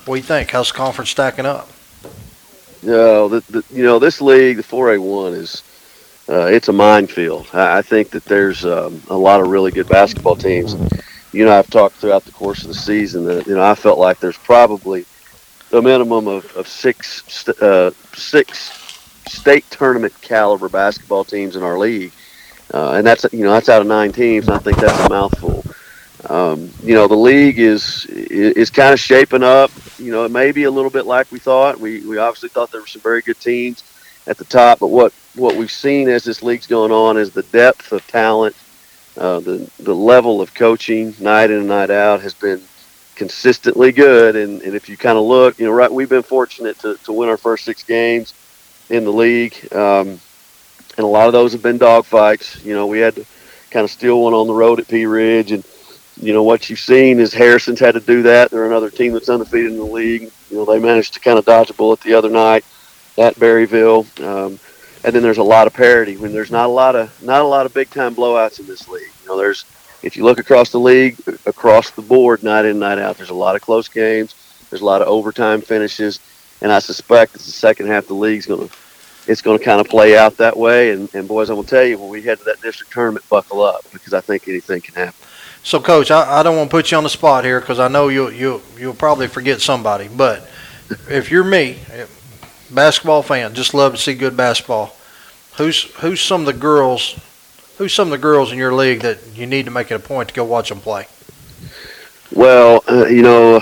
what 0.05 0.15
do 0.15 0.19
you 0.19 0.23
think? 0.23 0.51
How's 0.51 0.71
the 0.71 0.77
conference 0.77 1.11
stacking 1.11 1.45
up? 1.45 1.69
No, 2.83 3.27
the, 3.27 3.39
the 3.49 3.63
you 3.71 3.83
know 3.83 3.99
this 3.99 4.21
league, 4.21 4.57
the 4.57 4.63
4A1 4.63 5.33
is 5.33 5.63
uh, 6.29 6.45
it's 6.45 6.67
a 6.67 6.73
minefield. 6.73 7.47
I, 7.53 7.79
I 7.79 7.81
think 7.81 8.09
that 8.11 8.25
there's 8.25 8.65
um, 8.65 9.01
a 9.09 9.17
lot 9.17 9.41
of 9.41 9.47
really 9.47 9.71
good 9.71 9.87
basketball 9.87 10.35
teams. 10.35 10.75
You 11.31 11.45
know, 11.45 11.51
I've 11.51 11.69
talked 11.69 11.95
throughout 11.95 12.23
the 12.25 12.31
course 12.31 12.61
of 12.61 12.69
the 12.69 12.75
season 12.75 13.25
that 13.25 13.47
you 13.47 13.55
know 13.55 13.63
I 13.63 13.75
felt 13.75 13.99
like 13.99 14.19
there's 14.19 14.37
probably 14.37 15.05
a 15.71 15.81
minimum 15.81 16.27
of, 16.27 16.55
of 16.55 16.67
six 16.67 17.47
uh, 17.61 17.91
six 18.13 18.84
state 19.27 19.69
tournament 19.69 20.13
caliber 20.21 20.69
basketball 20.69 21.23
teams 21.23 21.55
in 21.55 21.63
our 21.63 21.77
league, 21.77 22.11
uh, 22.73 22.93
and 22.93 23.05
that's 23.05 23.25
you 23.31 23.43
know 23.43 23.51
that's 23.51 23.69
out 23.69 23.81
of 23.81 23.87
nine 23.87 24.11
teams. 24.11 24.49
I 24.49 24.57
think 24.57 24.77
that's 24.77 24.99
a 24.99 25.09
mouthful. 25.09 25.63
Um, 26.29 26.71
you 26.81 26.95
know, 26.95 27.07
the 27.07 27.15
league 27.15 27.59
is 27.59 28.05
is 28.05 28.69
kind 28.69 28.93
of 28.93 28.99
shaping 28.99 29.43
up. 29.43 29.71
You 29.97 30.11
know, 30.11 30.25
it 30.25 30.31
may 30.31 30.51
be 30.51 30.63
a 30.63 30.71
little 30.71 30.89
bit 30.89 31.05
like 31.05 31.31
we 31.31 31.39
thought. 31.39 31.79
We 31.79 32.05
we 32.05 32.17
obviously 32.17 32.49
thought 32.49 32.71
there 32.71 32.81
were 32.81 32.87
some 32.87 33.01
very 33.01 33.21
good 33.21 33.39
teams 33.39 33.83
at 34.27 34.37
the 34.37 34.45
top, 34.45 34.79
but 34.79 34.87
what 34.87 35.13
what 35.35 35.55
we've 35.55 35.71
seen 35.71 36.09
as 36.09 36.23
this 36.23 36.41
league's 36.41 36.67
going 36.67 36.91
on 36.91 37.17
is 37.17 37.31
the 37.31 37.43
depth 37.43 37.91
of 37.91 38.05
talent, 38.07 38.55
uh, 39.17 39.39
the 39.39 39.69
the 39.79 39.95
level 39.95 40.41
of 40.41 40.53
coaching 40.53 41.13
night 41.19 41.51
in 41.51 41.59
and 41.59 41.67
night 41.67 41.91
out 41.91 42.21
has 42.21 42.33
been 42.33 42.61
consistently 43.15 43.91
good. 43.91 44.35
And, 44.35 44.61
and 44.61 44.75
if 44.75 44.89
you 44.89 44.97
kind 44.97 45.17
of 45.17 45.23
look, 45.23 45.57
you 45.57 45.65
know, 45.65 45.71
right, 45.71 45.91
we've 45.91 46.09
been 46.09 46.23
fortunate 46.23 46.77
to, 46.79 46.95
to 47.05 47.13
win 47.13 47.29
our 47.29 47.37
first 47.37 47.63
six 47.63 47.83
games 47.83 48.33
in 48.89 49.03
the 49.03 49.11
league. 49.11 49.55
Um, 49.73 50.19
and 50.97 51.03
a 51.03 51.07
lot 51.07 51.27
of 51.27 51.33
those 51.33 51.51
have 51.53 51.61
been 51.61 51.79
dogfights. 51.79 52.63
You 52.63 52.73
know, 52.73 52.87
we 52.87 52.99
had 52.99 53.15
to 53.15 53.25
kind 53.71 53.83
of 53.83 53.91
steal 53.91 54.21
one 54.21 54.33
on 54.33 54.47
the 54.47 54.53
road 54.53 54.79
at 54.79 54.87
Pea 54.87 55.05
Ridge. 55.05 55.51
And, 55.51 55.65
you 56.21 56.33
know, 56.33 56.43
what 56.43 56.69
you've 56.69 56.79
seen 56.79 57.19
is 57.19 57.33
Harrison's 57.33 57.79
had 57.79 57.95
to 57.95 57.99
do 57.99 58.23
that. 58.23 58.49
They're 58.49 58.65
another 58.65 58.89
team 58.89 59.13
that's 59.13 59.29
undefeated 59.29 59.71
in 59.71 59.77
the 59.77 59.83
league. 59.83 60.31
You 60.49 60.57
know, 60.57 60.65
they 60.65 60.79
managed 60.79 61.13
to 61.15 61.19
kind 61.19 61.37
of 61.37 61.45
dodge 61.45 61.69
a 61.69 61.73
bullet 61.73 61.99
the 62.01 62.13
other 62.13 62.29
night 62.29 62.63
at 63.17 63.35
Berryville. 63.35 64.05
Um, 64.23 64.59
and 65.03 65.13
then 65.13 65.21
there's 65.21 65.37
a 65.37 65.43
lot 65.43 65.67
of 65.67 65.73
parity 65.73 66.17
when 66.17 66.33
there's 66.33 66.51
not 66.51 66.65
a 66.65 66.71
lot 66.71 66.95
of 66.95 67.21
not 67.21 67.41
a 67.41 67.47
lot 67.47 67.67
of 67.67 67.73
big 67.75 67.91
time 67.91 68.15
blowouts 68.15 68.59
in 68.59 68.65
this 68.65 68.87
league. 68.87 69.11
You 69.21 69.29
know, 69.29 69.37
there's 69.37 69.65
if 70.01 70.17
you 70.17 70.23
look 70.23 70.39
across 70.39 70.71
the 70.71 70.79
league, 70.79 71.17
across 71.45 71.91
the 71.91 72.01
board, 72.01 72.43
night 72.43 72.65
in, 72.65 72.79
night 72.79 72.97
out, 72.97 73.17
there's 73.17 73.29
a 73.29 73.35
lot 73.35 73.55
of 73.55 73.61
close 73.61 73.87
games. 73.87 74.35
There's 74.69 74.81
a 74.81 74.85
lot 74.85 75.01
of 75.01 75.07
overtime 75.07 75.61
finishes, 75.61 76.19
and 76.65 76.73
I 76.73 76.79
suspect 76.79 77.33
that 77.33 77.43
the 77.43 77.51
second 77.51 77.85
half 77.85 78.05
of 78.05 78.07
the 78.07 78.15
league's 78.15 78.47
going 78.47 78.67
to 78.67 78.75
it's 79.27 79.43
going 79.43 79.59
to 79.59 79.63
kind 79.63 79.79
of 79.79 79.87
play 79.87 80.17
out 80.17 80.37
that 80.37 80.57
way. 80.57 80.91
And, 80.91 81.13
and 81.13 81.27
boys, 81.27 81.49
I'm 81.49 81.57
going 81.57 81.65
to 81.65 81.69
tell 81.69 81.83
you, 81.83 81.99
when 81.99 82.09
we 82.09 82.23
head 82.23 82.39
to 82.39 82.43
that 82.45 82.59
district 82.59 82.91
tournament, 82.91 83.27
buckle 83.29 83.61
up 83.61 83.83
because 83.93 84.15
I 84.15 84.21
think 84.21 84.47
anything 84.47 84.81
can 84.81 84.95
happen. 84.95 85.27
So, 85.61 85.79
coach, 85.79 86.09
I, 86.09 86.39
I 86.39 86.43
don't 86.43 86.57
want 86.57 86.71
to 86.71 86.75
put 86.75 86.89
you 86.89 86.97
on 86.97 87.03
the 87.03 87.09
spot 87.09 87.43
here 87.43 87.59
because 87.59 87.79
I 87.79 87.87
know 87.87 88.07
you'll 88.07 88.31
you'll 88.31 88.63
you'll 88.79 88.95
probably 88.95 89.27
forget 89.27 89.61
somebody. 89.61 90.07
But 90.07 90.49
if 91.07 91.29
you're 91.29 91.43
me, 91.43 91.77
basketball 92.71 93.21
fan, 93.21 93.53
just 93.53 93.75
love 93.75 93.93
to 93.93 94.01
see 94.01 94.15
good 94.15 94.35
basketball. 94.35 94.95
Who's 95.57 95.83
who's 95.97 96.19
some 96.19 96.41
of 96.41 96.47
the 96.47 96.53
girls? 96.53 97.19
Who's 97.77 97.93
some 97.93 98.07
of 98.07 98.11
the 98.11 98.17
girls 98.17 98.51
in 98.51 98.57
your 98.57 98.73
league 98.73 99.01
that 99.01 99.19
you 99.35 99.45
need 99.45 99.65
to 99.65 99.71
make 99.71 99.91
it 99.91 99.95
a 99.95 99.99
point 99.99 100.29
to 100.29 100.33
go 100.33 100.43
watch 100.43 100.69
them 100.69 100.79
play? 100.79 101.05
Well, 102.31 102.83
uh, 102.89 103.05
you 103.05 103.21
know, 103.21 103.61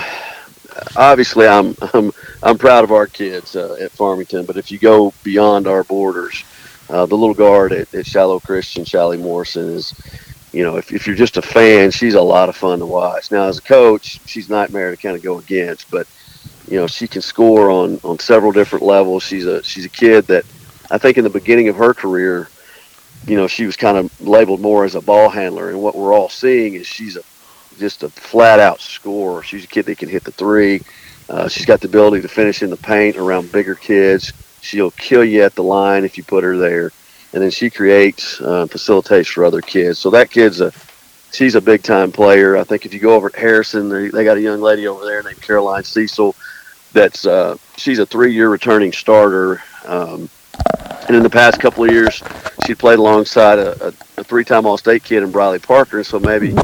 obviously, 0.96 1.46
I'm 1.46 1.76
I'm 1.94 2.12
I'm 2.42 2.58
proud 2.58 2.84
of 2.84 2.92
our 2.92 3.06
kids 3.06 3.56
uh, 3.56 3.76
at 3.80 3.92
Farmington. 3.92 4.44
But 4.44 4.56
if 4.56 4.70
you 4.70 4.78
go 4.78 5.12
beyond 5.22 5.66
our 5.66 5.84
borders, 5.84 6.44
uh, 6.88 7.06
the 7.06 7.16
little 7.16 7.34
guard 7.34 7.72
at, 7.72 7.92
at 7.94 8.06
Shiloh 8.06 8.40
Christian, 8.40 8.84
Shelly 8.84 9.16
Morrison, 9.16 9.70
is, 9.70 9.94
you 10.52 10.62
know, 10.62 10.76
if, 10.76 10.92
if 10.92 11.06
you're 11.06 11.16
just 11.16 11.36
a 11.36 11.42
fan, 11.42 11.90
she's 11.90 12.14
a 12.14 12.22
lot 12.22 12.48
of 12.48 12.56
fun 12.56 12.78
to 12.80 12.86
watch. 12.86 13.30
Now, 13.30 13.44
as 13.48 13.58
a 13.58 13.62
coach, 13.62 14.20
she's 14.26 14.48
nightmare 14.48 14.90
to 14.90 14.96
kind 14.96 15.16
of 15.16 15.22
go 15.22 15.38
against, 15.38 15.90
but 15.90 16.06
you 16.68 16.76
know, 16.78 16.86
she 16.86 17.06
can 17.06 17.22
score 17.22 17.70
on 17.70 18.00
on 18.04 18.18
several 18.18 18.52
different 18.52 18.84
levels. 18.84 19.22
She's 19.22 19.46
a 19.46 19.62
she's 19.62 19.84
a 19.84 19.90
kid 19.90 20.26
that 20.26 20.44
I 20.90 20.98
think 20.98 21.18
in 21.18 21.24
the 21.24 21.30
beginning 21.30 21.68
of 21.68 21.76
her 21.76 21.94
career, 21.94 22.48
you 23.26 23.36
know, 23.36 23.46
she 23.46 23.66
was 23.66 23.76
kind 23.76 23.96
of 23.96 24.20
labeled 24.20 24.60
more 24.60 24.84
as 24.84 24.94
a 24.94 25.00
ball 25.00 25.28
handler, 25.28 25.70
and 25.70 25.80
what 25.80 25.96
we're 25.96 26.14
all 26.14 26.28
seeing 26.28 26.74
is 26.74 26.86
she's 26.86 27.16
a 27.16 27.22
just 27.78 28.02
a 28.02 28.08
flat 28.08 28.60
out 28.60 28.80
scorer. 28.80 29.42
She's 29.42 29.64
a 29.64 29.68
kid 29.68 29.86
that 29.86 29.98
can 29.98 30.08
hit 30.08 30.24
the 30.24 30.32
three. 30.32 30.82
Uh, 31.28 31.48
she's 31.48 31.66
got 31.66 31.80
the 31.80 31.88
ability 31.88 32.22
to 32.22 32.28
finish 32.28 32.62
in 32.62 32.70
the 32.70 32.76
paint 32.76 33.16
around 33.16 33.50
bigger 33.50 33.74
kids. 33.74 34.32
She'll 34.60 34.90
kill 34.92 35.24
you 35.24 35.42
at 35.42 35.54
the 35.54 35.62
line 35.62 36.04
if 36.04 36.16
you 36.16 36.24
put 36.24 36.44
her 36.44 36.56
there, 36.56 36.92
and 37.32 37.42
then 37.42 37.50
she 37.50 37.70
creates, 37.70 38.40
uh, 38.40 38.66
facilitates 38.66 39.28
for 39.28 39.44
other 39.44 39.60
kids. 39.60 39.98
So 39.98 40.10
that 40.10 40.30
kid's 40.30 40.60
a 40.60 40.72
she's 41.34 41.54
a 41.54 41.60
big 41.60 41.82
time 41.82 42.12
player. 42.12 42.56
I 42.56 42.64
think 42.64 42.86
if 42.86 42.94
you 42.94 43.00
go 43.00 43.14
over 43.14 43.28
at 43.28 43.34
Harrison, 43.34 43.88
they, 43.88 44.08
they 44.08 44.24
got 44.24 44.36
a 44.36 44.40
young 44.40 44.60
lady 44.60 44.86
over 44.86 45.04
there 45.04 45.22
named 45.22 45.40
Caroline 45.40 45.84
Cecil. 45.84 46.34
That's 46.92 47.26
uh, 47.26 47.56
she's 47.76 47.98
a 47.98 48.06
three 48.06 48.32
year 48.32 48.48
returning 48.48 48.92
starter. 48.92 49.62
Um, 49.84 50.28
and 51.06 51.16
in 51.16 51.22
the 51.22 51.30
past 51.30 51.60
couple 51.60 51.84
of 51.84 51.90
years, 51.90 52.22
she 52.66 52.74
played 52.74 52.98
alongside 52.98 53.58
a, 53.58 53.88
a, 53.88 53.92
a 54.18 54.24
three-time 54.24 54.66
All-State 54.66 55.04
kid 55.04 55.22
in 55.22 55.30
Briley 55.30 55.58
Parker. 55.58 56.02
So 56.02 56.18
maybe, 56.18 56.54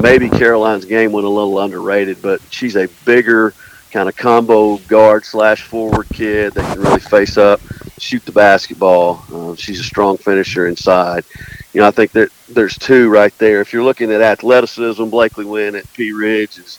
maybe 0.00 0.28
Caroline's 0.30 0.84
game 0.84 1.12
went 1.12 1.26
a 1.26 1.30
little 1.30 1.58
underrated, 1.60 2.22
but 2.22 2.40
she's 2.50 2.76
a 2.76 2.88
bigger 3.04 3.52
kind 3.90 4.08
of 4.08 4.16
combo 4.16 4.76
guard 4.88 5.24
slash 5.24 5.62
forward 5.62 6.08
kid 6.10 6.54
that 6.54 6.72
can 6.72 6.82
really 6.82 7.00
face 7.00 7.36
up, 7.36 7.60
shoot 7.98 8.24
the 8.24 8.32
basketball. 8.32 9.24
Uh, 9.32 9.54
she's 9.56 9.80
a 9.80 9.84
strong 9.84 10.16
finisher 10.16 10.66
inside. 10.66 11.24
You 11.72 11.80
know, 11.80 11.88
I 11.88 11.90
think 11.90 12.12
that 12.12 12.30
there's 12.48 12.76
two 12.78 13.10
right 13.10 13.36
there. 13.38 13.60
If 13.60 13.72
you're 13.72 13.84
looking 13.84 14.10
at 14.10 14.20
athleticism, 14.20 15.04
Blakely 15.08 15.44
Wynn 15.44 15.74
at 15.74 15.92
Pea 15.92 16.12
Ridge 16.12 16.58
is 16.58 16.78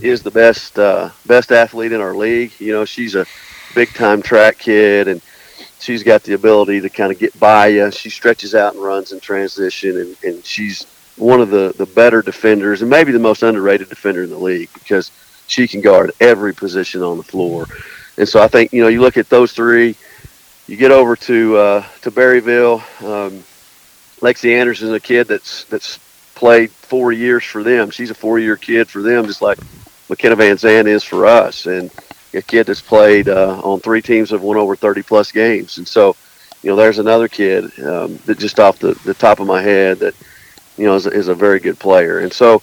is 0.00 0.22
the 0.22 0.30
best 0.30 0.76
uh, 0.78 1.10
best 1.26 1.52
athlete 1.52 1.92
in 1.92 2.00
our 2.00 2.14
league. 2.16 2.52
You 2.58 2.72
know, 2.72 2.84
she's 2.84 3.14
a 3.14 3.26
big 3.74 3.92
time 3.94 4.22
track 4.22 4.58
kid 4.58 5.08
and 5.08 5.20
she's 5.84 6.02
got 6.02 6.22
the 6.22 6.32
ability 6.32 6.80
to 6.80 6.88
kind 6.88 7.12
of 7.12 7.18
get 7.18 7.38
by 7.38 7.68
you. 7.68 7.90
She 7.90 8.10
stretches 8.10 8.54
out 8.54 8.74
and 8.74 8.82
runs 8.82 9.12
in 9.12 9.20
transition, 9.20 9.98
and, 9.98 10.16
and 10.24 10.44
she's 10.44 10.84
one 11.16 11.40
of 11.40 11.50
the, 11.50 11.74
the 11.76 11.86
better 11.86 12.22
defenders 12.22 12.82
and 12.82 12.90
maybe 12.90 13.12
the 13.12 13.18
most 13.18 13.42
underrated 13.42 13.88
defender 13.88 14.24
in 14.24 14.30
the 14.30 14.38
league 14.38 14.68
because 14.74 15.12
she 15.46 15.68
can 15.68 15.80
guard 15.80 16.10
every 16.20 16.52
position 16.54 17.02
on 17.02 17.16
the 17.16 17.22
floor. 17.22 17.66
And 18.16 18.28
so 18.28 18.42
I 18.42 18.48
think, 18.48 18.72
you 18.72 18.82
know, 18.82 18.88
you 18.88 19.00
look 19.00 19.16
at 19.16 19.28
those 19.28 19.52
three, 19.52 19.94
you 20.66 20.76
get 20.76 20.90
over 20.90 21.14
to 21.16 21.56
uh, 21.56 21.84
to 22.02 22.10
Berryville. 22.10 22.80
Um, 23.02 23.44
Lexi 24.20 24.58
Anderson 24.58 24.88
is 24.88 24.94
a 24.94 25.00
kid 25.00 25.28
that's 25.28 25.64
that's 25.64 25.98
played 26.34 26.70
four 26.70 27.12
years 27.12 27.44
for 27.44 27.62
them. 27.62 27.90
She's 27.90 28.10
a 28.10 28.14
four 28.14 28.38
year 28.38 28.56
kid 28.56 28.88
for 28.88 29.02
them, 29.02 29.26
just 29.26 29.42
like 29.42 29.58
McKenna 30.08 30.36
Van 30.36 30.56
Zandt 30.56 30.88
is 30.88 31.04
for 31.04 31.26
us. 31.26 31.66
And 31.66 31.90
a 32.34 32.42
kid 32.42 32.66
that's 32.66 32.80
played 32.80 33.28
uh, 33.28 33.60
on 33.62 33.80
three 33.80 34.02
teams 34.02 34.30
have 34.30 34.42
won 34.42 34.56
over 34.56 34.76
30 34.76 35.02
plus 35.02 35.32
games. 35.32 35.78
And 35.78 35.86
so, 35.86 36.16
you 36.62 36.70
know, 36.70 36.76
there's 36.76 36.98
another 36.98 37.28
kid 37.28 37.64
um, 37.80 38.16
that 38.26 38.38
just 38.38 38.58
off 38.60 38.78
the, 38.78 38.94
the 39.04 39.14
top 39.14 39.40
of 39.40 39.46
my 39.46 39.62
head 39.62 39.98
that, 40.00 40.14
you 40.76 40.86
know, 40.86 40.94
is, 40.94 41.06
is 41.06 41.28
a 41.28 41.34
very 41.34 41.60
good 41.60 41.78
player. 41.78 42.20
And 42.20 42.32
so, 42.32 42.62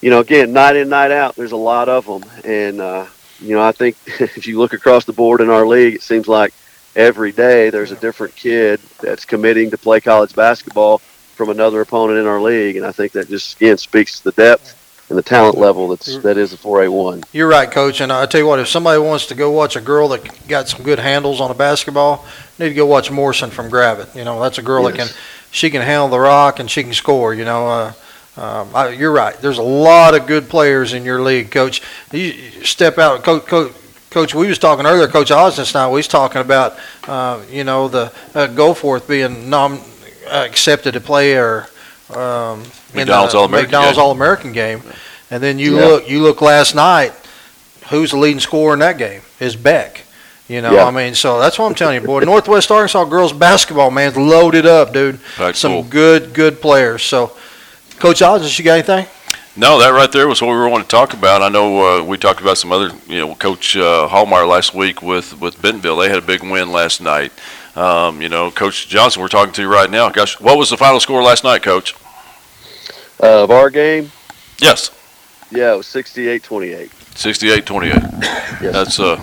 you 0.00 0.10
know, 0.10 0.20
again, 0.20 0.52
night 0.52 0.76
in, 0.76 0.88
night 0.88 1.10
out, 1.10 1.36
there's 1.36 1.52
a 1.52 1.56
lot 1.56 1.88
of 1.88 2.06
them. 2.06 2.24
And, 2.44 2.80
uh, 2.80 3.06
you 3.40 3.54
know, 3.54 3.62
I 3.62 3.72
think 3.72 3.96
if 4.06 4.46
you 4.46 4.58
look 4.58 4.72
across 4.72 5.04
the 5.04 5.12
board 5.12 5.40
in 5.40 5.50
our 5.50 5.66
league, 5.66 5.94
it 5.94 6.02
seems 6.02 6.28
like 6.28 6.54
every 6.96 7.32
day 7.32 7.70
there's 7.70 7.92
a 7.92 7.96
different 7.96 8.36
kid 8.36 8.80
that's 9.00 9.24
committing 9.24 9.70
to 9.70 9.78
play 9.78 10.00
college 10.00 10.34
basketball 10.34 10.98
from 10.98 11.50
another 11.50 11.80
opponent 11.80 12.18
in 12.18 12.26
our 12.26 12.40
league. 12.40 12.76
And 12.76 12.86
I 12.86 12.92
think 12.92 13.12
that 13.12 13.28
just, 13.28 13.56
again, 13.56 13.78
speaks 13.78 14.18
to 14.18 14.24
the 14.24 14.32
depth 14.32 14.80
and 15.08 15.18
the 15.18 15.22
talent 15.22 15.58
level 15.58 15.88
that's 15.88 16.18
that 16.18 16.36
is 16.36 16.52
a 16.52 16.56
4A1. 16.56 17.24
You're 17.32 17.48
right, 17.48 17.70
coach. 17.70 18.00
And 18.00 18.12
I 18.12 18.26
tell 18.26 18.40
you 18.40 18.46
what, 18.46 18.58
if 18.58 18.68
somebody 18.68 18.98
wants 19.00 19.26
to 19.26 19.34
go 19.34 19.50
watch 19.50 19.76
a 19.76 19.80
girl 19.80 20.08
that 20.08 20.48
got 20.48 20.68
some 20.68 20.82
good 20.82 20.98
handles 20.98 21.40
on 21.40 21.50
a 21.50 21.54
basketball, 21.54 22.24
need 22.58 22.70
to 22.70 22.74
go 22.74 22.86
watch 22.86 23.10
Morrison 23.10 23.50
from 23.50 23.68
Gravette. 23.70 24.14
You 24.14 24.24
know, 24.24 24.40
that's 24.40 24.58
a 24.58 24.62
girl 24.62 24.84
Yes. 24.84 24.92
that 24.96 24.98
can 25.14 25.16
she 25.50 25.70
can 25.70 25.82
handle 25.82 26.08
the 26.08 26.18
rock 26.18 26.58
and 26.58 26.70
she 26.70 26.82
can 26.82 26.92
score. 26.92 27.34
You 27.34 27.44
know, 27.44 27.68
uh, 27.68 27.92
um, 28.36 28.68
I, 28.74 28.88
you're 28.88 29.12
right. 29.12 29.36
There's 29.36 29.58
a 29.58 29.62
lot 29.62 30.14
of 30.14 30.26
good 30.26 30.48
players 30.48 30.92
in 30.94 31.04
your 31.04 31.20
league, 31.22 31.50
coach. 31.50 31.80
You, 32.12 32.32
step 32.64 32.98
out, 32.98 33.22
coach. 33.24 33.46
coach 33.46 33.72
Coach, 34.10 34.32
we 34.32 34.46
was 34.46 34.60
talking 34.60 34.86
earlier, 34.86 35.08
Coach 35.08 35.30
Osnes 35.30 35.74
now, 35.74 35.90
we 35.90 35.96
was 35.96 36.06
talking 36.06 36.40
about, 36.40 36.76
uh, 37.08 37.42
you 37.50 37.64
know, 37.64 37.88
the 37.88 38.12
uh, 38.32 38.46
Goforth 38.46 39.08
being 39.08 39.50
nom- 39.50 39.80
uh, 40.28 40.46
accepted 40.48 40.92
to 40.94 41.00
play 41.00 41.34
or 41.36 41.66
um, 42.10 42.62
in 42.92 43.00
McDonald's 43.00 43.32
the 43.32 43.38
All-American 43.38 43.70
McDonald's 43.70 43.96
game. 43.96 44.04
All-American 44.04 44.52
game. 44.52 44.82
And 45.30 45.42
then 45.42 45.58
you 45.58 45.78
Yeah. 45.78 45.86
look, 45.86 46.08
you 46.08 46.22
look 46.22 46.40
last 46.42 46.74
night. 46.74 47.12
Who's 47.90 48.10
the 48.12 48.16
leading 48.18 48.40
scorer 48.40 48.72
in 48.74 48.78
that 48.80 48.98
game? 48.98 49.22
Is 49.40 49.56
Beck. 49.56 50.02
You 50.48 50.60
know, 50.60 50.72
Yeah. 50.72 50.84
I 50.84 50.90
mean, 50.90 51.14
so 51.14 51.40
that's 51.40 51.58
what 51.58 51.66
I'm 51.66 51.74
telling 51.74 52.00
you, 52.00 52.06
boy. 52.06 52.20
Northwest 52.20 52.70
Arkansas 52.70 53.04
girls 53.04 53.32
basketball, 53.32 53.90
man, 53.90 54.10
is 54.10 54.16
loaded 54.16 54.66
up, 54.66 54.92
dude. 54.92 55.18
That's 55.38 55.58
Some 55.58 55.72
cool. 55.72 55.82
good, 55.84 56.34
good 56.34 56.60
players. 56.60 57.02
So, 57.02 57.32
Coach 57.98 58.20
Osnes, 58.20 58.58
you 58.58 58.64
got 58.64 58.74
anything? 58.74 59.06
No, 59.56 59.78
that 59.78 59.90
right 59.90 60.10
there 60.10 60.26
was 60.26 60.42
what 60.42 60.48
we 60.48 60.54
were 60.56 60.68
wanting 60.68 60.86
to 60.86 60.90
talk 60.90 61.14
about. 61.14 61.40
I 61.40 61.48
know 61.48 62.00
uh, 62.00 62.02
we 62.02 62.18
talked 62.18 62.40
about 62.40 62.58
some 62.58 62.72
other, 62.72 62.90
you 63.06 63.20
know, 63.20 63.34
Coach 63.36 63.76
uh, 63.76 64.08
Hallmeyer 64.10 64.48
last 64.48 64.74
week 64.74 65.00
with 65.00 65.38
with 65.40 65.62
Bentonville. 65.62 65.96
They 65.96 66.08
had 66.08 66.18
a 66.18 66.22
big 66.22 66.42
win 66.42 66.72
last 66.72 67.00
night. 67.00 67.32
Um, 67.76 68.22
you 68.22 68.28
know, 68.28 68.50
Coach 68.50 68.88
Johnson, 68.88 69.20
we're 69.22 69.28
talking 69.28 69.52
to 69.54 69.62
you 69.62 69.68
right 69.72 69.90
now. 69.90 70.08
Gosh, 70.10 70.38
what 70.40 70.56
was 70.58 70.70
the 70.70 70.76
final 70.76 71.00
score 71.00 71.22
last 71.22 71.42
night, 71.44 71.62
Coach? 71.62 71.94
Uh, 73.22 73.42
of 73.44 73.50
our 73.50 73.70
game, 73.70 74.10
Yes, 74.60 74.90
yeah, 75.50 75.72
it 75.74 75.76
was 75.76 75.86
68-28. 75.86 76.88
68-28. 77.14 78.22
Yes. 78.62 78.72
That's 78.72 79.00
uh, 79.00 79.16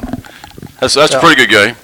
that's 0.80 0.94
that's 0.94 1.12
Yeah. 1.14 1.18
a 1.18 1.22
pretty 1.22 1.46
good 1.46 1.50
game. 1.50 1.76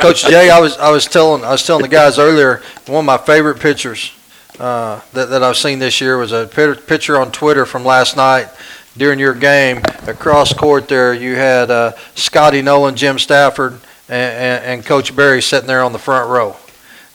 Coach 0.00 0.22
Jay, 0.26 0.50
I 0.50 0.58
was 0.60 0.76
I 0.78 0.90
was 0.90 1.06
telling 1.06 1.44
I 1.44 1.50
was 1.50 1.64
telling 1.66 1.82
the 1.82 1.88
guys 1.88 2.18
earlier 2.18 2.62
one 2.86 3.00
of 3.00 3.04
my 3.06 3.16
favorite 3.18 3.58
pictures 3.60 4.12
uh, 4.60 5.00
that 5.14 5.30
that 5.30 5.42
I've 5.42 5.56
seen 5.56 5.78
this 5.78 6.00
year 6.00 6.16
was 6.18 6.32
a 6.32 6.46
pi- 6.46 6.74
picture 6.74 7.18
on 7.20 7.32
Twitter 7.32 7.66
from 7.66 7.84
last 7.84 8.16
night 8.16 8.48
during 8.96 9.18
your 9.18 9.34
game 9.34 9.78
across 10.06 10.52
court. 10.52 10.88
There 10.88 11.12
you 11.14 11.34
had 11.36 11.70
uh, 11.70 11.92
Scotty 12.14 12.62
Nolan, 12.62 12.94
Jim 12.96 13.18
Stafford, 13.18 13.80
and, 14.08 14.32
and, 14.34 14.64
and 14.64 14.84
Coach 14.86 15.14
Barry 15.14 15.42
sitting 15.42 15.66
there 15.66 15.82
on 15.82 15.92
the 15.92 15.98
front 15.98 16.28
row. 16.30 16.56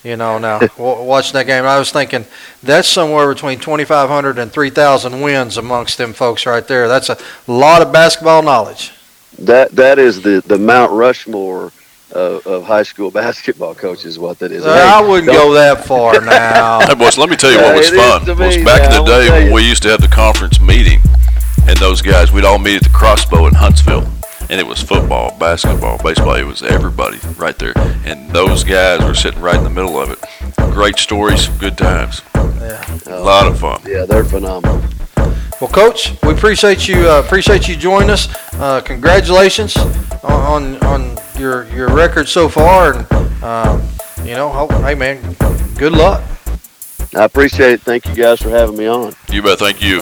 You 0.03 0.17
know, 0.17 0.37
now 0.37 0.59
watching 0.77 1.33
that 1.33 1.45
game, 1.47 1.63
I 1.65 1.79
was 1.79 1.91
thinking 1.91 2.25
that's 2.61 2.87
somewhere 2.89 3.33
between 3.33 3.59
2,500 3.59 4.37
and 4.37 4.51
3,000 4.51 5.21
wins 5.21 5.57
amongst 5.57 5.97
them 5.97 6.11
folks 6.13 6.45
right 6.45 6.67
there. 6.67 6.87
That's 6.89 7.09
a 7.09 7.17
lot 7.47 7.81
of 7.81 7.93
basketball 7.93 8.43
knowledge. 8.43 8.91
That 9.39 9.71
that 9.71 9.97
is 9.99 10.21
the 10.21 10.43
the 10.45 10.59
Mount 10.59 10.91
Rushmore 10.91 11.71
of, 12.11 12.45
of 12.45 12.63
high 12.65 12.83
school 12.83 13.09
basketball 13.09 13.73
coaches. 13.73 14.19
What 14.19 14.37
that 14.39 14.51
is. 14.51 14.63
Uh, 14.65 14.69
I 14.69 15.01
wouldn't 15.01 15.25
don't- 15.25 15.35
go 15.47 15.53
that 15.53 15.85
far 15.85 16.21
now. 16.25 16.81
Hey, 16.85 16.93
boys, 16.93 17.17
let 17.17 17.29
me 17.29 17.35
tell 17.35 17.51
you 17.51 17.57
what 17.57 17.75
was 17.77 17.87
it 17.87 17.93
is 17.95 17.99
fun. 17.99 18.25
to 18.25 18.33
Was 18.35 18.57
me, 18.57 18.63
back 18.63 18.83
in 18.83 18.91
the 18.91 19.03
day 19.05 19.29
when 19.45 19.53
we 19.53 19.67
used 19.67 19.81
to 19.83 19.89
have 19.89 20.01
the 20.01 20.07
conference 20.07 20.59
meeting, 20.59 20.99
and 21.67 21.77
those 21.77 22.01
guys, 22.01 22.31
we'd 22.31 22.45
all 22.45 22.59
meet 22.59 22.75
at 22.75 22.83
the 22.83 22.89
Crossbow 22.89 23.47
in 23.47 23.55
Huntsville, 23.55 24.05
and 24.53 24.59
it 24.61 24.67
was 24.67 24.79
football, 24.83 25.35
basketball, 25.39 25.97
baseball. 26.03 26.35
It 26.35 26.43
was 26.45 26.61
everybody 26.61 27.17
right 27.37 27.57
there, 27.57 27.73
and 28.05 28.29
those 28.29 28.63
guys 28.63 29.03
were 29.03 29.15
sitting 29.15 29.41
right 29.41 29.55
in 29.55 29.63
the 29.63 29.69
middle 29.71 29.99
of 29.99 30.11
it. 30.11 30.19
Great 30.71 30.99
stories, 30.99 31.47
good 31.57 31.75
times, 31.75 32.21
Yeah. 32.35 32.85
a 33.07 33.17
lot 33.19 33.47
of 33.47 33.59
fun. 33.59 33.81
Yeah, 33.83 34.05
they're 34.05 34.23
phenomenal. 34.23 34.83
Well, 35.59 35.71
Coach, 35.71 36.13
we 36.21 36.33
appreciate 36.33 36.87
you. 36.87 37.09
Uh, 37.09 37.19
appreciate 37.25 37.67
you 37.67 37.75
joining 37.75 38.11
us. 38.11 38.27
Uh, 38.53 38.79
congratulations 38.81 39.75
on, 40.21 40.77
on 40.77 40.77
on 40.83 41.17
your 41.39 41.65
your 41.69 41.87
record 41.89 42.27
so 42.29 42.47
far, 42.47 42.93
and 42.93 43.43
um, 43.43 43.81
you 44.23 44.35
know, 44.35 44.49
hope, 44.49 44.71
hey 44.85 44.93
man, 44.93 45.35
good 45.79 45.93
luck. 45.93 46.21
I 47.15 47.23
appreciate 47.23 47.71
it. 47.71 47.81
Thank 47.81 48.05
you 48.05 48.13
guys 48.13 48.39
for 48.39 48.49
having 48.51 48.77
me 48.77 48.85
on. 48.85 49.15
You 49.31 49.41
bet. 49.41 49.57
Thank 49.57 49.81
you. 49.81 50.01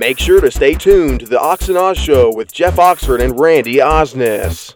Make 0.00 0.18
sure 0.18 0.40
to 0.40 0.50
stay 0.50 0.72
tuned 0.72 1.20
to 1.20 1.26
the 1.26 1.38
Ox 1.38 1.68
and 1.68 1.76
Oz 1.76 1.98
Show 1.98 2.32
with 2.34 2.54
Jeff 2.54 2.78
Oxford 2.78 3.20
and 3.20 3.38
Randy 3.38 3.76
Osnes. 3.76 4.72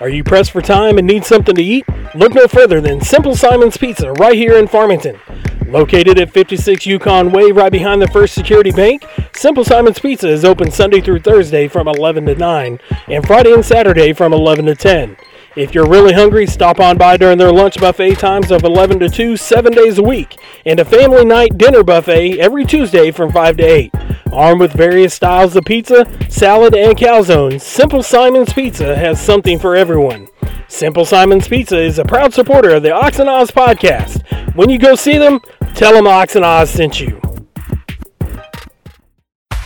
Are 0.00 0.08
you 0.08 0.24
pressed 0.24 0.50
for 0.50 0.60
time 0.60 0.98
and 0.98 1.06
need 1.06 1.24
something 1.24 1.54
to 1.54 1.62
eat? 1.62 1.84
Look 2.12 2.34
no 2.34 2.48
further 2.48 2.80
than 2.80 3.00
Simple 3.00 3.36
Simon's 3.36 3.76
Pizza 3.76 4.10
right 4.14 4.34
here 4.34 4.58
in 4.58 4.66
Farmington. 4.66 5.20
Located 5.68 6.18
at 6.18 6.32
56 6.32 6.84
Yukon 6.86 7.30
Way, 7.30 7.52
right 7.52 7.70
behind 7.70 8.02
the 8.02 8.08
First 8.08 8.34
Security 8.34 8.72
Bank, 8.72 9.06
Simple 9.32 9.64
Simon's 9.64 10.00
Pizza 10.00 10.28
is 10.28 10.44
open 10.44 10.72
Sunday 10.72 11.00
through 11.00 11.20
Thursday 11.20 11.68
from 11.68 11.86
11 11.86 12.26
to 12.26 12.34
9 12.34 12.80
and 13.06 13.24
Friday 13.24 13.52
and 13.52 13.64
Saturday 13.64 14.12
from 14.12 14.32
11 14.32 14.66
to 14.66 14.74
10. 14.74 15.16
If 15.56 15.72
you're 15.72 15.88
really 15.88 16.12
hungry, 16.12 16.48
stop 16.48 16.80
on 16.80 16.98
by 16.98 17.16
during 17.16 17.38
their 17.38 17.52
lunch 17.52 17.78
buffet 17.78 18.16
times 18.16 18.50
of 18.50 18.64
11 18.64 18.98
to 18.98 19.08
2, 19.08 19.36
seven 19.36 19.72
days 19.72 19.98
a 19.98 20.02
week, 20.02 20.36
and 20.66 20.80
a 20.80 20.84
family 20.84 21.24
night 21.24 21.56
dinner 21.56 21.84
buffet 21.84 22.40
every 22.40 22.64
Tuesday 22.64 23.12
from 23.12 23.30
5 23.30 23.58
to 23.58 23.62
8. 23.62 23.94
Armed 24.32 24.60
with 24.60 24.72
various 24.72 25.14
styles 25.14 25.54
of 25.54 25.64
pizza, 25.64 26.08
salad, 26.28 26.74
and 26.74 26.98
calzones, 26.98 27.60
Simple 27.60 28.02
Simon's 28.02 28.52
Pizza 28.52 28.96
has 28.96 29.20
something 29.20 29.60
for 29.60 29.76
everyone. 29.76 30.26
Simple 30.66 31.04
Simon's 31.04 31.46
Pizza 31.46 31.80
is 31.80 32.00
a 32.00 32.04
proud 32.04 32.34
supporter 32.34 32.70
of 32.70 32.82
the 32.82 32.92
Ox 32.92 33.20
and 33.20 33.28
Oz 33.28 33.52
podcast. 33.52 34.56
When 34.56 34.70
you 34.70 34.80
go 34.80 34.96
see 34.96 35.18
them, 35.18 35.38
tell 35.76 35.92
them 35.92 36.08
Ox 36.08 36.34
and 36.34 36.44
Oz 36.44 36.68
sent 36.68 37.00
you. 37.00 37.23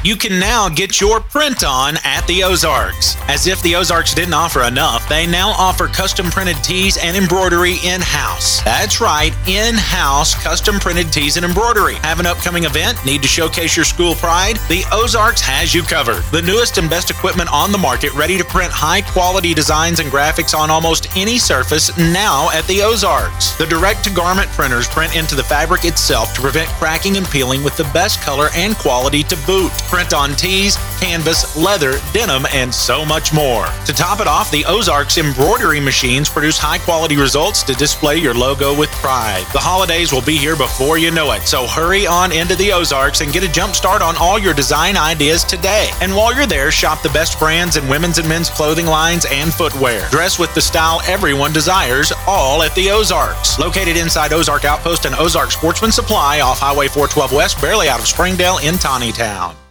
You 0.05 0.15
can 0.15 0.39
now 0.39 0.69
get 0.69 1.01
your 1.01 1.19
print 1.19 1.65
on 1.65 1.97
at 2.05 2.25
the 2.29 2.45
Ozarks. 2.45 3.17
As 3.29 3.49
if 3.49 3.61
the 3.63 3.75
Ozarks 3.75 4.15
didn't 4.15 4.33
offer 4.33 4.63
enough, 4.63 5.09
they 5.09 5.27
now 5.27 5.51
offer 5.51 5.89
custom 5.89 6.31
printed 6.31 6.63
tees 6.63 6.97
and 7.03 7.17
embroidery 7.17 7.79
in 7.85 8.01
house. 8.01 8.63
That's 8.63 9.01
right, 9.01 9.35
in 9.49 9.75
house 9.75 10.41
custom 10.41 10.79
printed 10.79 11.13
tees 11.13 11.37
and 11.37 11.45
embroidery. 11.45 11.97
Have 11.97 12.21
an 12.21 12.27
upcoming 12.27 12.63
event? 12.63 13.05
Need 13.05 13.23
to 13.23 13.29
showcase 13.29 13.75
your 13.75 13.85
school 13.85 14.15
pride? 14.15 14.59
The 14.69 14.85
Ozarks 14.93 15.41
has 15.41 15.75
you 15.75 15.83
covered. 15.83 16.23
The 16.31 16.43
newest 16.43 16.79
and 16.79 16.89
best 16.89 17.11
equipment 17.11 17.53
on 17.53 17.73
the 17.73 17.79
market, 17.79 18.15
ready 18.15 18.39
to 18.39 18.45
print 18.45 18.71
high 18.73 19.03
quality 19.03 19.53
designs 19.53 19.99
and 19.99 20.13
graphics 20.13 20.57
on 20.57 20.71
almost 20.71 21.09
any 21.17 21.39
surface 21.39 21.97
now 21.99 22.51
at 22.53 22.65
the 22.69 22.83
Ozarks. 22.83 23.57
The 23.57 23.67
direct 23.67 24.05
to 24.05 24.11
garment 24.11 24.49
printers 24.51 24.87
print 24.87 25.17
into 25.17 25.35
the 25.35 25.43
fabric 25.43 25.85
itself 25.85 26.35
to 26.35 26.41
prevent 26.41 26.69
cracking 26.79 27.17
and 27.17 27.27
peeling 27.27 27.65
with 27.65 27.77
the 27.77 27.91
best 27.93 28.23
color 28.23 28.49
and 28.55 28.77
quality 28.77 29.25
to 29.25 29.37
boot 29.45 29.73
print 29.89 30.13
on 30.13 30.35
tees, 30.37 30.77
canvas, 31.01 31.57
leather, 31.57 31.99
denim, 32.13 32.47
and 32.53 32.73
so 32.73 33.05
much 33.05 33.33
more. 33.33 33.67
To 33.87 33.93
top 33.93 34.21
it 34.21 34.27
off, 34.27 34.51
the 34.51 34.65
Ozarks 34.67 35.19
embroidery 35.19 35.81
machines 35.81 36.29
produce 36.29 36.59
high 36.59 36.79
quality 36.79 37.17
results 37.17 37.63
to 37.65 37.75
display 37.75 38.19
your 38.19 38.35
logo 38.35 38.77
with 38.77 38.91
pride. 38.93 39.45
The 39.53 39.59
holidays 39.59 40.13
will 40.13 40.23
be 40.23 40.37
here 40.37 40.57
before 40.57 40.99
you 40.99 41.11
know 41.11 41.33
it, 41.33 41.43
so 41.43 41.67
hurry 41.67 42.07
on 42.07 42.33
into 42.33 42.55
the 42.57 42.73
Ozarks 42.73 43.21
and 43.21 43.33
get 43.33 43.43
a 43.43 43.53
jump 43.53 43.75
start 43.75 44.03
on 44.03 44.15
all 44.17 44.39
your 44.39 44.55
design 44.55 44.97
ideas 44.97 45.45
today. 45.45 45.91
And 46.01 46.15
while 46.15 46.35
you're 46.35 46.47
there, 46.47 46.71
shop 46.71 47.03
the 47.03 47.09
best 47.11 47.39
brands 47.39 47.77
in 47.77 47.89
women's 47.89 48.19
and 48.19 48.29
men's 48.29 48.51
clothing 48.51 48.87
lines 48.87 49.27
and 49.31 49.53
footwear. 49.53 50.09
Dress 50.11 50.39
with 50.39 50.55
the 50.55 50.61
style 50.61 51.01
everyone 51.07 51.53
desires, 51.53 52.13
all 52.27 52.63
at 52.63 52.75
the 52.75 52.91
Ozarks. 52.91 53.59
Located 53.59 53.97
inside 53.97 54.33
Ozark 54.33 54.65
Outpost 54.65 55.07
and 55.07 55.15
Ozark 55.15 55.51
Sportsman 55.51 55.93
Supply 55.93 56.41
off 56.41 56.59
Highway 56.59 56.89
412 56.89 57.33
West, 57.33 57.61
barely 57.61 57.89
out 57.89 58.01
of 58.01 58.07
Springdale 58.07 58.59
in 58.59 58.77
Town. 58.79 59.68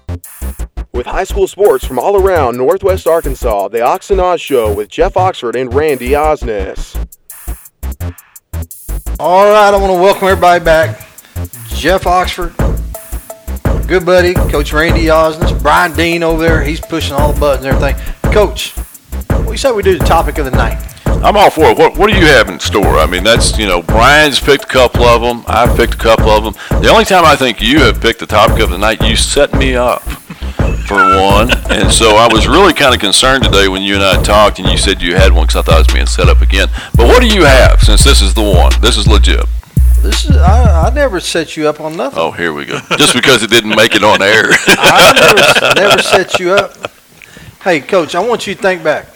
With 0.93 1.05
high 1.05 1.25
school 1.25 1.47
sports 1.47 1.85
from 1.85 1.99
all 1.99 2.15
around 2.15 2.57
Northwest 2.57 3.07
Arkansas, 3.07 3.67
the 3.67 3.81
Ox 3.81 4.09
and 4.09 4.19
Oz 4.19 4.41
Show 4.41 4.73
with 4.73 4.89
Jeff 4.89 5.15
Oxford 5.15 5.55
and 5.55 5.73
Randy 5.73 6.09
Osnes. 6.11 6.95
All 9.19 9.45
right, 9.45 9.73
I 9.73 9.77
want 9.77 9.93
to 9.93 10.01
welcome 10.01 10.27
everybody 10.27 10.63
back. 10.63 11.07
Jeff 11.69 12.07
Oxford, 12.07 12.55
good 13.87 14.05
buddy, 14.05 14.33
Coach 14.33 14.73
Randy 14.73 15.05
Osnes, 15.05 15.61
Brian 15.61 15.93
Dean 15.93 16.23
over 16.23 16.41
there. 16.41 16.63
He's 16.63 16.81
pushing 16.81 17.13
all 17.13 17.33
the 17.33 17.39
buttons 17.39 17.65
and 17.65 17.75
everything. 17.75 18.31
Coach, 18.31 18.71
what 19.29 19.51
you 19.51 19.57
say 19.57 19.71
we 19.71 19.83
do 19.83 19.97
the 19.97 20.05
topic 20.05 20.37
of 20.39 20.45
the 20.45 20.51
night? 20.51 20.96
I'm 21.23 21.35
all 21.35 21.49
for 21.49 21.65
it. 21.65 21.77
What, 21.77 21.97
what 21.97 22.09
do 22.11 22.17
you 22.17 22.25
have 22.27 22.49
in 22.49 22.59
store? 22.59 22.97
I 22.97 23.05
mean, 23.05 23.23
that's, 23.23 23.57
you 23.57 23.65
know, 23.65 23.81
Brian's 23.81 24.39
picked 24.39 24.65
a 24.65 24.67
couple 24.67 25.03
of 25.03 25.21
them. 25.21 25.43
I've 25.47 25.75
picked 25.75 25.95
a 25.95 25.97
couple 25.97 26.29
of 26.29 26.43
them. 26.43 26.81
The 26.81 26.89
only 26.89 27.05
time 27.05 27.25
I 27.25 27.35
think 27.35 27.61
you 27.61 27.79
have 27.81 27.99
picked 27.99 28.19
the 28.19 28.27
topic 28.27 28.61
of 28.61 28.69
the 28.69 28.77
night, 28.77 29.01
you 29.01 29.15
set 29.15 29.53
me 29.53 29.75
up 29.75 30.03
for 30.87 30.95
one. 30.95 31.51
And 31.69 31.91
so 31.91 32.15
I 32.15 32.29
was 32.31 32.47
really 32.47 32.73
kind 32.73 32.93
of 32.93 33.01
concerned 33.01 33.43
today 33.43 33.67
when 33.67 33.81
you 33.81 33.95
and 33.95 34.03
I 34.03 34.21
talked 34.21 34.59
and 34.59 34.69
you 34.69 34.77
said 34.77 35.01
you 35.01 35.15
had 35.15 35.33
one 35.33 35.47
because 35.47 35.57
I 35.57 35.61
thought 35.63 35.75
it 35.79 35.87
was 35.87 35.93
being 35.93 36.05
set 36.05 36.29
up 36.29 36.41
again. 36.41 36.69
But 36.95 37.07
what 37.07 37.21
do 37.21 37.27
you 37.27 37.43
have 37.43 37.81
since 37.81 38.03
this 38.03 38.21
is 38.21 38.33
the 38.33 38.43
one? 38.43 38.71
This 38.81 38.97
is 38.97 39.07
legit. 39.07 39.45
This 40.01 40.29
is 40.29 40.37
I, 40.37 40.87
I 40.87 40.93
never 40.93 41.19
set 41.19 41.57
you 41.57 41.67
up 41.67 41.81
on 41.81 41.97
nothing. 41.97 42.19
Oh, 42.19 42.31
here 42.31 42.53
we 42.53 42.65
go. 42.65 42.79
Just 42.97 43.13
because 43.13 43.43
it 43.43 43.49
didn't 43.49 43.75
make 43.75 43.95
it 43.95 44.03
on 44.03 44.21
air. 44.21 44.45
I 44.67 45.73
never, 45.73 45.81
never 45.81 46.01
set 46.01 46.39
you 46.39 46.51
up. 46.51 46.91
Hey, 47.63 47.81
Coach, 47.81 48.15
I 48.15 48.25
want 48.25 48.47
you 48.47 48.55
to 48.55 48.61
think 48.61 48.83
back. 48.83 49.07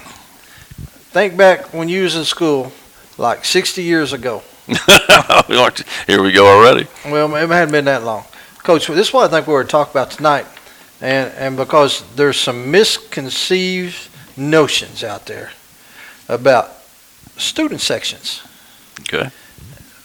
Think 1.12 1.36
back 1.36 1.74
when 1.74 1.90
you 1.90 2.04
was 2.04 2.16
in 2.16 2.24
school, 2.24 2.72
like 3.18 3.44
60 3.44 3.84
years 3.84 4.14
ago. 4.14 4.44
here 6.08 6.24
we 6.24 6.32
go 6.32 6.48
already. 6.48 6.88
Well, 7.04 7.36
it 7.36 7.50
hadn't 7.50 7.74
been 7.74 7.84
that 7.84 8.04
long. 8.04 8.24
Coach, 8.60 8.88
this 8.88 9.10
is 9.10 9.14
what 9.14 9.26
I 9.26 9.36
think 9.36 9.46
we're 9.46 9.56
going 9.56 9.68
to 9.68 9.72
talk 9.72 9.92
about 9.92 10.12
tonight. 10.12 10.46
And, 11.02 11.34
and 11.34 11.58
because 11.58 12.06
there's 12.16 12.40
some 12.40 12.72
misconceived 12.72 14.08
notions 14.38 15.04
out 15.04 15.26
there 15.26 15.52
about 16.30 16.72
student 17.36 17.82
sections. 17.82 18.42
Okay. 19.02 19.32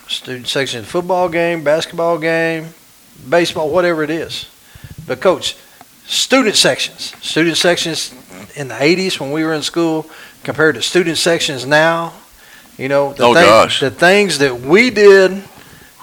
Student 0.08 0.48
section 0.48 0.84
football 0.84 1.28
game, 1.28 1.62
basketball 1.62 2.18
game, 2.18 2.70
baseball, 3.28 3.70
whatever 3.70 4.02
it 4.02 4.10
is. 4.10 4.48
But 5.06 5.20
coach, 5.20 5.56
student 6.06 6.56
sections, 6.56 7.14
student 7.24 7.58
sections 7.58 8.12
in 8.56 8.66
the 8.66 8.74
80s 8.74 9.20
when 9.20 9.30
we 9.30 9.44
were 9.44 9.52
in 9.52 9.62
school 9.62 10.10
compared 10.46 10.76
to 10.76 10.80
student 10.80 11.18
sections 11.18 11.66
now, 11.66 12.12
you 12.78 12.88
know, 12.88 13.12
the, 13.14 13.24
oh, 13.24 13.34
thing, 13.34 13.44
gosh. 13.44 13.80
the 13.80 13.90
things 13.90 14.38
that 14.38 14.60
we 14.60 14.90
did, 14.90 15.42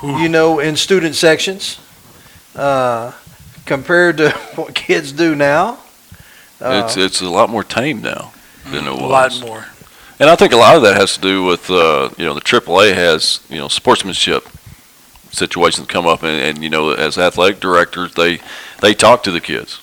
you 0.03 0.27
know, 0.27 0.59
in 0.59 0.75
student 0.75 1.15
sections, 1.15 1.79
uh, 2.53 3.13
compared 3.65 4.17
to 4.17 4.29
what 4.55 4.75
kids 4.75 5.13
do 5.13 5.33
now. 5.33 5.79
Uh, 6.59 6.83
it's 6.83 6.97
it's 6.97 7.21
a 7.21 7.29
lot 7.29 7.49
more 7.49 7.63
tame 7.63 8.01
now 8.01 8.33
than 8.69 8.85
it 8.85 8.91
was. 8.91 9.01
A 9.01 9.05
lot 9.05 9.41
more. 9.41 9.65
And 10.19 10.29
I 10.29 10.35
think 10.35 10.51
a 10.51 10.57
lot 10.57 10.75
of 10.75 10.81
that 10.81 10.97
has 10.97 11.15
to 11.15 11.21
do 11.21 11.45
with 11.45 11.69
uh, 11.69 12.09
you 12.17 12.25
know 12.25 12.33
the 12.33 12.41
AAA 12.41 12.95
has 12.95 13.39
you 13.49 13.57
know 13.57 13.69
sportsmanship 13.69 14.45
situations 15.31 15.87
come 15.87 16.05
up, 16.05 16.21
and, 16.21 16.37
and 16.41 16.61
you 16.61 16.69
know 16.69 16.89
as 16.89 17.17
athletic 17.17 17.61
directors 17.61 18.13
they 18.15 18.41
they 18.81 18.93
talk 18.93 19.23
to 19.23 19.31
the 19.31 19.41
kids, 19.41 19.79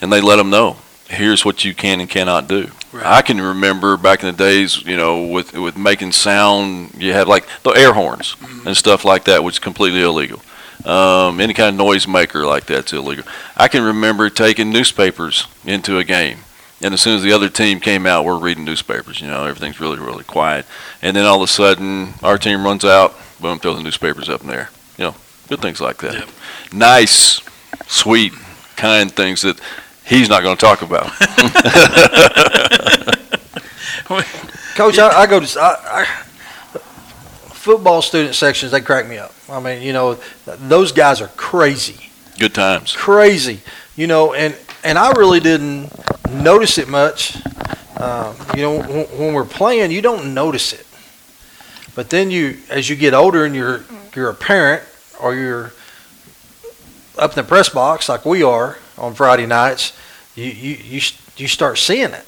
and 0.00 0.10
they 0.10 0.22
let 0.22 0.36
them 0.36 0.48
know 0.48 0.78
here's 1.06 1.44
what 1.44 1.66
you 1.66 1.74
can 1.74 2.00
and 2.00 2.08
cannot 2.08 2.48
do. 2.48 2.70
Right. 2.94 3.04
I 3.04 3.22
can 3.22 3.40
remember 3.40 3.96
back 3.96 4.22
in 4.22 4.30
the 4.30 4.36
days, 4.36 4.84
you 4.84 4.96
know, 4.96 5.26
with 5.26 5.52
with 5.52 5.76
making 5.76 6.12
sound, 6.12 6.94
you 6.96 7.12
had 7.12 7.26
like 7.26 7.44
the 7.64 7.70
air 7.70 7.92
horns 7.92 8.36
Mm-hmm. 8.36 8.68
and 8.68 8.76
stuff 8.76 9.04
like 9.04 9.24
that, 9.24 9.42
which 9.42 9.56
is 9.56 9.58
completely 9.58 10.00
illegal. 10.02 10.40
Um, 10.84 11.40
any 11.40 11.54
kind 11.54 11.70
of 11.70 11.76
noise 11.76 12.06
maker 12.06 12.44
like 12.46 12.66
that's 12.66 12.92
illegal. 12.92 13.24
I 13.56 13.68
can 13.68 13.82
remember 13.82 14.30
taking 14.30 14.70
newspapers 14.70 15.46
into 15.64 15.98
a 15.98 16.04
game, 16.04 16.38
and 16.82 16.94
as 16.94 17.00
soon 17.00 17.16
as 17.16 17.22
the 17.22 17.32
other 17.32 17.48
team 17.48 17.80
came 17.80 18.06
out, 18.06 18.24
we're 18.24 18.38
reading 18.38 18.64
newspapers. 18.64 19.20
You 19.20 19.28
know, 19.28 19.44
everything's 19.44 19.80
really 19.80 19.98
really 19.98 20.24
quiet, 20.24 20.64
and 21.02 21.16
then 21.16 21.24
all 21.24 21.36
of 21.36 21.42
a 21.42 21.52
sudden, 21.52 22.14
our 22.22 22.38
team 22.38 22.64
runs 22.64 22.84
out, 22.84 23.14
boom, 23.40 23.58
throw 23.58 23.74
the 23.74 23.82
newspapers 23.82 24.28
up 24.28 24.42
in 24.42 24.46
there. 24.46 24.70
You 24.98 25.04
know, 25.06 25.14
good 25.48 25.60
things 25.60 25.80
like 25.80 25.98
that. 25.98 26.14
Yep. 26.14 26.28
Nice, 26.72 27.40
sweet, 27.86 28.32
kind 28.76 29.10
things 29.10 29.42
that 29.42 29.58
he's 30.06 30.28
not 30.28 30.42
going 30.42 30.56
to 30.56 30.60
talk 30.60 30.82
about. 30.82 31.06
Coach, 34.74 34.98
I, 34.98 35.20
I 35.20 35.26
go 35.26 35.40
to 35.40 35.60
I, 35.60 36.02
I, 36.02 36.04
football 37.52 38.02
student 38.02 38.34
sections. 38.34 38.72
They 38.72 38.80
crack 38.80 39.06
me 39.08 39.18
up. 39.18 39.32
I 39.48 39.60
mean, 39.60 39.82
you 39.82 39.92
know, 39.92 40.18
those 40.44 40.92
guys 40.92 41.20
are 41.20 41.28
crazy, 41.28 42.10
Good 42.38 42.54
times. 42.54 42.94
crazy. 42.94 43.60
You 43.96 44.06
know, 44.06 44.34
and 44.34 44.56
and 44.82 44.98
I 44.98 45.12
really 45.12 45.40
didn't 45.40 45.90
notice 46.30 46.78
it 46.78 46.88
much. 46.88 47.36
Um, 47.96 48.34
you 48.56 48.62
know, 48.62 48.78
when, 48.78 49.06
when 49.18 49.34
we're 49.34 49.44
playing, 49.44 49.92
you 49.92 50.02
don't 50.02 50.34
notice 50.34 50.72
it. 50.72 50.86
But 51.94 52.10
then 52.10 52.30
you, 52.30 52.58
as 52.68 52.90
you 52.90 52.96
get 52.96 53.14
older 53.14 53.44
and 53.44 53.54
you're 53.54 53.84
you're 54.14 54.28
a 54.28 54.34
parent 54.34 54.82
or 55.20 55.34
you're 55.34 55.72
up 57.16 57.30
in 57.30 57.36
the 57.36 57.44
press 57.44 57.68
box 57.68 58.08
like 58.08 58.24
we 58.24 58.42
are 58.42 58.78
on 58.98 59.14
Friday 59.14 59.46
nights, 59.46 59.92
you 60.34 60.44
you 60.44 60.76
you, 60.76 61.00
you 61.36 61.48
start 61.48 61.78
seeing 61.78 62.10
it 62.10 62.26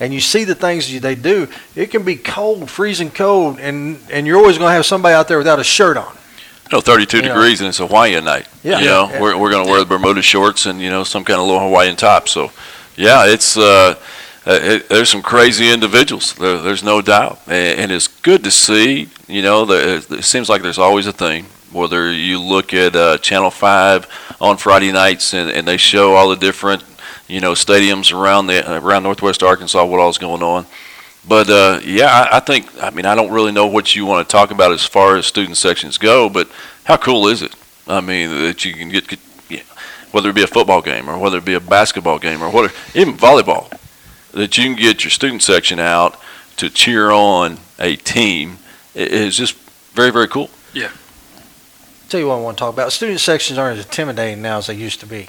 and 0.00 0.14
you 0.14 0.20
see 0.20 0.44
the 0.44 0.54
things 0.54 1.00
they 1.00 1.14
do, 1.14 1.48
it 1.74 1.90
can 1.90 2.04
be 2.04 2.14
cold, 2.16 2.70
freezing 2.70 3.10
cold, 3.10 3.58
and 3.58 3.98
and 4.12 4.26
you're 4.26 4.36
always 4.38 4.58
going 4.58 4.68
to 4.70 4.74
have 4.74 4.86
somebody 4.86 5.14
out 5.14 5.28
there 5.28 5.38
without 5.38 5.58
a 5.58 5.64
shirt 5.64 5.96
on. 5.96 6.14
You 6.70 6.76
know, 6.76 6.80
32 6.82 7.16
You 7.16 7.22
know. 7.22 7.28
degrees 7.30 7.60
and 7.60 7.68
it's 7.68 7.80
a 7.80 7.86
Hawaiian 7.86 8.24
night. 8.26 8.46
Yeah. 8.62 8.80
You 8.80 8.84
know, 8.86 9.08
Yeah. 9.10 9.20
we're, 9.22 9.38
we're 9.38 9.50
going 9.50 9.64
to 9.64 9.70
wear 9.70 9.80
the 9.80 9.86
Bermuda 9.86 10.20
shorts 10.20 10.66
and, 10.66 10.82
you 10.82 10.90
know, 10.90 11.02
some 11.02 11.24
kind 11.24 11.40
of 11.40 11.46
little 11.46 11.62
Hawaiian 11.62 11.96
top. 11.96 12.28
So, 12.28 12.52
yeah, 12.94 13.24
it's, 13.24 13.56
uh, 13.56 13.94
uh, 14.46 14.58
it, 14.62 14.88
there's 14.90 15.08
some 15.08 15.22
crazy 15.22 15.70
individuals. 15.72 16.34
There, 16.34 16.58
there's 16.58 16.82
no 16.84 17.00
doubt. 17.00 17.40
And, 17.46 17.80
and 17.80 17.90
it's 17.92 18.06
good 18.06 18.44
to 18.44 18.50
see, 18.50 19.08
you 19.28 19.40
know, 19.40 19.64
the, 19.64 20.04
it 20.10 20.24
seems 20.24 20.50
like 20.50 20.60
there's 20.60 20.78
always 20.78 21.06
a 21.06 21.12
theme. 21.12 21.46
Whether 21.72 22.12
you 22.12 22.40
look 22.40 22.72
at 22.72 22.96
uh, 22.96 23.18
Channel 23.18 23.50
5 23.50 24.36
on 24.40 24.56
Friday 24.56 24.90
nights 24.90 25.34
and, 25.34 25.50
and 25.50 25.68
they 25.68 25.76
show 25.76 26.14
all 26.14 26.30
the 26.30 26.36
different, 26.36 26.82
you 27.26 27.40
know, 27.40 27.52
stadiums 27.52 28.12
around 28.12 28.46
the 28.46 28.78
around 28.78 29.02
Northwest 29.02 29.42
Arkansas, 29.42 29.84
what 29.84 30.00
all's 30.00 30.18
going 30.18 30.42
on. 30.42 30.66
But 31.26 31.50
uh, 31.50 31.80
yeah, 31.84 32.06
I, 32.06 32.38
I 32.38 32.40
think 32.40 32.66
I 32.82 32.90
mean 32.90 33.04
I 33.04 33.14
don't 33.14 33.30
really 33.30 33.52
know 33.52 33.66
what 33.66 33.94
you 33.94 34.06
want 34.06 34.26
to 34.26 34.32
talk 34.32 34.50
about 34.50 34.72
as 34.72 34.86
far 34.86 35.16
as 35.16 35.26
student 35.26 35.58
sections 35.58 35.98
go, 35.98 36.28
but 36.30 36.48
how 36.84 36.96
cool 36.96 37.28
is 37.28 37.42
it? 37.42 37.54
I 37.86 38.00
mean 38.00 38.30
that 38.30 38.64
you 38.64 38.72
can 38.72 38.88
get, 38.88 39.08
get 39.08 39.18
yeah, 39.48 39.62
whether 40.10 40.30
it 40.30 40.34
be 40.34 40.42
a 40.42 40.46
football 40.46 40.80
game 40.80 41.08
or 41.08 41.18
whether 41.18 41.38
it 41.38 41.44
be 41.44 41.54
a 41.54 41.60
basketball 41.60 42.18
game 42.18 42.42
or 42.42 42.50
whether 42.50 42.72
even 42.94 43.14
volleyball, 43.14 43.70
that 44.32 44.56
you 44.56 44.64
can 44.64 44.76
get 44.76 45.04
your 45.04 45.10
student 45.10 45.42
section 45.42 45.78
out 45.78 46.18
to 46.56 46.70
cheer 46.70 47.10
on 47.10 47.58
a 47.78 47.96
team 47.96 48.58
is 48.94 49.36
just 49.36 49.54
very 49.92 50.10
very 50.10 50.28
cool. 50.28 50.48
Tell 52.08 52.20
you 52.20 52.28
what 52.28 52.38
I 52.38 52.40
want 52.40 52.56
to 52.56 52.60
talk 52.60 52.72
about. 52.72 52.90
Student 52.92 53.20
sections 53.20 53.58
aren't 53.58 53.78
as 53.78 53.84
intimidating 53.84 54.40
now 54.40 54.56
as 54.56 54.68
they 54.68 54.74
used 54.74 55.00
to 55.00 55.06
be. 55.06 55.28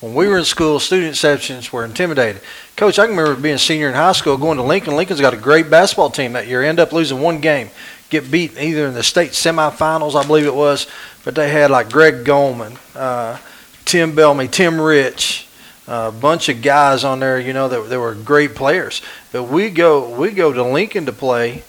When 0.00 0.14
we 0.14 0.28
were 0.28 0.36
in 0.36 0.44
school, 0.44 0.78
student 0.80 1.16
sections 1.16 1.72
were 1.72 1.82
intimidating. 1.82 2.42
Coach, 2.76 2.98
I 2.98 3.06
can 3.06 3.16
remember 3.16 3.40
being 3.40 3.54
a 3.54 3.58
senior 3.58 3.88
in 3.88 3.94
high 3.94 4.12
school, 4.12 4.36
going 4.36 4.58
to 4.58 4.62
Lincoln. 4.62 4.96
Lincoln's 4.96 5.22
got 5.22 5.32
a 5.32 5.38
great 5.38 5.70
basketball 5.70 6.10
team 6.10 6.34
that 6.34 6.46
year. 6.46 6.62
End 6.62 6.78
up 6.78 6.92
losing 6.92 7.22
one 7.22 7.40
game, 7.40 7.70
get 8.10 8.30
beat 8.30 8.58
either 8.58 8.86
in 8.86 8.92
the 8.92 9.02
state 9.02 9.30
semifinals, 9.30 10.14
I 10.14 10.26
believe 10.26 10.44
it 10.44 10.54
was. 10.54 10.86
But 11.24 11.34
they 11.34 11.48
had 11.48 11.70
like 11.70 11.90
Greg 11.90 12.22
Goldman, 12.22 12.76
uh, 12.94 13.38
Tim 13.86 14.14
Bellamy, 14.14 14.48
Tim 14.48 14.78
Rich, 14.78 15.48
a 15.86 16.12
bunch 16.12 16.50
of 16.50 16.60
guys 16.60 17.02
on 17.02 17.18
there. 17.18 17.40
You 17.40 17.54
know 17.54 17.68
that, 17.68 17.88
that 17.88 17.98
were 17.98 18.14
great 18.14 18.54
players. 18.54 19.00
But 19.32 19.44
we 19.44 19.70
go 19.70 20.14
we 20.14 20.32
go 20.32 20.52
to 20.52 20.62
Lincoln 20.62 21.06
to 21.06 21.12
play, 21.12 21.64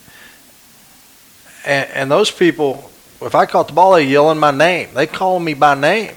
and, 1.66 1.90
and 1.92 2.12
those 2.12 2.30
people 2.30 2.92
if 3.22 3.36
I 3.36 3.46
caught 3.46 3.68
the 3.68 3.74
ball, 3.74 3.94
they 3.94 4.06
yelling 4.06 4.40
my 4.40 4.52
name. 4.52 4.90
They 4.94 5.08
calling 5.08 5.44
me 5.44 5.54
by 5.54 5.76
name. 5.76 6.14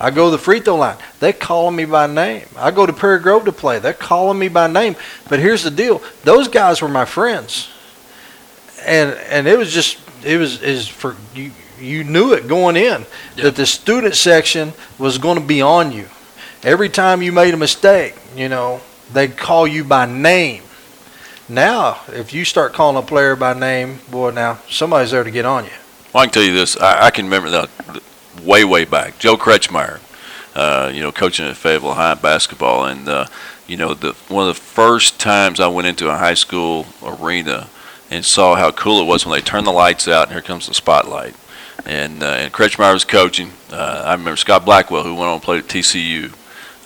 I 0.00 0.10
go 0.10 0.26
to 0.26 0.30
the 0.30 0.38
free 0.38 0.60
throw 0.60 0.76
line. 0.76 0.96
They 1.18 1.32
calling 1.32 1.74
me 1.74 1.84
by 1.84 2.06
name. 2.06 2.46
I 2.56 2.70
go 2.70 2.86
to 2.86 2.92
Prairie 2.92 3.20
Grove 3.20 3.44
to 3.46 3.52
play. 3.52 3.80
They're 3.80 3.92
calling 3.92 4.38
me 4.38 4.48
by 4.48 4.68
name. 4.68 4.94
But 5.28 5.40
here's 5.40 5.64
the 5.64 5.70
deal: 5.70 6.00
those 6.22 6.48
guys 6.48 6.80
were 6.80 6.88
my 6.88 7.04
friends, 7.04 7.68
and 8.84 9.10
and 9.28 9.48
it 9.48 9.58
was 9.58 9.72
just 9.72 9.98
it 10.24 10.38
was 10.38 10.62
is 10.62 10.86
for 10.86 11.16
you. 11.34 11.50
You 11.80 12.02
knew 12.02 12.32
it 12.32 12.48
going 12.48 12.76
in 12.76 13.06
that 13.36 13.54
the 13.54 13.64
student 13.66 14.16
section 14.16 14.72
was 14.98 15.18
going 15.18 15.38
to 15.38 15.44
be 15.44 15.62
on 15.62 15.92
you. 15.92 16.06
Every 16.64 16.88
time 16.88 17.22
you 17.22 17.30
made 17.30 17.54
a 17.54 17.56
mistake, 17.56 18.16
you 18.36 18.48
know 18.48 18.80
they'd 19.12 19.36
call 19.36 19.66
you 19.66 19.84
by 19.84 20.06
name. 20.06 20.62
Now, 21.48 22.00
if 22.08 22.34
you 22.34 22.44
start 22.44 22.72
calling 22.72 22.96
a 22.96 23.06
player 23.06 23.34
by 23.34 23.54
name, 23.54 24.00
boy, 24.10 24.30
now 24.32 24.58
somebody's 24.68 25.12
there 25.12 25.24
to 25.24 25.30
get 25.30 25.46
on 25.46 25.64
you. 25.64 25.70
Well, 26.12 26.22
I 26.22 26.26
can 26.26 26.32
tell 26.32 26.42
you 26.42 26.54
this. 26.54 26.76
I, 26.78 27.06
I 27.06 27.10
can 27.10 27.26
remember 27.26 27.50
that 27.50 27.70
way, 28.42 28.64
way 28.64 28.86
back. 28.86 29.18
Joe 29.18 29.36
Kretschmeyer, 29.36 30.00
uh, 30.54 30.90
you 30.92 31.02
know, 31.02 31.12
coaching 31.12 31.46
at 31.46 31.56
Fayetteville 31.56 31.94
High 31.94 32.14
basketball, 32.14 32.86
and 32.86 33.06
uh, 33.06 33.26
you 33.66 33.76
know, 33.76 33.92
the 33.92 34.12
one 34.28 34.48
of 34.48 34.54
the 34.54 34.60
first 34.60 35.20
times 35.20 35.60
I 35.60 35.68
went 35.68 35.86
into 35.86 36.08
a 36.08 36.16
high 36.16 36.34
school 36.34 36.86
arena 37.02 37.68
and 38.10 38.24
saw 38.24 38.56
how 38.56 38.70
cool 38.70 39.02
it 39.02 39.06
was 39.06 39.26
when 39.26 39.38
they 39.38 39.44
turned 39.44 39.66
the 39.66 39.70
lights 39.70 40.08
out 40.08 40.24
and 40.24 40.32
here 40.32 40.40
comes 40.40 40.66
the 40.66 40.72
spotlight. 40.72 41.34
And 41.84 42.22
uh, 42.22 42.26
and 42.26 42.52
Kretschmeyer 42.54 42.94
was 42.94 43.04
coaching. 43.04 43.52
Uh, 43.70 44.02
I 44.06 44.12
remember 44.12 44.36
Scott 44.36 44.64
Blackwell, 44.64 45.04
who 45.04 45.14
went 45.14 45.28
on 45.28 45.34
and 45.34 45.42
played 45.42 45.64
at 45.64 45.68
TCU, 45.68 46.34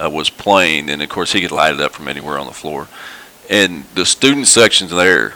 uh, 0.03 0.11
was 0.11 0.31
playing, 0.31 0.91
and 0.91 1.01
of 1.01 1.09
course 1.09 1.33
he 1.33 1.41
could 1.41 1.53
light 1.53 1.75
it 1.75 1.81
up 1.81 1.93
from 1.93 2.09
anywhere 2.09 2.39
on 2.39 2.47
the 2.47 2.53
floor. 2.53 2.89
And 3.49 3.85
the 3.95 4.05
student 4.05 4.49
sections 4.49 4.91
there 4.91 5.35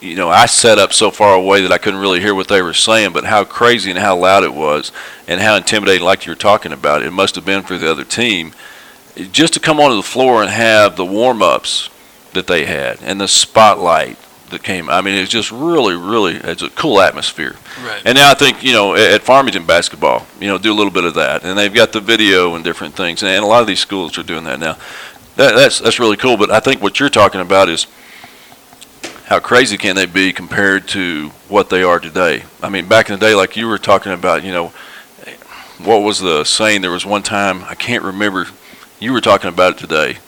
you 0.00 0.14
know, 0.14 0.28
I 0.28 0.46
sat 0.46 0.78
up 0.78 0.92
so 0.92 1.10
far 1.10 1.34
away 1.34 1.62
that 1.62 1.72
I 1.72 1.78
couldn't 1.78 2.00
really 2.00 2.20
hear 2.20 2.34
what 2.34 2.48
they 2.48 2.62
were 2.62 2.74
saying, 2.74 3.12
but 3.12 3.24
how 3.24 3.44
crazy 3.44 3.90
and 3.90 3.98
how 3.98 4.16
loud 4.16 4.44
it 4.44 4.54
was 4.54 4.92
and 5.26 5.40
how 5.40 5.56
intimidating, 5.56 6.04
like 6.04 6.26
you 6.26 6.32
were 6.32 6.36
talking 6.36 6.72
about, 6.72 7.02
it 7.02 7.10
must 7.10 7.34
have 7.34 7.44
been 7.44 7.62
for 7.62 7.78
the 7.78 7.90
other 7.90 8.04
team. 8.04 8.52
Just 9.32 9.54
to 9.54 9.60
come 9.60 9.80
onto 9.80 9.96
the 9.96 10.02
floor 10.02 10.42
and 10.42 10.50
have 10.50 10.96
the 10.96 11.04
warm 11.04 11.42
ups 11.42 11.90
that 12.32 12.46
they 12.46 12.64
had 12.66 13.02
and 13.02 13.20
the 13.20 13.28
spotlight 13.28 14.16
that 14.50 14.62
came. 14.62 14.88
I 14.88 15.00
mean, 15.00 15.14
it's 15.14 15.30
just 15.30 15.50
really, 15.50 15.94
really, 15.94 16.36
it's 16.36 16.62
a 16.62 16.70
cool 16.70 17.00
atmosphere. 17.00 17.56
Right. 17.84 18.02
And 18.04 18.16
now 18.16 18.30
I 18.30 18.34
think, 18.34 18.62
you 18.62 18.72
know, 18.72 18.94
at 18.94 19.10
at 19.12 19.22
Farmington 19.22 19.66
basketball, 19.66 20.26
you 20.40 20.46
know, 20.46 20.58
do 20.58 20.72
a 20.72 20.74
little 20.74 20.92
bit 20.92 21.04
of 21.04 21.14
that. 21.14 21.44
And 21.44 21.58
they've 21.58 21.72
got 21.72 21.92
the 21.92 22.00
video 22.00 22.54
and 22.54 22.64
different 22.64 22.94
things. 22.94 23.22
And 23.22 23.44
a 23.44 23.46
lot 23.46 23.60
of 23.60 23.66
these 23.66 23.80
schools 23.80 24.16
are 24.18 24.22
doing 24.22 24.44
that 24.44 24.60
now. 24.60 24.78
That, 25.36 25.54
that's, 25.54 25.80
that's 25.80 25.98
really 25.98 26.16
cool. 26.16 26.36
But 26.36 26.50
I 26.50 26.60
think 26.60 26.82
what 26.82 26.98
you're 26.98 27.10
talking 27.10 27.40
about 27.40 27.68
is 27.68 27.86
how 29.28 29.38
crazy 29.38 29.76
can 29.76 29.94
they 29.94 30.06
be 30.06 30.32
compared 30.32 30.88
to 30.88 31.28
what 31.48 31.68
they 31.70 31.82
are 31.82 32.00
today? 32.00 32.44
I 32.62 32.68
mean, 32.70 32.86
back 32.88 33.10
in 33.10 33.18
the 33.18 33.26
day, 33.26 33.34
like 33.34 33.56
you 33.56 33.68
were 33.68 33.78
talking 33.78 34.12
about, 34.12 34.42
you 34.42 34.52
know, 34.52 34.72
what 35.84 35.98
was 35.98 36.18
the 36.18 36.44
saying? 36.44 36.80
There 36.80 36.90
was 36.90 37.04
one 37.06 37.22
time, 37.22 37.62
I 37.64 37.74
can't 37.74 38.02
remember, 38.02 38.46
you 38.98 39.12
were 39.12 39.20
talking 39.20 39.48
about 39.48 39.74
it 39.74 39.78
today. 39.78 40.18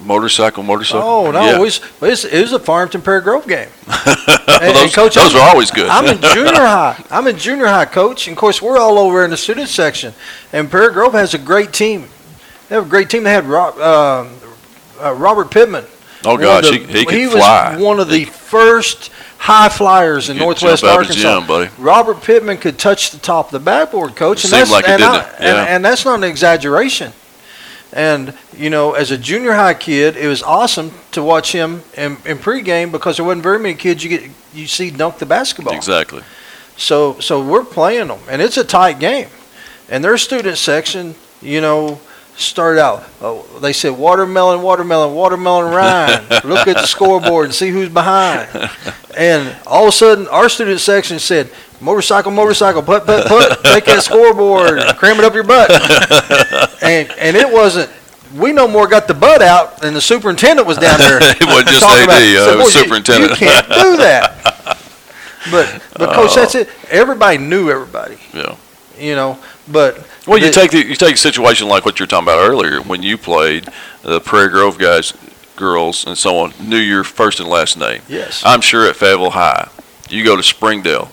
Motorcycle, 0.00 0.62
motorcycle? 0.64 1.02
Oh 1.08 1.30
no, 1.30 1.40
Yeah. 1.44 1.56
it 1.56 1.60
was 1.60 1.80
it 2.02 2.40
was, 2.40 2.52
a 2.52 2.58
Farmington 2.58 3.00
Prairie 3.00 3.20
Grove 3.22 3.46
game. 3.46 3.68
and 3.86 4.74
those 4.76 4.92
Coach, 4.94 5.14
those 5.14 5.34
I'm- 5.34 5.42
are 5.42 5.48
always 5.50 5.70
good. 5.70 5.88
I'm 5.88 6.06
in 6.06 6.20
junior 6.34 6.52
high. 6.52 7.02
I'm 7.10 7.26
in 7.28 7.36
junior 7.38 7.66
high, 7.66 7.84
coach, 7.84 8.26
and 8.26 8.34
of 8.36 8.38
course 8.40 8.60
we're 8.60 8.76
all 8.76 8.98
over 8.98 9.24
in 9.24 9.30
the 9.30 9.36
student 9.36 9.68
section. 9.68 10.12
And 10.52 10.68
Prairie 10.68 10.92
Grove 10.92 11.12
has 11.12 11.32
a 11.34 11.38
great 11.38 11.72
team. 11.72 12.08
They 12.68 12.74
have 12.74 12.86
a 12.86 12.88
great 12.88 13.08
team. 13.08 13.22
They 13.22 13.30
had 13.30 13.44
Rob, 13.44 13.78
uh, 13.78 14.28
uh, 15.00 15.12
Robert 15.14 15.50
Pittman. 15.52 15.84
Oh, 16.26 16.30
One 16.32 16.40
of 16.42 16.46
gosh, 16.62 16.70
the- 16.70 16.76
he, 16.78 16.98
he 17.00 17.04
could 17.04 17.14
he 17.18 17.26
fly. 17.28 17.74
was 17.76 17.82
one 17.84 18.00
of 18.00 18.08
the 18.08 18.24
first 18.24 19.10
high 19.38 19.68
flyers 19.68 20.30
in 20.30 20.38
Northwest 20.38 20.82
jump 20.82 20.92
out 20.94 21.00
of 21.02 21.08
the 21.08 21.12
Arkansas. 21.14 21.38
gym, 21.40 21.46
buddy. 21.46 21.70
Robert 21.78 22.22
Pittman 22.22 22.56
could 22.58 22.78
touch 22.78 23.10
the 23.10 23.18
top 23.18 23.46
of 23.46 23.52
the 23.52 23.58
backboard, 23.60 24.16
coach, 24.16 24.42
and 24.44 24.50
Seemed 24.50 24.60
that's 24.62 24.70
like 24.70 24.86
he 24.86 24.92
and, 24.92 25.02
I- 25.04 25.20
it, 25.20 25.34
and, 25.40 25.56
and 25.68 25.84
that's 25.84 26.04
not 26.04 26.14
an 26.16 26.24
exaggeration. 26.24 27.12
And 27.92 28.34
you 28.56 28.70
know, 28.70 28.92
as 28.94 29.10
a 29.10 29.18
junior 29.18 29.52
high 29.52 29.74
kid, 29.74 30.16
it 30.16 30.26
was 30.26 30.42
awesome 30.42 30.90
to 31.12 31.22
watch 31.22 31.52
him 31.52 31.82
in, 31.96 32.16
in 32.24 32.38
pregame 32.38 32.90
because 32.90 33.16
there 33.18 33.24
wasn't 33.24 33.42
very 33.44 33.58
many 33.58 33.74
kids 33.74 34.02
you 34.02 34.10
get 34.10 34.30
you 34.52 34.66
see 34.66 34.90
dunk 34.90 35.18
the 35.18 35.26
basketball. 35.26 35.74
Exactly. 35.74 36.22
So 36.76 37.20
so 37.20 37.40
we're 37.44 37.64
playing 37.64 38.08
them, 38.08 38.18
and 38.28 38.42
it's 38.42 38.56
a 38.56 38.64
tight 38.64 38.98
game. 38.98 39.28
And 39.88 40.02
their 40.02 40.18
student 40.18 40.56
section, 40.58 41.14
you 41.40 41.60
know, 41.60 42.00
started 42.36 42.80
out. 42.80 43.04
Oh, 43.20 43.42
they 43.60 43.72
said 43.72 43.90
watermelon, 43.90 44.62
watermelon, 44.62 45.14
watermelon 45.14 45.72
Ryan. 45.72 46.24
Look 46.44 46.66
at 46.68 46.76
the 46.76 46.86
scoreboard 46.86 47.46
and 47.46 47.54
see 47.54 47.70
who's 47.70 47.88
behind. 47.88 48.48
And 49.16 49.54
all 49.66 49.84
of 49.84 49.88
a 49.90 49.92
sudden, 49.92 50.26
our 50.28 50.48
student 50.48 50.80
section 50.80 51.18
said 51.18 51.50
motorcycle, 51.80 52.32
motorcycle, 52.32 52.82
put, 52.82 53.04
put, 53.06 53.26
put. 53.26 53.62
Take 53.64 53.84
that 53.86 54.02
scoreboard, 54.02 54.80
cram 54.96 55.18
it 55.18 55.24
up 55.24 55.34
your 55.34 55.44
butt. 55.44 55.70
And 56.82 57.10
and 57.18 57.36
it 57.36 57.50
wasn't. 57.50 57.90
We 58.34 58.52
no 58.52 58.66
more 58.66 58.88
got 58.88 59.06
the 59.06 59.14
butt 59.14 59.42
out, 59.42 59.84
and 59.84 59.94
the 59.94 60.00
superintendent 60.00 60.66
was 60.66 60.76
down 60.78 60.98
there. 60.98 61.18
It 61.22 61.46
wasn't 61.46 61.68
just 61.68 61.84
AD, 61.84 62.04
about- 62.04 62.20
uh, 62.22 62.56
was 62.58 62.74
"Boy, 62.74 62.78
you- 62.80 62.84
superintendent." 62.84 63.30
You 63.30 63.36
can't 63.46 63.66
do 63.68 63.96
that. 63.98 64.78
But 65.50 65.82
but 65.98 66.14
coach, 66.14 66.34
that's 66.34 66.54
it. 66.54 66.70
Everybody 66.88 67.36
knew 67.36 67.70
everybody. 67.70 68.16
Yeah. 68.32 68.56
You 68.98 69.14
know, 69.14 69.38
but 69.68 70.06
Well, 70.26 70.38
you 70.38 70.46
the- 70.46 70.52
take 70.52 70.70
the, 70.70 70.84
you 70.86 70.94
take 70.94 71.14
a 71.14 71.18
situation 71.18 71.68
like 71.68 71.84
what 71.84 71.98
you're 71.98 72.06
talking 72.06 72.24
about 72.28 72.40
earlier 72.48 72.80
when 72.82 73.02
you 73.02 73.16
played 73.18 73.68
the 74.02 74.20
Prairie 74.20 74.50
Grove 74.50 74.78
guys, 74.78 75.12
girls, 75.56 76.06
and 76.06 76.16
so 76.18 76.38
on 76.38 76.52
knew 76.60 76.76
your 76.78 77.04
first 77.04 77.40
and 77.40 77.48
last 77.48 77.76
name. 77.78 78.02
yes. 78.08 78.42
I'm 78.44 78.60
sure 78.60 78.86
at 78.88 78.96
Fayetteville 78.96 79.30
High, 79.30 79.68
you 80.10 80.24
go 80.24 80.36
to 80.36 80.42
Springdale, 80.42 81.10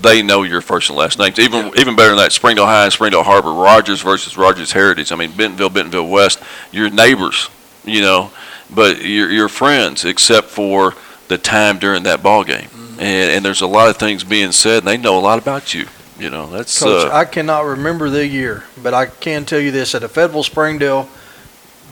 they 0.00 0.22
know 0.22 0.42
your 0.44 0.60
first 0.60 0.88
and 0.90 0.98
last 0.98 1.18
names. 1.18 1.38
Even 1.38 1.72
even 1.78 1.96
better 1.96 2.10
than 2.10 2.18
that, 2.18 2.32
Springdale 2.32 2.66
High 2.66 2.84
and 2.84 2.92
Springdale 2.92 3.24
Har-Ber, 3.24 3.50
Rogers 3.52 4.00
versus 4.00 4.36
Rogers 4.36 4.72
Heritage. 4.72 5.10
I 5.12 5.16
mean, 5.16 5.32
Bentonville, 5.32 5.70
Bentonville 5.70 6.08
West, 6.08 6.40
your 6.70 6.88
neighbors, 6.88 7.50
you 7.84 8.00
know, 8.00 8.30
but 8.70 9.02
you're, 9.04 9.30
you're 9.30 9.48
friends 9.48 10.04
except 10.04 10.48
for 10.48 10.94
the 11.28 11.36
time 11.38 11.78
during 11.78 12.04
that 12.04 12.22
ball 12.22 12.44
game. 12.44 12.68
Mm-hmm. 12.68 13.00
And, 13.00 13.30
and 13.32 13.44
there's 13.44 13.60
a 13.60 13.66
lot 13.66 13.88
of 13.88 13.96
things 13.96 14.22
being 14.22 14.52
said, 14.52 14.78
and 14.78 14.86
they 14.86 14.96
know 14.96 15.18
a 15.18 15.20
lot 15.20 15.38
about 15.40 15.74
you. 15.74 15.86
You 16.22 16.30
know, 16.30 16.46
that's 16.46 16.78
Coach, 16.78 17.10
uh, 17.10 17.12
I 17.12 17.24
cannot 17.24 17.64
remember 17.64 18.08
the 18.08 18.24
year, 18.24 18.62
but 18.80 18.94
I 18.94 19.06
can 19.06 19.44
tell 19.44 19.58
you 19.58 19.72
this: 19.72 19.92
at 19.96 20.04
a 20.04 20.08
Fayetteville 20.08 20.44
Springdale 20.44 21.08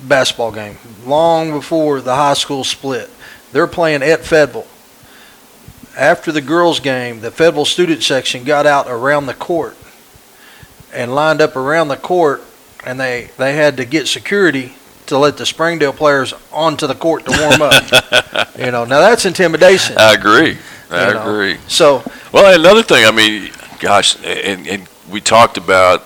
basketball 0.05 0.53
game, 0.53 0.79
long 1.05 1.51
before 1.51 2.01
the 2.01 2.15
high 2.15 2.35
school 2.35 2.63
split, 2.63 3.11
they're 3.51 3.67
playing 3.67 4.05
at 4.05 4.25
Fayetteville. 4.25 4.69
After 5.99 6.31
the 6.31 6.41
girls' 6.41 6.79
game, 6.79 7.21
the 7.23 7.33
Fayetteville 7.33 7.65
student 7.65 8.05
section 8.05 8.45
got 8.45 8.67
out 8.67 8.87
around 8.87 9.27
the 9.27 9.35
court 9.35 9.77
and 10.95 11.13
lined 11.13 11.41
up 11.41 11.57
around 11.57 11.89
the 11.89 11.97
court, 11.97 12.41
and 12.87 13.01
they 13.01 13.31
they 13.37 13.55
had 13.57 13.77
to 13.79 13.85
get 13.85 14.07
security 14.07 14.75
to 15.07 15.19
let 15.19 15.39
the 15.39 15.45
Springdale 15.45 15.93
players 15.93 16.33
onto 16.53 16.87
the 16.87 16.95
court 16.95 17.25
to 17.27 17.33
warm 17.33 17.63
up. 17.63 18.55
you 18.57 18.71
know, 18.71 18.85
now 18.85 19.01
that's 19.01 19.27
intimidation. 19.27 19.99
I 19.99 20.15
agree. 20.15 20.57
I 20.89 21.09
You 21.09 21.15
know. 21.15 21.23
agree. 21.23 21.59
So 21.67 22.05
Well, 22.33 22.55
another 22.59 22.85
thing, 22.85 23.05
I 23.05 23.11
mean, 23.11 23.51
gosh, 23.81 24.17
and, 24.25 24.69
and 24.69 24.89
we 25.11 25.21
talked 25.21 25.57
about 25.57 26.05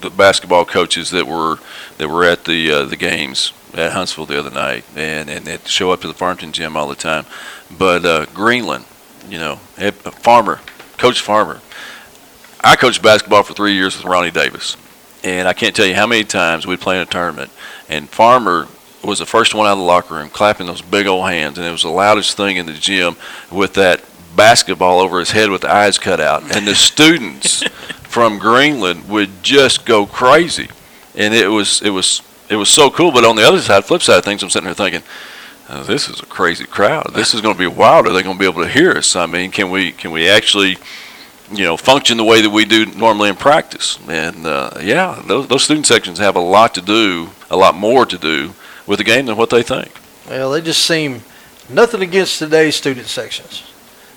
the 0.00 0.08
basketball 0.08 0.64
coaches 0.64 1.10
that 1.10 1.26
were 1.26 1.58
that 1.98 2.08
were 2.08 2.24
at 2.24 2.44
the 2.44 2.70
uh, 2.70 2.84
the 2.84 2.96
games 2.96 3.52
at 3.74 3.92
Huntsville 3.92 4.26
the 4.26 4.38
other 4.38 4.50
night, 4.50 4.84
and 4.96 5.28
and 5.28 5.44
they 5.44 5.58
show 5.66 5.90
up 5.90 6.00
to 6.00 6.06
the 6.06 6.14
Farmington 6.14 6.52
gym 6.52 6.76
all 6.76 6.88
the 6.88 6.94
time. 6.94 7.26
But 7.76 8.04
uh, 8.06 8.26
Greenland, 8.32 8.86
you 9.28 9.38
know, 9.38 9.56
Farmer, 9.56 10.60
Coach 10.96 11.20
Farmer. 11.20 11.60
I 12.62 12.76
coached 12.76 13.02
basketball 13.02 13.42
for 13.42 13.54
three 13.54 13.74
years 13.74 13.96
with 13.96 14.04
Ronnie 14.04 14.30
Davis, 14.30 14.76
and 15.22 15.46
I 15.46 15.52
can't 15.52 15.76
tell 15.76 15.86
you 15.86 15.94
how 15.94 16.06
many 16.06 16.24
times 16.24 16.66
we'd 16.66 16.80
play 16.80 16.96
in 16.96 17.02
a 17.02 17.06
tournament, 17.06 17.50
and 17.88 18.08
Farmer 18.08 18.66
was 19.04 19.20
the 19.20 19.26
first 19.26 19.54
one 19.54 19.66
out 19.66 19.72
of 19.72 19.78
the 19.78 19.84
locker 19.84 20.14
room, 20.14 20.28
clapping 20.28 20.66
those 20.66 20.82
big 20.82 21.06
old 21.06 21.28
hands, 21.28 21.56
and 21.58 21.66
it 21.66 21.70
was 21.70 21.82
the 21.82 21.88
loudest 21.88 22.36
thing 22.36 22.56
in 22.56 22.66
the 22.66 22.72
gym 22.72 23.16
with 23.50 23.74
that 23.74 24.02
basketball 24.38 25.00
over 25.00 25.18
his 25.18 25.32
head 25.32 25.50
with 25.50 25.60
the 25.60 25.70
eyes 25.70 25.98
cut 25.98 26.20
out, 26.20 26.56
and 26.56 26.66
the 26.66 26.74
students 26.74 27.62
from 28.08 28.38
Greenland 28.38 29.06
would 29.10 29.42
just 29.42 29.84
go 29.84 30.06
crazy, 30.06 30.68
and 31.14 31.34
it 31.34 31.48
was 31.48 31.82
it 31.82 31.90
was 31.90 32.22
it 32.48 32.56
was 32.56 32.70
so 32.70 32.90
cool. 32.90 33.12
But 33.12 33.26
on 33.26 33.36
the 33.36 33.46
other 33.46 33.60
side, 33.60 33.84
flip 33.84 34.00
side 34.00 34.18
of 34.18 34.24
things, 34.24 34.42
I'm 34.42 34.50
sitting 34.50 34.66
here 34.66 34.74
thinking. 34.74 35.02
"Oh, 35.70 35.82
this 35.82 36.08
is 36.08 36.20
a 36.20 36.24
crazy 36.24 36.64
crowd. 36.64 37.12
This 37.12 37.34
is 37.34 37.42
going 37.42 37.54
to 37.54 37.58
be 37.58 37.66
wild. 37.66 38.06
Are 38.06 38.12
they 38.14 38.22
going 38.22 38.36
to 38.36 38.40
be 38.40 38.48
able 38.48 38.62
to 38.62 38.70
hear 38.70 38.92
us? 38.92 39.14
I 39.14 39.26
mean, 39.26 39.50
can 39.50 39.70
we 39.70 39.92
can 39.92 40.12
we 40.12 40.26
actually 40.26 40.78
you 41.50 41.64
know, 41.64 41.76
function 41.76 42.16
the 42.16 42.24
way 42.24 42.42
that 42.42 42.50
we 42.50 42.64
do 42.64 42.86
normally 42.86 43.30
in 43.30 43.36
practice. 43.36 43.98
And 44.08 44.46
uh, 44.46 44.70
yeah, 44.80 45.22
those, 45.26 45.48
those 45.48 45.64
student 45.64 45.86
sections 45.86 46.18
have 46.18 46.36
a 46.36 46.40
lot 46.40 46.74
to 46.74 46.82
do, 46.82 47.30
a 47.50 47.56
lot 47.56 47.74
more 47.74 48.04
to 48.06 48.18
do 48.18 48.52
with 48.86 48.98
the 48.98 49.04
game 49.04 49.26
than 49.26 49.36
what 49.36 49.50
they 49.50 49.62
think. 49.62 49.92
Well, 50.28 50.50
they 50.50 50.60
just 50.60 50.84
seem 50.84 51.22
nothing 51.68 52.02
against 52.02 52.38
today's 52.38 52.76
student 52.76 53.06
sections, 53.06 53.67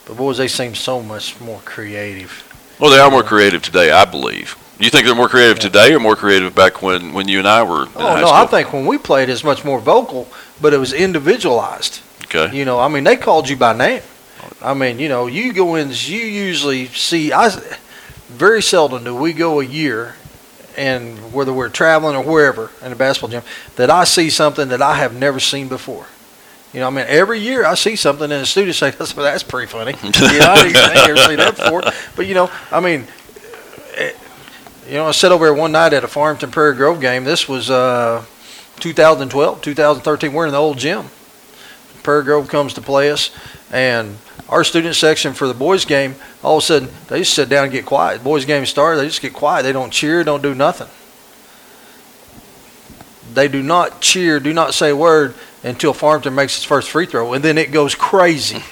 but 0.06 0.18
boys, 0.18 0.38
they 0.38 0.47
seem 0.47 0.76
so 0.76 1.02
much 1.02 1.39
more 1.39 1.60
creative. 1.66 2.47
Well, 2.80 2.89
they 2.91 2.99
are 2.99 3.12
more 3.12 3.24
creative 3.24 3.62
today, 3.62 3.91
I 3.91 4.06
believe. 4.06 4.58
You 4.80 4.89
think 4.89 5.06
they're 5.06 5.16
more 5.16 5.30
creative 5.30 5.60
today 5.60 5.93
or 5.93 5.99
more 5.99 6.16
creative 6.16 6.56
back 6.56 6.82
when, 6.82 7.14
when 7.14 7.28
you 7.28 7.38
and 7.38 7.47
I 7.47 7.62
were 7.62 7.84
in 7.84 7.89
Oh 7.95 8.20
no? 8.20 8.30
I 8.32 8.47
think 8.47 8.74
when 8.74 8.88
we 8.88 8.97
played, 8.97 9.30
it's 9.30 9.43
much 9.43 9.64
more 9.64 9.80
vocal, 9.80 10.28
but 10.60 10.74
it 10.74 10.78
was 10.78 10.91
individualized. 10.91 12.02
okay. 12.26 12.56
You 12.56 12.66
know, 12.66 12.80
I 12.80 12.88
mean, 12.88 13.04
they 13.04 13.16
called 13.16 13.47
you 13.47 13.56
by 13.56 13.74
name. 13.78 14.02
I 14.60 14.74
mean, 14.74 14.97
you 14.97 15.08
know, 15.08 15.28
you 15.28 15.54
go 15.54 15.76
in, 15.76 15.89
you 15.89 16.18
usually 16.18 16.88
see. 16.88 17.32
I 17.32 17.52
very 18.30 18.62
seldom 18.62 19.04
do 19.04 19.16
we 19.16 19.34
go 19.34 19.60
a 19.60 19.66
year, 19.66 20.16
and 20.78 21.34
whether 21.34 21.54
we're 21.54 21.70
traveling 21.70 22.16
or 22.16 22.24
wherever 22.24 22.72
in 22.84 22.91
a 22.91 22.95
basketball 22.95 23.30
gym, 23.30 23.43
that 23.76 23.89
I 23.89 24.04
see 24.06 24.30
something 24.30 24.70
that 24.70 24.82
I 24.82 24.95
have 24.95 25.14
never 25.14 25.39
seen 25.39 25.68
before. 25.68 26.08
You 26.74 26.80
know, 26.80 26.88
I 26.88 26.89
mean, 26.89 27.05
every 27.07 27.39
year 27.39 27.65
I 27.65 27.76
see 27.76 27.95
something, 27.95 28.32
and 28.32 28.41
the 28.41 28.45
students 28.45 28.78
say, 28.78 28.91
"That's 28.97 29.13
that's 29.13 29.43
pretty 29.43 29.67
funny." 29.67 29.91
you 30.03 30.39
know, 30.39 30.51
I 30.51 30.63
didn't 30.63 30.93
never 30.93 31.17
seen 31.17 31.38
that 31.38 31.57
before. 31.57 31.82
But 32.15 32.28
you 32.28 32.34
know, 32.34 32.49
I 32.72 32.80
mean, 32.80 33.07
eh, 33.95 34.13
you 34.88 34.93
know, 34.93 35.07
I 35.07 35.11
sat 35.11 35.32
over 35.32 35.45
here 35.45 35.53
one 35.53 35.72
night 35.72 35.93
at 35.93 36.03
a 36.03 36.07
Farmington 36.07 36.51
Prairie 36.51 36.76
Grove 36.76 37.01
game. 37.01 37.24
This 37.24 37.47
was 37.47 37.69
uh, 37.69 38.24
2012, 38.80 39.61
2013. 39.61 40.34
We're 40.34 40.45
in 40.45 40.51
the 40.51 40.57
old 40.57 40.78
gym. 40.78 41.07
Prairie 42.03 42.24
Grove 42.24 42.47
comes 42.47 42.74
to 42.76 42.82
play 42.82 43.11
us, 43.11 43.32
and 43.72 44.17
our 44.49 44.63
student 44.63 44.95
section 44.95 45.34
for 45.34 45.47
the 45.47 45.53
boys 45.53 45.86
game, 45.86 46.15
all 46.43 46.57
of 46.57 46.63
a 46.63 46.65
sudden 46.65 46.89
they 47.07 47.19
just 47.19 47.34
sit 47.34 47.47
down 47.47 47.63
and 47.65 47.72
get 47.72 47.86
quiet. 47.86 48.24
Boys 48.24 48.45
game 48.45 48.65
started, 48.65 48.99
they 48.99 49.05
just 49.05 49.22
get 49.22 49.34
quiet. 49.34 49.63
They 49.63 49.72
don't 49.72 49.91
cheer, 49.91 50.24
don't 50.24 50.41
do 50.41 50.53
nothing. 50.53 50.88
They 53.34 53.47
do 53.47 53.61
not 53.61 54.01
cheer, 54.01 54.39
do 54.39 54.53
not 54.53 54.73
say 54.73 54.89
a 54.89 54.95
word 54.95 55.36
until 55.63 55.93
Farmington 55.93 56.34
makes 56.34 56.57
its 56.57 56.65
first 56.65 56.89
free 56.89 57.05
throw, 57.05 57.34
and 57.34 57.43
then 57.43 57.57
it 57.57 57.71
goes 57.71 57.95
crazy. 57.95 58.61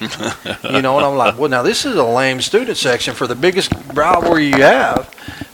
you 0.64 0.82
know, 0.82 0.97
and 0.97 1.05
I'm 1.05 1.16
like, 1.16 1.38
well, 1.38 1.49
now 1.49 1.62
this 1.62 1.86
is 1.86 1.95
a 1.95 2.03
lame 2.03 2.41
student 2.41 2.78
section 2.78 3.14
for 3.14 3.28
the 3.28 3.36
biggest 3.36 3.72
rivalry 3.93 4.47
you 4.47 4.62
have, 4.62 5.14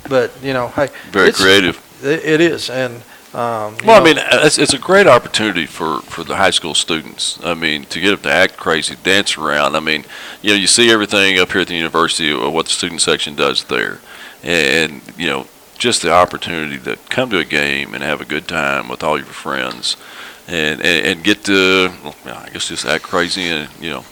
but 0.10 0.32
you 0.42 0.54
know, 0.54 0.70
hey, 0.70 0.90
Very 1.12 1.34
creative. 1.34 1.82
it, 2.04 2.24
it 2.24 2.42
is, 2.42 2.70
and 2.70 3.04
um, 3.36 3.76
Well, 3.86 4.02
I 4.02 4.04
mean, 4.04 4.16
it's, 4.18 4.58
it's 4.58 4.74
a 4.74 4.78
great 4.78 5.08
opportunity 5.08 5.66
for, 5.66 6.00
for 6.04 6.24
the 6.24 6.38
high 6.38 6.52
school 6.52 6.74
students. 6.74 7.38
I 7.44 7.54
mean, 7.54 7.84
to 7.86 8.00
get 8.00 8.12
them 8.12 8.22
to 8.22 8.32
act 8.32 8.56
crazy, 8.56 8.96
dance 9.04 9.38
around. 9.38 9.76
I 9.76 9.82
mean, 9.82 10.06
you 10.42 10.52
know, 10.52 10.56
you 10.56 10.68
see 10.68 10.90
everything 10.90 11.38
up 11.38 11.52
here 11.52 11.62
at 11.62 11.68
the 11.68 11.76
university 11.76 12.32
of 12.32 12.54
what 12.54 12.68
the 12.68 12.72
student 12.72 13.02
section 13.02 13.36
does 13.36 13.66
there. 13.66 14.00
And, 14.42 15.02
you 15.18 15.28
know, 15.28 15.48
just 15.78 16.02
the 16.02 16.12
opportunity 16.12 16.78
to 16.80 16.98
come 17.10 17.30
to 17.30 17.38
a 17.38 17.44
game 17.46 17.94
and 17.94 18.04
have 18.04 18.22
a 18.22 18.26
good 18.26 18.48
time 18.48 18.88
with 18.88 19.04
all 19.04 19.18
your 19.18 19.26
friends 19.26 19.98
and, 20.48 20.82
and, 20.82 21.06
and 21.08 21.24
get 21.24 21.44
to, 21.46 21.92
well, 22.04 22.16
I 22.26 22.50
guess, 22.50 22.68
just 22.68 22.86
act 22.86 23.04
crazy 23.04 23.44
and, 23.44 23.70
you 23.80 23.90
know, 23.90 24.06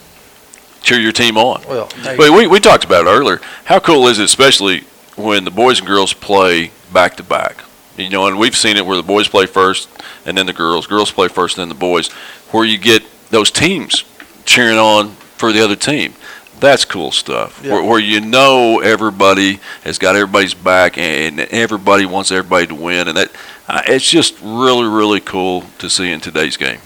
cheer 0.82 0.99
your 0.99 1.11
team 1.11 1.38
on. 1.38 1.64
well, 1.68 1.89
But 2.18 2.32
we, 2.32 2.47
we 2.47 2.59
talked 2.59 2.84
about 2.84 3.07
it 3.07 3.09
earlier. 3.09 3.39
How 3.66 3.80
cool 3.80 4.07
is 4.07 4.20
it, 4.20 4.26
especially 4.26 4.82
when 5.16 5.45
the 5.45 5.51
boys 5.51 5.80
and 5.80 5.88
girls 5.88 6.14
play 6.14 6.72
back 6.91 7.16
to 7.18 7.24
back? 7.24 7.64
You 7.97 8.09
know, 8.09 8.28
and 8.28 8.39
we've 8.39 8.55
seen 8.55 8.76
it 8.78 8.86
where 8.86 8.97
the 8.97 9.03
boys 9.03 9.28
play 9.28 9.45
first 9.45 9.88
and 10.26 10.38
then 10.38 10.45
the 10.47 10.53
girls, 10.53 10.88
girls 10.88 11.11
play 11.11 11.28
first 11.28 11.57
and 11.57 11.64
then 11.64 11.70
the 11.70 11.80
boys, 11.80 12.11
where 12.51 12.66
you 12.66 12.78
get 12.78 13.03
those 13.30 13.51
teams 13.51 14.03
cheering 14.45 14.78
on 14.78 15.09
for 15.11 15.51
the 15.53 15.64
other 15.64 15.76
team. 15.76 16.14
That's 16.60 16.86
cool 16.86 17.12
stuff. 17.12 17.60
Yeah. 17.64 17.74
Where, 17.74 17.84
where 17.84 17.99
you 17.99 18.22
know 18.22 18.80
everybody 18.80 19.60
has 19.84 19.97
got 19.97 20.16
everybody's 20.16 20.54
back 20.54 20.97
and 20.97 21.39
everybody 21.41 22.06
wants 22.06 22.32
everybody 22.32 22.68
to 22.68 22.76
win, 22.76 23.08
and 23.10 23.18
that 23.18 23.32
uh, 23.68 23.82
it's 23.88 24.10
just 24.10 24.36
really, 24.41 24.88
really 24.88 25.20
cool 25.20 25.64
to 25.80 25.89
see 25.89 26.12
in 26.12 26.20
today's 26.22 26.56
game. 26.58 26.80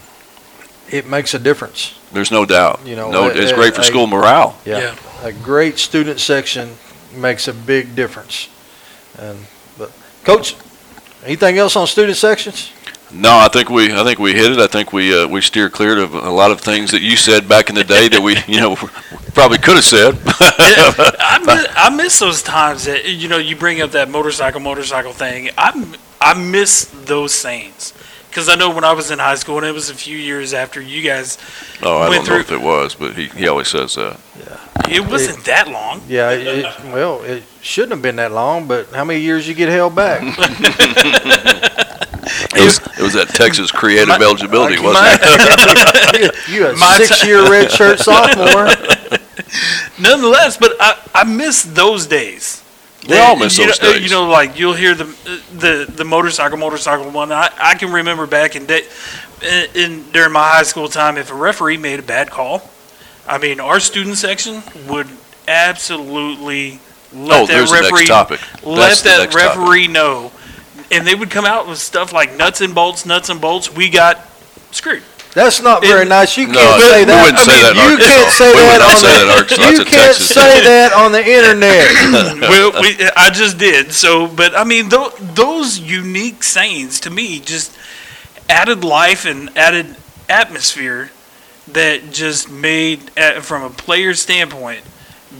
it 0.90 1.06
makes 1.06 1.34
a 1.34 1.38
difference. 1.38 1.94
There's 2.12 2.30
no 2.30 2.44
doubt. 2.46 2.80
You 2.86 2.96
know, 2.96 3.10
no, 3.10 3.24
uh, 3.26 3.32
it's 3.34 3.52
great 3.52 3.74
for 3.74 3.82
uh, 3.82 3.84
school 3.84 4.06
morale. 4.06 4.58
Yeah. 4.64 4.96
A 5.22 5.32
great 5.32 5.78
student 5.78 6.18
section 6.20 6.70
makes 7.14 7.46
a 7.48 7.52
big 7.52 7.94
difference. 7.94 8.48
And 9.18 9.38
but 9.76 9.92
coach, 10.24 10.56
anything 11.24 11.58
else 11.58 11.76
on 11.76 11.86
student 11.86 12.16
sections? 12.16 12.72
No, 13.10 13.30
I 13.38 13.48
think 13.48 13.70
we 13.70 13.92
I 13.92 14.04
think 14.04 14.18
we 14.18 14.32
hit 14.34 14.52
it. 14.52 14.58
I 14.58 14.66
think 14.66 14.92
we 14.92 15.18
uh, 15.18 15.26
we 15.26 15.40
steer 15.40 15.70
clear 15.70 15.98
of 15.98 16.14
a 16.14 16.30
lot 16.30 16.50
of 16.50 16.60
things 16.60 16.90
that 16.90 17.00
you 17.00 17.16
said 17.16 17.48
back 17.48 17.70
in 17.70 17.74
the 17.74 17.84
day 17.84 18.08
that 18.08 18.20
we 18.20 18.36
you 18.46 18.60
know 18.60 18.76
probably 19.34 19.56
could 19.58 19.76
have 19.76 19.84
said. 19.84 20.18
I 20.28 21.38
miss, 21.44 21.66
I 21.76 21.90
miss 21.90 22.18
those 22.18 22.42
times 22.42 22.84
that 22.84 23.06
you 23.08 23.28
know 23.28 23.38
you 23.38 23.56
bring 23.56 23.80
up 23.80 23.92
that 23.92 24.10
motorcycle 24.10 24.60
motorcycle 24.60 25.12
thing. 25.12 25.48
I 25.56 25.96
I 26.20 26.34
miss 26.34 26.84
those 27.06 27.32
sayings 27.32 27.94
because 28.28 28.50
I 28.50 28.56
know 28.56 28.68
when 28.74 28.84
I 28.84 28.92
was 28.92 29.10
in 29.10 29.18
high 29.20 29.36
school 29.36 29.56
and 29.56 29.66
it 29.66 29.72
was 29.72 29.88
a 29.88 29.94
few 29.94 30.18
years 30.18 30.52
after 30.52 30.82
you 30.82 31.00
guys. 31.02 31.38
oh, 31.82 31.96
I 31.96 32.10
Went 32.10 32.26
don't 32.26 32.34
know 32.34 32.40
if 32.40 32.52
it 32.52 32.60
was, 32.60 32.94
but 32.94 33.14
he, 33.14 33.28
he 33.28 33.48
always 33.48 33.68
says 33.68 33.94
that. 33.94 34.20
Yeah, 34.38 34.96
It 34.96 35.00
wasn't 35.08 35.44
that 35.46 35.68
long. 35.68 36.02
Yeah, 36.06 36.30
it, 36.32 36.46
it- 36.46 36.84
well, 36.92 37.22
it 37.22 37.42
shouldn't 37.62 37.92
have 37.92 38.02
been 38.02 38.16
that 38.16 38.32
long, 38.32 38.68
but 38.68 38.88
how 38.90 39.04
many 39.04 39.20
years 39.20 39.48
you 39.48 39.54
get 39.54 39.70
held 39.70 39.94
back? 39.94 40.20
It 42.54 42.64
was 42.64 42.78
it 42.98 43.02
was 43.02 43.12
that 43.14 43.28
Texas 43.28 43.70
creative 43.70 44.08
My- 44.08 44.16
eligibility, 44.16 44.78
wasn't 44.80 45.04
my- 45.04 45.18
it? 45.20 46.48
you 46.48 46.66
a 46.66 46.74
My 46.76 46.96
six-year 46.96 47.50
red 47.50 47.70
shirt 47.70 47.98
sophomore. 47.98 48.68
Nonetheless, 50.00 50.56
but 50.56 50.72
I, 50.80 50.98
I 51.14 51.24
miss 51.24 51.62
those 51.62 52.06
days. 52.06 52.62
We 53.08 53.18
all 53.18 53.36
miss 53.36 53.56
you 53.58 53.66
those 53.66 53.80
know, 53.82 53.92
days. 53.92 54.02
You 54.02 54.10
know, 54.10 54.28
like 54.28 54.58
you'll 54.58 54.74
hear 54.74 54.94
the 54.94 55.04
the 55.52 55.90
the 55.94 56.04
motorcycle 56.04 56.56
motorcycle 56.58 57.10
one. 57.10 57.32
I, 57.32 57.50
I 57.60 57.74
can 57.74 57.92
remember 57.92 58.26
back 58.26 58.56
in 58.56 58.66
day, 58.66 58.82
in, 59.42 59.66
in 59.74 60.10
during 60.12 60.32
my 60.32 60.46
high 60.48 60.62
school 60.64 60.88
time, 60.88 61.16
if 61.16 61.30
a 61.30 61.34
referee 61.34 61.76
made 61.76 61.98
a 62.00 62.02
bad 62.02 62.30
call, 62.30 62.68
I 63.26 63.38
mean, 63.38 63.60
our 63.60 63.78
student 63.80 64.16
section 64.16 64.62
would 64.88 65.06
absolutely 65.46 66.80
let 67.12 67.42
Oh, 67.42 67.46
that 67.46 67.52
there's 67.52 67.70
the 67.70 67.76
referee 67.76 67.90
next 68.00 68.08
topic. 68.08 68.40
let 68.64 68.88
That's 68.88 69.02
that 69.02 69.18
next 69.20 69.34
topic. 69.34 69.58
referee 69.58 69.88
know, 69.88 70.32
and 70.90 71.06
they 71.06 71.14
would 71.14 71.30
come 71.30 71.44
out 71.44 71.68
with 71.68 71.78
stuff 71.78 72.12
like 72.12 72.36
nuts 72.36 72.60
and 72.60 72.74
bolts, 72.74 73.04
nuts 73.06 73.28
and 73.28 73.40
bolts. 73.40 73.72
We 73.72 73.90
got 73.90 74.18
screwed. 74.70 75.02
That's 75.34 75.60
not 75.60 75.82
very 75.82 76.02
It- 76.02 76.08
nice. 76.08 76.36
You 76.36 76.46
can't 76.48 76.80
say 76.82 77.00
we 77.00 77.04
that. 77.04 77.22
wouldn't 77.22 77.38
I 77.38 77.42
say 77.44 77.52
mean, 77.52 77.62
that 77.62 77.70
in 77.70 77.76
you 77.76 77.82
Arkansas. 77.82 78.12
can't 78.12 78.32
say 78.32 78.48
We 78.48 78.60
that 78.60 78.80
on 78.80 78.96
say 78.96 79.18
the. 79.18 79.24
that 79.26 79.38
Arkansas. 79.38 79.70
You 79.70 79.76
can't 79.84 79.88
Texas 80.06 80.28
say 80.28 80.60
that 80.64 80.92
on 80.94 81.12
the 81.12 81.24
internet. 81.26 82.40
well, 82.48 82.82
we, 82.82 83.08
I 83.16 83.30
just 83.30 83.58
did. 83.58 83.92
So, 83.92 84.26
but 84.26 84.56
I 84.56 84.64
mean, 84.64 84.88
th- 84.88 85.12
those 85.34 85.78
unique 85.78 86.42
sayings 86.42 86.98
to 87.00 87.10
me 87.10 87.40
just 87.40 87.76
added 88.48 88.82
life 88.84 89.26
and 89.26 89.56
added 89.56 89.94
atmosphere 90.30 91.10
that 91.68 92.10
just 92.10 92.50
made, 92.50 93.10
uh, 93.18 93.40
from 93.42 93.62
a 93.62 93.70
player 93.70 94.14
standpoint, 94.14 94.80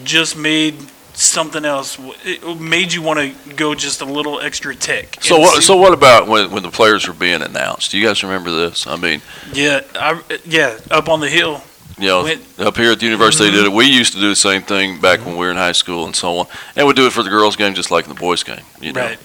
just 0.05 0.37
made 0.37 0.75
something 1.19 1.65
else. 1.65 1.99
It 2.25 2.61
made 2.61 2.93
you 2.93 3.03
want 3.03 3.19
to 3.19 3.55
go 3.55 3.75
just 3.75 4.01
a 4.01 4.05
little 4.05 4.41
extra 4.41 4.75
tick. 4.75 5.19
So 5.21 5.35
And 5.37 5.45
what? 5.45 5.55
see- 5.57 5.63
So 5.63 5.77
what 5.77 5.93
about 5.93 6.27
when 6.29 6.51
when 6.51 6.63
the 6.63 6.71
players 6.71 7.07
were 7.09 7.15
being 7.15 7.43
announced? 7.43 7.91
Do 7.91 7.99
you 7.99 8.07
guys 8.07 8.23
remember 8.23 8.51
this? 8.51 8.87
I 8.87 8.97
mean, 8.97 9.21
yeah, 9.53 9.81
I, 9.95 10.21
yeah, 10.45 10.79
up 10.91 11.09
on 11.09 11.21
the 11.21 11.29
hill. 11.29 11.63
you 11.99 12.07
know, 12.07 12.23
When- 12.23 12.41
up 12.59 12.77
here 12.77 12.93
at 12.93 13.01
the 13.01 13.07
university, 13.07 13.45
they 13.47 13.51
did 13.51 13.65
it. 13.65 13.69
Mm-hmm. 13.69 13.77
We 13.77 13.87
used 13.87 14.13
to 14.15 14.21
do 14.21 14.29
the 14.29 14.37
same 14.37 14.63
thing 14.63 15.01
back 15.01 15.19
when 15.27 15.33
we 15.37 15.45
were 15.45 15.51
in 15.51 15.57
high 15.57 15.73
school 15.73 16.07
and 16.07 16.15
so 16.15 16.39
on, 16.39 16.47
and 16.77 16.85
we 16.87 16.89
would 16.89 16.97
do 16.97 17.07
it 17.07 17.13
for 17.13 17.23
the 17.25 17.31
girls' 17.31 17.57
game 17.57 17.75
just 17.75 17.91
like 17.91 18.05
in 18.05 18.15
the 18.15 18.21
boys' 18.21 18.43
game. 18.45 18.63
You 18.81 18.93
know, 18.93 19.01
Right. 19.03 19.19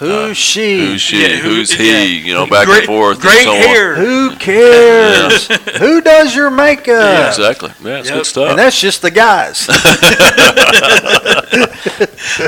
Who's 0.00 0.30
uh, 0.30 0.34
she? 0.34 0.78
who's 0.78 1.00
she? 1.02 1.22
Yeah, 1.22 1.36
who- 1.36 1.48
who's 1.50 1.72
he? 1.72 1.90
yeah. 1.92 2.02
You 2.26 2.34
know, 2.34 2.46
back 2.46 2.66
great, 2.66 2.78
and 2.78 2.86
forth. 2.86 3.20
Great 3.20 3.46
and 3.46 3.62
so 3.62 3.68
hair. 3.68 3.94
Who 3.96 4.34
cares? 4.36 5.46
Who 5.78 6.00
does 6.00 6.34
your 6.34 6.50
makeup? 6.50 6.86
Yeah, 6.88 7.28
exactly. 7.28 7.70
Yeah, 7.84 7.98
it's 7.98 8.08
Yep. 8.08 8.18
good 8.18 8.26
stuff. 8.26 8.50
And 8.50 8.58
that's 8.58 8.80
just 8.80 9.02
the 9.02 9.10
guys. 9.10 9.68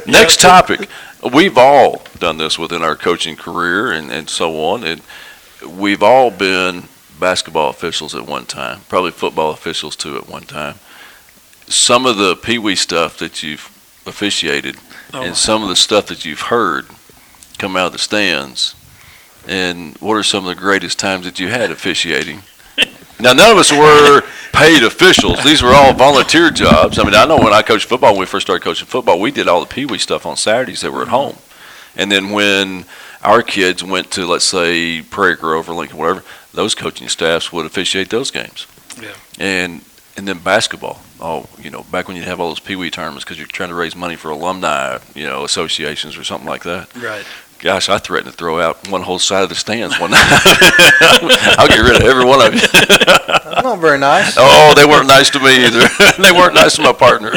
Next 0.07 0.41
topic. 0.41 0.89
We've 1.33 1.59
all 1.59 2.03
done 2.19 2.39
this 2.39 2.59
within 2.59 2.83
our 2.83 2.97
coaching 2.97 3.37
career 3.37 3.93
and, 3.93 4.11
and 4.11 4.29
so 4.29 4.59
on. 4.65 4.85
And 4.85 5.03
we've 5.67 6.03
all 6.03 6.31
been 6.31 6.85
basketball 7.21 7.71
officials 7.71 8.15
at 8.15 8.27
one 8.27 8.47
time, 8.47 8.81
probably 8.89 9.13
football 9.13 9.51
officials 9.53 9.95
too 9.95 10.17
at 10.17 10.29
one 10.29 10.43
time. 10.43 10.77
Some 11.67 12.07
of 12.07 12.17
the 12.17 12.35
pee 12.35 12.59
wee 12.59 12.75
stuff 12.77 13.19
that 13.19 13.43
you've 13.43 13.67
officiated 14.07 14.77
Oh. 15.15 15.21
and 15.23 15.37
some 15.37 15.63
of 15.63 15.69
the 15.69 15.77
stuff 15.77 16.07
that 16.07 16.25
you've 16.25 16.41
heard 16.41 16.87
come 17.63 17.77
out 17.77 17.87
of 17.87 17.93
the 17.93 17.99
stands 17.99 18.75
And 19.47 19.97
what 19.99 20.15
are 20.15 20.25
some 20.25 20.45
of 20.45 20.55
the 20.55 20.61
greatest 20.61 20.99
times 20.99 21.25
that 21.27 21.39
you 21.39 21.47
had 21.47 21.71
officiating? 21.71 22.43
Now, 23.21 23.35
none 23.35 23.53
of 23.53 23.57
us 23.57 23.71
were 23.71 24.23
paid 24.53 24.83
officials. 24.83 25.45
These 25.45 25.63
were 25.63 25.71
all 25.73 25.93
volunteer 25.95 26.51
jobs. 26.51 26.99
I 26.99 27.05
mean, 27.05 27.15
I 27.15 27.25
know 27.25 27.37
when 27.37 27.53
I 27.53 27.63
coached 27.63 27.87
football, 27.87 28.15
when 28.15 28.21
we 28.21 28.27
first 28.27 28.47
started 28.47 28.65
coaching 28.65 28.89
football, 28.89 29.21
we 29.21 29.31
did 29.31 29.47
all 29.47 29.61
the 29.61 29.67
Pee 29.67 29.87
Wee 29.87 29.99
stuff 29.99 30.27
on 30.27 30.37
Saturdays 30.37 30.81
that 30.81 30.91
were 30.91 31.03
at 31.03 31.09
home. 31.09 31.37
And 31.95 32.11
then 32.11 32.31
when 32.31 32.85
our 33.23 33.43
kids 33.43 33.85
went 33.85 34.11
to, 34.13 34.27
let's 34.27 34.45
say, 34.45 35.03
Prairie 35.03 35.37
Grove 35.37 35.69
or 35.69 35.75
Lincoln, 35.75 35.99
whatever, 35.99 36.25
those 36.53 36.75
coaching 36.75 37.09
staffs 37.09 37.53
would 37.53 37.65
officiate 37.65 38.11
those 38.11 38.33
games. 38.33 38.67
Yeah. 39.01 39.15
And 39.39 39.83
and 40.17 40.27
then 40.29 40.39
basketball. 40.39 41.01
Oh, 41.21 41.47
you 41.59 41.71
know, 41.71 41.85
back 41.85 42.09
when 42.09 42.17
you'd 42.17 42.27
have 42.27 42.41
all 42.41 42.49
those 42.49 42.61
Pee 42.61 42.77
Wee 42.77 42.91
tournaments 42.91 43.25
because 43.25 43.39
you're 43.39 43.47
trying 43.47 43.71
to 43.71 43.75
raise 43.75 43.95
money 43.97 44.17
for 44.17 44.31
alumni, 44.31 44.99
you 45.15 45.25
know, 45.25 45.45
associations 45.45 46.17
or 46.17 46.25
something 46.25 46.49
like 46.49 46.65
that. 46.65 46.95
Right. 46.97 47.25
Gosh, 47.63 47.89
I 47.89 47.99
threatened 47.99 48.33
to 48.33 48.37
throw 48.37 48.61
out 48.61 48.89
one 48.91 49.03
whole 49.03 49.21
side 49.21 49.45
of 49.45 49.49
the 49.49 49.55
stands 49.55 49.99
one 50.01 50.11
night. 50.13 50.21
I'll 51.59 51.69
get 51.69 51.79
rid 51.81 51.97
of 51.97 52.03
every 52.03 52.25
one 52.25 52.45
of 52.45 52.55
you. 52.55 52.61
Not 53.63 53.79
very 53.79 53.99
nice. 53.99 54.35
Oh, 54.39 54.75
they 54.77 54.85
weren't 54.85 55.07
nice 55.07 55.31
to 55.31 55.39
me 55.39 55.65
either. 55.65 55.87
they 56.21 56.33
weren't 56.33 56.55
nice 56.55 56.75
to 56.77 56.83
my 56.83 56.93
partner. 56.93 57.31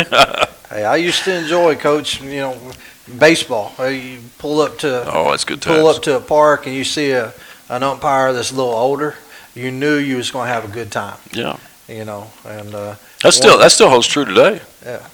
Hey, 0.70 0.84
I 0.84 0.96
used 0.96 1.24
to 1.26 1.34
enjoy, 1.36 1.76
Coach. 1.76 2.22
You 2.22 2.40
know, 2.42 2.72
baseball. 3.20 3.72
You 3.88 4.20
pull 4.40 4.62
up 4.62 4.80
to 4.80 5.04
Oh, 5.14 5.30
that's 5.30 5.46
good 5.46 5.62
pull 5.62 5.84
times. 5.86 5.98
up 5.98 6.04
to 6.04 6.18
a 6.18 6.20
park 6.22 6.66
and 6.66 6.76
you 6.76 6.84
see 6.84 7.12
a 7.12 7.32
an 7.70 7.84
umpire 7.84 8.34
that's 8.34 8.52
a 8.52 8.56
little 8.56 8.74
older. 8.74 9.16
You 9.54 9.72
knew 9.72 9.96
you 9.98 10.18
was 10.18 10.32
going 10.32 10.48
to 10.48 10.54
have 10.54 10.66
a 10.66 10.74
good 10.74 10.92
time. 10.92 11.18
Yeah. 11.34 11.58
You 11.88 12.04
know, 12.06 12.32
and 12.46 12.74
uh, 12.74 12.96
That 13.22 13.34
still 13.34 13.60
that 13.60 13.72
still 13.72 13.90
holds 13.90 14.08
true 14.08 14.26
today. 14.26 14.60
Yeah, 14.84 15.06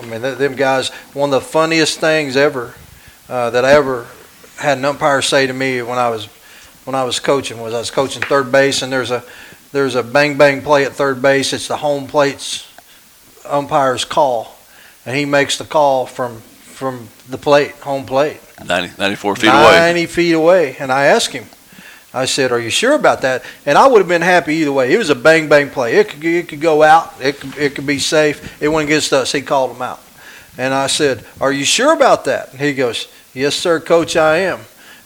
I 0.00 0.06
mean, 0.06 0.22
them 0.22 0.56
guys. 0.56 0.88
One 1.12 1.28
of 1.32 1.42
the 1.42 1.46
funniest 1.46 2.00
things 2.00 2.36
ever 2.38 2.74
uh, 3.28 3.50
that 3.50 3.64
I 3.66 3.72
ever 3.72 4.06
had 4.56 4.78
an 4.78 4.84
umpire 4.84 5.22
say 5.22 5.46
to 5.46 5.52
me 5.52 5.82
when 5.82 5.98
I 5.98 6.08
was 6.08 6.26
when 6.84 6.94
I 6.94 7.04
was 7.04 7.20
coaching 7.20 7.60
was 7.60 7.74
I 7.74 7.78
was 7.78 7.90
coaching 7.90 8.22
third 8.22 8.50
base 8.50 8.82
and 8.82 8.92
there's 8.92 9.10
a 9.10 9.24
there's 9.72 9.94
a 9.94 10.02
bang 10.02 10.38
bang 10.38 10.62
play 10.62 10.84
at 10.84 10.92
third 10.92 11.20
base. 11.20 11.52
It's 11.52 11.68
the 11.68 11.76
home 11.76 12.06
plate's 12.06 12.66
umpire's 13.44 14.04
call, 14.04 14.56
and 15.04 15.16
he 15.16 15.24
makes 15.24 15.58
the 15.58 15.64
call 15.64 16.06
from 16.06 16.40
from 16.40 17.08
the 17.28 17.38
plate, 17.38 17.72
home 17.76 18.04
plate. 18.04 18.40
90, 18.64 18.96
94 18.98 19.36
feet 19.36 19.48
away. 19.48 19.76
90 19.76 20.06
feet 20.06 20.32
away. 20.32 20.76
And 20.78 20.90
I 20.90 21.06
asked 21.06 21.32
him, 21.32 21.44
I 22.12 22.24
said, 22.24 22.52
Are 22.52 22.58
you 22.58 22.70
sure 22.70 22.94
about 22.94 23.22
that? 23.22 23.44
And 23.64 23.76
I 23.76 23.86
would 23.86 23.98
have 23.98 24.08
been 24.08 24.22
happy 24.22 24.56
either 24.56 24.72
way. 24.72 24.92
It 24.92 24.98
was 24.98 25.10
a 25.10 25.14
bang 25.14 25.48
bang 25.48 25.70
play. 25.70 25.96
It 25.96 26.08
could, 26.08 26.24
it 26.24 26.48
could 26.48 26.60
go 26.60 26.82
out, 26.82 27.14
it 27.20 27.40
could, 27.40 27.56
it 27.58 27.74
could 27.74 27.86
be 27.86 27.98
safe. 27.98 28.62
It 28.62 28.68
went 28.68 28.88
against 28.88 29.12
us. 29.12 29.32
He 29.32 29.42
called 29.42 29.74
them 29.74 29.82
out. 29.82 30.00
And 30.58 30.72
I 30.72 30.86
said, 30.86 31.24
Are 31.40 31.52
you 31.52 31.64
sure 31.64 31.92
about 31.92 32.24
that? 32.24 32.52
And 32.52 32.60
he 32.60 32.72
goes, 32.72 33.08
Yes, 33.36 33.54
sir, 33.54 33.80
coach, 33.80 34.16
I 34.16 34.38
am. 34.38 34.60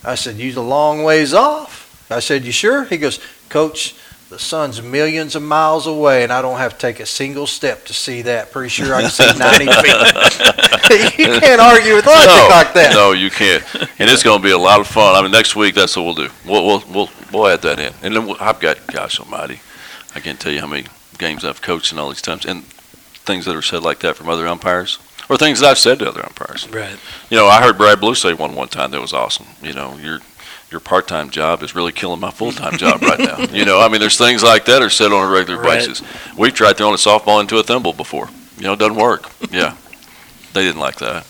I 0.05 0.14
said, 0.14 0.37
You're 0.37 0.57
a 0.57 0.62
long 0.62 1.03
ways 1.03 1.35
off. 1.35 2.07
I 2.09 2.20
said, 2.20 2.45
You 2.45 2.53
sure? 2.53 2.85
He 2.85 2.97
goes, 2.97 3.18
Coach, 3.49 3.97
the 4.28 4.39
sun's 4.39 4.81
millions 4.81 5.35
of 5.35 5.43
miles 5.43 5.89
away, 5.89 6.22
and 6.22 6.33
I 6.33 6.41
don't 6.41 6.59
have 6.59 6.74
to 6.74 6.78
take 6.78 7.01
a 7.01 7.07
single 7.07 7.49
step 7.49 7.87
to 7.87 7.93
see 7.93 8.22
that. 8.22 8.53
Pretty 8.53 8.68
sure 8.68 8.95
I 8.95 9.01
can 9.01 9.11
see 9.11 9.24
90 9.37 9.64
feet. 9.66 11.18
you 11.18 11.41
can't 11.41 11.61
argue 11.61 11.97
with 11.97 12.07
logic 12.07 12.28
no, 12.28 12.49
like 12.49 12.72
that. 12.74 12.93
No, 12.95 13.11
you 13.11 13.31
can't. 13.31 13.64
And 13.99 14.09
it's 14.09 14.22
going 14.22 14.39
to 14.39 14.45
be 14.45 14.53
a 14.53 14.59
lot 14.59 14.78
of 14.78 14.87
fun. 14.87 15.16
I 15.16 15.22
mean, 15.22 15.33
next 15.33 15.57
week, 15.57 15.74
that's 15.74 15.97
what 15.97 16.05
we'll 16.05 16.14
do. 16.14 16.28
We'll 16.47 16.64
we'll 16.64 16.85
we'll, 16.89 17.11
we'll 17.33 17.47
add 17.49 17.62
that 17.62 17.81
in. 17.81 17.93
And 18.01 18.14
then 18.14 18.26
we'll, 18.26 18.37
I've 18.39 18.61
got, 18.61 18.87
gosh 18.87 19.18
almighty, 19.18 19.59
I 20.14 20.20
can't 20.20 20.39
tell 20.39 20.53
you 20.53 20.61
how 20.61 20.68
many 20.68 20.87
games 21.18 21.45
I've 21.45 21.62
coached 21.62 21.93
in 21.93 21.99
all 21.99 22.11
these 22.11 22.22
times, 22.22 22.47
and 22.47 22.62
things 22.62 23.45
that 23.47 23.57
are 23.57 23.62
said 23.62 23.83
like 23.83 23.99
that 24.01 24.14
from 24.14 24.28
other 24.28 24.47
umpires, 24.47 25.01
or 25.31 25.39
things 25.39 25.61
that 25.61 25.70
I've 25.70 25.78
said 25.78 26.01
to 26.01 26.09
other 26.09 26.22
umpires. 26.22 26.68
Right. 26.68 26.99
You 27.31 27.39
know, 27.39 27.47
I 27.47 27.62
heard 27.62 27.78
Brad 27.78 28.01
Blue 28.01 28.14
say 28.14 28.35
one 28.35 28.55
one 28.55 28.68
time 28.68 28.91
that 28.91 29.01
was 29.01 29.14
awesome. 29.14 29.47
You 29.62 29.72
know, 29.72 29.97
your 29.97 30.20
your 30.70 30.81
part-time 30.81 31.31
job 31.31 31.62
is 31.64 31.74
really 31.74 31.91
killing 31.91 32.20
my 32.20 32.31
full-time 32.31 32.76
job 32.76 33.03
right 33.03 33.18
now. 33.18 33.39
You 33.53 33.64
know, 33.64 33.81
I 33.81 33.89
mean, 33.89 34.01
there's 34.01 34.16
things 34.18 34.43
like 34.45 34.66
that 34.66 34.83
are 34.83 34.91
said 34.91 35.11
on 35.12 35.26
a 35.28 35.33
regular 35.33 35.61
Right. 35.61 35.78
basis. 35.87 36.03
We've 36.37 36.55
tried 36.55 36.76
throwing 36.76 36.95
a 36.95 36.97
softball 36.97 37.41
into 37.41 37.59
a 37.59 37.62
thimble 37.64 37.93
before. 37.93 38.28
You 38.57 38.64
know, 38.64 38.74
it 38.74 38.78
doesn't 38.78 38.95
work. 38.97 39.31
Yeah, 39.51 39.76
they 40.53 40.62
didn't 40.62 40.81
like 40.81 40.97
that. 40.97 41.26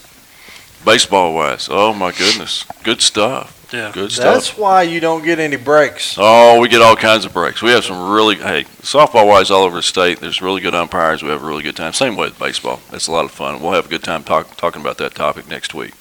Baseball-wise, 0.84 1.68
oh 1.70 1.92
my 1.94 2.11
goodness, 2.12 2.64
good 2.82 3.01
stuff. 3.03 3.57
Yeah. 3.73 3.93
Good 3.93 4.11
stuff. 4.12 4.35
That's 4.35 4.57
why 4.57 4.83
you 4.83 5.01
don't 5.01 5.25
get 5.25 5.39
any 5.39 5.57
breaks. 5.57 6.16
Oh, 6.18 6.61
we 6.61 6.68
get 6.68 6.83
all 6.83 6.97
kinds 6.97 7.25
of 7.25 7.33
breaks. 7.33 7.62
We 7.62 7.71
have 7.71 7.85
some 7.85 8.11
really, 8.11 8.37
hey, 8.37 8.64
softball 8.83 9.27
wise 9.29 9.51
all 9.51 9.62
over 9.62 9.77
the 9.77 9.83
state, 9.83 10.18
there's 10.21 10.43
really 10.43 10.61
good 10.61 10.75
umpires. 10.75 11.23
We 11.23 11.29
have 11.29 11.43
a 11.43 11.47
really 11.47 11.62
good 11.62 11.77
time. 11.77 11.93
Same 11.93 12.16
way 12.16 12.27
with 12.29 12.39
baseball. 12.39 12.81
It's 12.93 13.07
a 13.07 13.12
lot 13.12 13.25
of 13.25 13.31
fun. 13.31 13.61
We'll 13.61 13.73
have 13.73 13.87
a 13.87 13.89
good 13.89 14.03
time 14.03 14.25
talk, 14.25 14.57
talking 14.57 14.81
about 14.81 14.99
that 14.99 15.14
topic 15.14 15.49
next 15.49 15.73
week. 15.75 15.95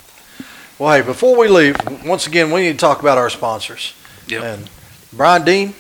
Well, 0.80 0.94
hey, 0.96 1.02
before 1.06 1.38
we 1.38 1.48
leave, 1.48 1.76
once 2.06 2.26
again, 2.26 2.52
we 2.52 2.62
need 2.62 2.72
to 2.74 2.78
talk 2.78 3.02
about 3.02 3.18
our 3.18 3.30
sponsors. 3.30 3.94
Yep. 4.28 4.44
And 4.44 4.70
Brian 5.12 5.44
Dean, 5.44 5.74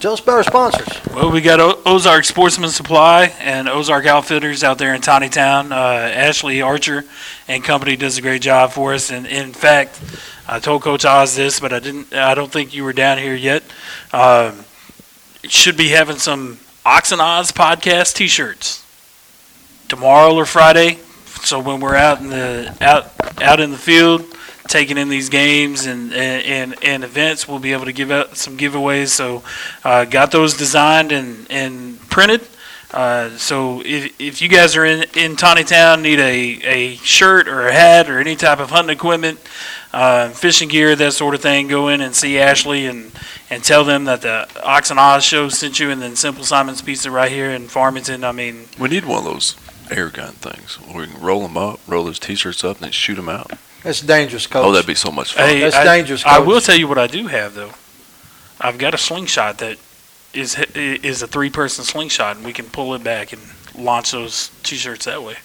tell 0.00 0.12
us 0.12 0.20
about 0.20 0.34
our 0.36 0.42
sponsors. 0.44 0.88
Well, 1.14 1.30
we 1.30 1.40
got 1.40 1.60
o- 1.60 1.80
Ozark 1.86 2.24
Sportsman 2.26 2.70
Supply 2.70 3.32
and 3.40 3.68
Ozark 3.68 4.04
Outfitters 4.06 4.62
out 4.62 4.78
there 4.78 4.94
in 4.94 5.00
Tontitown. 5.00 5.72
Uh, 5.72 5.74
Ashley 5.74 6.60
Archer 6.60 7.04
and 7.48 7.64
company 7.64 7.96
does 7.96 8.18
a 8.18 8.22
great 8.22 8.42
job 8.42 8.72
for 8.72 8.92
us. 8.94 9.10
And 9.10 9.26
in 9.26 9.52
fact, 9.52 10.00
I 10.46 10.60
told 10.60 10.82
Coach 10.82 11.04
Oz 11.04 11.34
this, 11.34 11.58
but 11.58 11.72
I 11.72 11.80
didn't. 11.80 12.14
I 12.14 12.34
don't 12.34 12.52
think 12.52 12.74
you 12.74 12.84
were 12.84 12.92
down 12.92 13.18
here 13.18 13.34
yet. 13.34 13.62
Um, 14.12 14.64
should 15.44 15.76
be 15.76 15.88
having 15.88 16.18
some 16.18 16.58
Ox 16.84 17.12
and 17.12 17.20
Oz 17.20 17.50
podcast 17.52 18.14
T-shirts 18.14 18.84
tomorrow 19.88 20.34
or 20.34 20.46
Friday. 20.46 20.98
So 21.42 21.60
when 21.60 21.80
we're 21.80 21.96
out 21.96 22.20
in 22.20 22.28
the 22.28 22.76
out 22.80 23.12
out 23.42 23.60
in 23.60 23.70
the 23.70 23.78
field, 23.78 24.24
taking 24.68 24.98
in 24.98 25.08
these 25.08 25.28
games 25.28 25.86
and 25.86 26.12
and, 26.12 26.74
and 26.84 27.04
events, 27.04 27.48
we'll 27.48 27.58
be 27.58 27.72
able 27.72 27.86
to 27.86 27.92
give 27.92 28.10
out 28.10 28.36
some 28.36 28.56
giveaways. 28.56 29.08
So 29.08 29.42
uh, 29.84 30.04
got 30.04 30.30
those 30.30 30.56
designed 30.56 31.12
and, 31.12 31.46
and 31.50 32.00
printed. 32.10 32.46
Uh, 32.90 33.30
so 33.36 33.82
if, 33.84 34.18
if 34.18 34.40
you 34.40 34.48
guys 34.48 34.74
are 34.74 34.84
in, 34.84 35.02
in 35.14 35.36
Tontitown, 35.36 36.00
need 36.00 36.18
a, 36.18 36.62
a 36.66 36.96
shirt 36.96 37.46
or 37.46 37.66
a 37.66 37.72
hat 37.72 38.08
or 38.08 38.18
any 38.18 38.34
type 38.34 38.60
of 38.60 38.70
hunting 38.70 38.96
equipment, 38.96 39.38
uh, 39.92 40.30
fishing 40.30 40.68
gear, 40.68 40.96
that 40.96 41.12
sort 41.12 41.34
of 41.34 41.42
thing, 41.42 41.68
go 41.68 41.88
in 41.88 42.00
and 42.00 42.14
see 42.14 42.38
Ashley 42.38 42.86
and, 42.86 43.12
and 43.50 43.62
tell 43.62 43.84
them 43.84 44.04
that 44.04 44.22
the 44.22 44.48
Ox 44.64 44.90
and 44.90 44.98
Oz 44.98 45.22
show 45.22 45.48
sent 45.50 45.78
you 45.78 45.90
and 45.90 46.00
then 46.00 46.16
Simple 46.16 46.44
Simon's 46.44 46.80
Pizza 46.80 47.10
right 47.10 47.30
here 47.30 47.50
in 47.50 47.68
Farmington. 47.68 48.24
I 48.24 48.32
mean, 48.32 48.66
We 48.78 48.88
need 48.88 49.04
one 49.04 49.18
of 49.18 49.24
those 49.24 49.54
air 49.90 50.08
gun 50.08 50.32
things 50.34 50.76
where 50.76 51.06
we 51.06 51.12
can 51.12 51.20
roll 51.20 51.42
them 51.42 51.56
up, 51.58 51.80
roll 51.86 52.04
those 52.04 52.18
t-shirts 52.18 52.64
up, 52.64 52.76
and 52.78 52.84
then 52.84 52.92
shoot 52.92 53.16
them 53.16 53.28
out. 53.28 53.52
That's 53.82 54.00
dangerous, 54.00 54.46
coach. 54.46 54.64
Oh, 54.64 54.72
that'd 54.72 54.86
be 54.86 54.94
so 54.94 55.10
much 55.10 55.34
fun. 55.34 55.46
Hey, 55.48 55.60
That's 55.60 55.76
I, 55.76 55.84
dangerous, 55.84 56.24
I 56.24 56.38
will 56.40 56.60
tell 56.60 56.76
you 56.76 56.88
what 56.88 56.98
I 56.98 57.06
do 57.06 57.26
have 57.28 57.54
though. 57.54 57.72
I've 58.60 58.76
got 58.76 58.92
a 58.92 58.98
slingshot 58.98 59.58
that 59.58 59.78
is 60.32 60.58
is 60.74 61.22
a 61.22 61.26
three 61.26 61.50
person 61.50 61.84
slingshot, 61.84 62.36
and 62.36 62.44
we 62.44 62.52
can 62.52 62.66
pull 62.66 62.94
it 62.94 63.04
back 63.04 63.32
and 63.32 63.42
launch 63.74 64.12
those 64.12 64.50
t-shirts 64.62 65.04
that 65.06 65.22
way. 65.22 65.36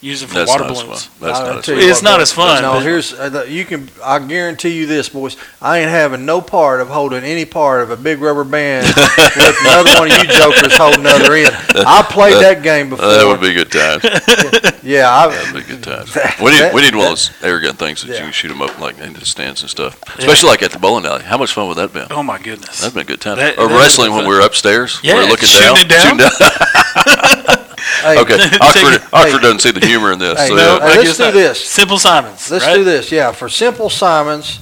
Use 0.00 0.22
it 0.22 0.28
for 0.28 0.34
That's 0.34 0.48
water 0.48 0.62
not 0.64 0.70
as 0.70 0.82
balloons. 0.84 1.04
fun. 1.06 1.28
That's 1.28 1.40
not 1.40 1.58
as 1.58 1.66
fun. 1.66 1.78
It's 1.78 2.02
not 2.02 2.20
as 2.20 2.32
fun, 2.32 2.62
No, 2.62 2.72
but- 2.74 2.82
here's 2.84 3.12
uh, 3.12 3.28
the- 3.30 3.50
you 3.50 3.64
can. 3.64 3.88
I 4.04 4.20
guarantee 4.20 4.70
you 4.78 4.86
this, 4.86 5.08
boys. 5.08 5.36
I 5.60 5.80
ain't 5.80 5.90
having 5.90 6.24
no 6.24 6.40
part 6.40 6.80
of 6.80 6.86
holding 6.88 7.24
any 7.24 7.44
part 7.44 7.82
of 7.82 7.90
a 7.90 7.96
big 7.96 8.20
rubber 8.20 8.44
band 8.44 8.86
with 8.96 9.56
another 9.62 9.90
one 9.98 10.12
of 10.12 10.18
you 10.18 10.24
jokers 10.32 10.76
holding 10.76 11.02
the 11.02 11.10
other 11.10 11.32
end. 11.34 11.50
I 11.84 12.02
played 12.08 12.34
that 12.40 12.62
game 12.62 12.90
before. 12.90 13.06
That 13.08 13.26
would 13.26 13.40
be 13.40 13.52
good 13.52 13.72
times. 13.72 14.04
yeah, 14.84 15.10
I, 15.10 15.28
That'd 15.34 15.54
be 15.54 15.62
good 15.62 15.82
times. 15.82 16.16
We 16.40 16.52
need, 16.52 16.72
we 16.74 16.82
need 16.82 16.94
one 16.94 17.06
of 17.06 17.10
those 17.10 17.32
air 17.42 17.58
gun 17.60 17.74
things 17.74 18.02
that 18.02 18.06
you 18.08 18.14
Yeah. 18.14 18.20
can 18.20 18.32
shoot 18.32 18.48
them 18.48 18.62
up 18.62 18.78
like 18.78 18.98
into 19.00 19.18
the 19.18 19.26
stands 19.26 19.62
and 19.62 19.70
stuff. 19.70 20.00
Especially 20.16 20.48
like 20.48 20.62
at 20.62 20.70
the 20.70 20.78
bowling 20.78 21.06
alley. 21.06 21.24
How 21.24 21.38
much 21.38 21.52
fun 21.52 21.66
would 21.66 21.76
that 21.78 21.92
be? 21.92 22.04
Oh 22.14 22.22
my 22.22 22.38
goodness! 22.38 22.80
That'd 22.82 22.94
been 22.94 23.02
a 23.02 23.04
good 23.04 23.20
time. 23.20 23.38
That- 23.38 23.54
or 23.58 23.62
that 23.62 23.62
would've 23.64 23.78
wrestling 23.78 24.10
been 24.10 24.18
when 24.18 24.28
we 24.28 24.34
were 24.36 24.42
upstairs. 24.42 25.02
we 25.02 25.08
Yeah, 25.08 25.16
were 25.16 25.22
looking 25.28 25.48
shooting 25.48 25.88
down. 25.88 26.20
it 26.20 26.20
down. 26.20 26.28
hey, 27.04 28.18
okay, 28.20 28.36
Take 28.50 28.60
Oxford, 28.60 28.94
it- 28.94 29.02
Oxford 29.12 29.40
doesn't 29.42 29.60
see 29.60 29.70
the 29.70 29.84
humor 29.86 30.12
in 30.12 30.18
this. 30.18 30.38
Hey, 30.38 30.48
so, 30.48 30.56
no, 30.56 30.62
yeah. 30.62 30.78
hey, 30.78 30.84
I 30.84 30.88
let's 30.96 31.02
guess 31.04 31.16
do 31.16 31.24
not. 31.24 31.34
this. 31.34 31.64
Simple 31.68 31.98
Simons. 31.98 32.50
Let's 32.50 32.66
right? 32.66 32.74
do 32.76 32.84
this. 32.84 33.10
Yeah, 33.12 33.32
for 33.32 33.48
Simple 33.48 33.90
Simons, 33.90 34.58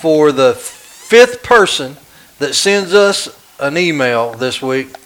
for 0.00 0.32
the 0.32 0.54
fifth 0.54 1.42
person 1.42 1.96
that 2.38 2.54
sends 2.54 2.94
us 2.94 3.28
an 3.60 3.76
email 3.78 4.32
this 4.32 4.60
week, 4.60 4.96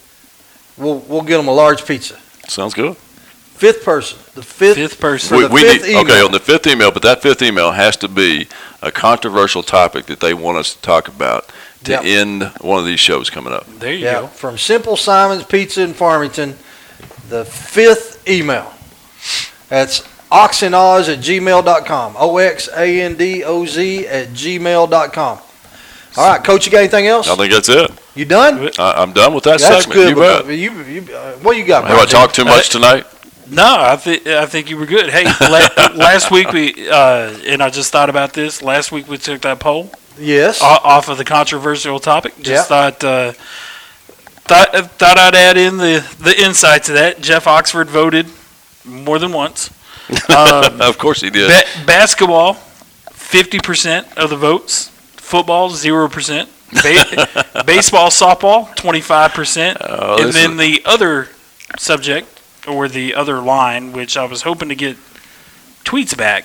we'll 0.77 0.99
we'll 1.01 1.23
get 1.23 1.37
them 1.37 1.49
a 1.49 1.55
large 1.55 1.85
pizza. 1.87 2.19
Sounds 2.49 2.75
good. 2.75 2.97
Fifth 2.97 3.85
person, 3.85 4.19
the 4.35 4.43
fifth. 4.43 4.77
Fifth 4.77 5.01
person. 5.01 5.29
For 5.31 5.37
We, 5.37 5.43
the 5.49 5.55
we 5.55 5.61
fifth 5.63 5.87
need 5.89 5.97
okay 5.97 6.23
on 6.23 6.31
the 6.31 6.39
fifth 6.39 6.67
email, 6.69 6.93
but 6.93 7.03
that 7.03 7.21
fifth 7.23 7.43
email 7.43 7.73
has 7.73 7.97
to 7.99 8.09
be 8.09 8.47
a 8.83 8.93
controversial 8.93 9.65
topic 9.65 10.07
that 10.07 10.21
they 10.21 10.33
want 10.33 10.59
us 10.59 10.75
to 10.75 10.81
talk 10.81 11.09
about 11.09 11.51
to 11.85 11.93
Yep. 11.93 12.05
end 12.05 12.43
one 12.61 12.79
of 12.79 12.85
these 12.87 13.01
shows 13.01 13.31
coming 13.31 13.53
up. 13.53 13.67
There 13.79 13.93
you 13.93 14.05
Yeah, 14.05 14.21
go. 14.23 14.27
from 14.29 14.59
Simple 14.59 14.97
Simon's 14.97 15.45
Pizza 15.45 15.83
in 15.83 15.95
Farmington, 15.95 16.59
the 17.29 17.45
fifth 17.45 18.27
email. 18.29 18.73
That's 19.69 20.03
oxanoz 20.33 21.13
at 21.13 21.21
gmail.com. 21.21 22.15
O 22.19 22.39
X 22.39 22.69
A 22.77 23.01
N 23.01 23.15
D 23.17 23.45
O 23.45 23.65
Z 23.67 24.07
at 24.07 24.29
gmail.com. 24.33 25.39
All 26.17 26.29
right, 26.33 26.43
Coach, 26.43 26.67
you 26.67 26.73
got 26.73 26.79
anything 26.79 27.07
else? 27.07 27.29
I 27.29 27.37
think 27.37 27.53
that's 27.53 27.69
it. 27.69 27.91
You 28.15 28.25
done? 28.25 28.71
I, 28.79 28.93
I'm 29.03 29.13
done 29.13 29.35
with 29.35 29.45
that 29.45 29.61
That's 29.61 29.85
segment. 29.85 29.93
good. 29.95 30.09
You 30.09 30.17
bet. 30.17 30.47
You, 30.47 30.83
you, 31.07 31.15
uh, 31.15 31.33
what 31.43 31.57
you 31.57 31.65
got? 31.65 31.83
Have 31.85 31.93
I 31.93 31.95
Brian? 31.95 32.09
talked 32.09 32.35
too 32.35 32.45
much 32.45 32.71
tonight? 32.71 33.07
No, 33.51 33.77
I 33.81 33.97
think 33.97 34.27
I 34.27 34.47
think 34.47 34.69
you 34.71 34.77
were 34.77 34.87
good. 34.87 35.11
Hey, 35.11 35.25
la- 35.25 35.89
last 35.97 36.31
week 36.31 36.53
we 36.53 36.89
uh, 36.91 37.37
and 37.47 37.63
I 37.63 37.71
just 37.71 37.91
thought 37.93 38.11
about 38.11 38.33
this. 38.33 38.63
Last 38.63 38.93
week 38.93 39.09
we 39.09 39.17
took 39.19 39.41
that 39.43 39.59
poll 39.61 39.91
Yes. 40.19 40.61
o- 40.63 40.67
off 40.67 41.09
of 41.09 41.19
the 41.19 41.25
controversial 41.25 41.99
topic. 42.01 42.35
Just 42.41 42.69
thought 42.69 43.03
uh, 43.05 43.33
thought 44.47 44.73
thought 44.99 45.19
I'd 45.19 45.35
add 45.35 45.57
in 45.57 45.77
the 45.79 46.05
the 46.21 46.39
insight 46.41 46.85
to 46.85 46.93
that. 46.93 47.21
Jeff 47.21 47.47
Oxford 47.47 47.89
voted 47.89 48.27
more 48.85 49.19
than 49.19 49.33
once. 49.33 49.71
Um, 50.31 50.81
Of 50.81 50.97
course 50.97 51.21
he 51.21 51.29
did. 51.29 51.49
ba- 51.51 51.85
basketball, 51.87 52.55
fifty 53.13 53.59
percent 53.59 54.07
of 54.17 54.31
the 54.31 54.37
votes. 54.37 54.89
Football, 55.17 55.69
zero 55.71 56.09
percent. 56.09 56.49
Ba- 56.83 57.63
baseball, 57.67 58.09
softball, 58.09 58.75
twenty 58.75 59.03
five 59.03 59.33
percent. 59.33 59.77
Oh, 59.83 60.23
And 60.23 60.33
then 60.33 60.57
the 60.57 60.81
other 60.87 61.29
subject 61.79 62.38
or 62.69 62.89
the 62.89 63.15
other 63.15 63.41
line, 63.41 63.93
which 63.93 64.17
I 64.17 64.25
was 64.25 64.43
hoping 64.43 64.69
to 64.69 64.75
get 64.75 64.97
tweets 65.85 66.17
back, 66.17 66.45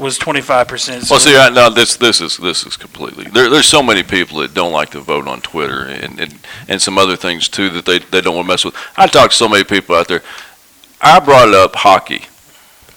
was 0.00 0.18
twenty 0.18 0.40
five 0.40 0.68
percent. 0.68 1.04
Well, 1.08 1.20
see, 1.20 1.36
right 1.36 1.52
now 1.52 1.68
this 1.68 1.96
this 1.96 2.20
is 2.20 2.36
this 2.36 2.66
is 2.66 2.76
completely. 2.76 3.24
There, 3.24 3.48
there's 3.48 3.66
so 3.66 3.82
many 3.82 4.02
people 4.02 4.38
that 4.38 4.52
don't 4.54 4.72
like 4.72 4.90
to 4.90 5.00
vote 5.00 5.26
on 5.26 5.40
Twitter 5.40 5.82
and, 5.82 6.20
and, 6.20 6.38
and 6.68 6.82
some 6.82 6.98
other 6.98 7.16
things 7.16 7.48
too 7.48 7.70
that 7.70 7.84
they, 7.86 8.00
they 8.00 8.20
don't 8.20 8.34
want 8.34 8.46
to 8.46 8.52
mess 8.52 8.64
with. 8.64 8.74
I 8.96 9.06
talked 9.06 9.32
to 9.32 9.36
so 9.36 9.48
many 9.48 9.64
people 9.64 9.94
out 9.94 10.08
there. 10.08 10.22
I 11.00 11.20
brought 11.20 11.54
up 11.54 11.76
hockey, 11.76 12.26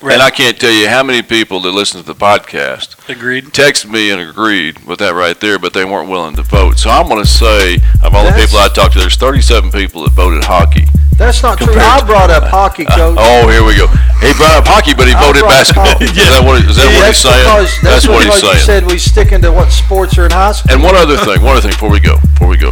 and 0.01 0.21
I 0.21 0.29
can't 0.29 0.59
tell 0.59 0.71
you 0.71 0.87
how 0.87 1.03
many 1.03 1.21
people 1.21 1.59
that 1.61 1.71
listen 1.71 1.99
to 2.01 2.05
the 2.05 2.15
podcast 2.15 2.95
agreed. 3.09 3.45
texted 3.45 3.89
me 3.89 4.11
and 4.11 4.21
agreed 4.21 4.85
with 4.85 4.99
that 4.99 5.13
right 5.13 5.39
there, 5.39 5.59
but 5.59 5.73
they 5.73 5.83
weren't 5.85 6.09
willing 6.09 6.35
to 6.35 6.43
vote. 6.43 6.79
So 6.79 6.89
I'm 6.89 7.07
going 7.07 7.23
to 7.23 7.29
say 7.29 7.75
of 8.03 8.15
all 8.15 8.23
the 8.25 8.31
people 8.31 8.57
I 8.59 8.69
talked 8.69 8.93
to, 8.93 8.99
there's 8.99 9.17
37 9.17 9.71
people 9.71 10.03
that 10.03 10.11
voted 10.13 10.43
hockey. 10.45 10.85
That's 11.17 11.43
not 11.43 11.57
true. 11.57 11.73
I 11.75 11.99
brought 12.05 12.29
up 12.29 12.43
hockey, 12.47 12.85
coach. 12.85 13.17
Oh, 13.19 13.49
here 13.51 13.63
we 13.65 13.75
go. 13.75 13.87
He 14.23 14.31
brought 14.39 14.55
up 14.55 14.67
hockey, 14.67 14.95
but 14.95 15.07
he 15.07 15.13
I 15.13 15.19
voted 15.19 15.41
brought 15.43 15.51
up 15.51 15.75
basketball. 15.75 15.91
hockey. 15.91 16.05
Is 16.05 16.15
that 16.15 16.43
what, 16.47 16.63
is 16.63 16.75
that 16.79 16.87
what 16.87 16.95
he's 16.95 17.03
that's 17.03 17.19
saying? 17.19 17.43
because, 17.43 17.71
that's, 17.83 18.07
what 18.07 18.23
he's 18.23 18.39
because 18.39 18.43
you 18.43 18.63
saying. 18.63 18.65
said 18.65 18.81
we 18.87 18.97
sticking 18.97 19.41
to 19.43 19.51
what 19.51 19.67
sports 19.69 20.17
are 20.17 20.23
in 20.23 20.31
high 20.31 20.53
school. 20.53 20.71
And 20.71 20.79
one 20.81 20.95
other 20.95 21.17
thing, 21.27 21.43
one 21.43 21.59
other 21.59 21.67
thing 21.67 21.75
before 21.75 21.91
we 21.91 21.99
go, 21.99 22.15
before 22.39 22.47
we 22.47 22.55
go, 22.55 22.71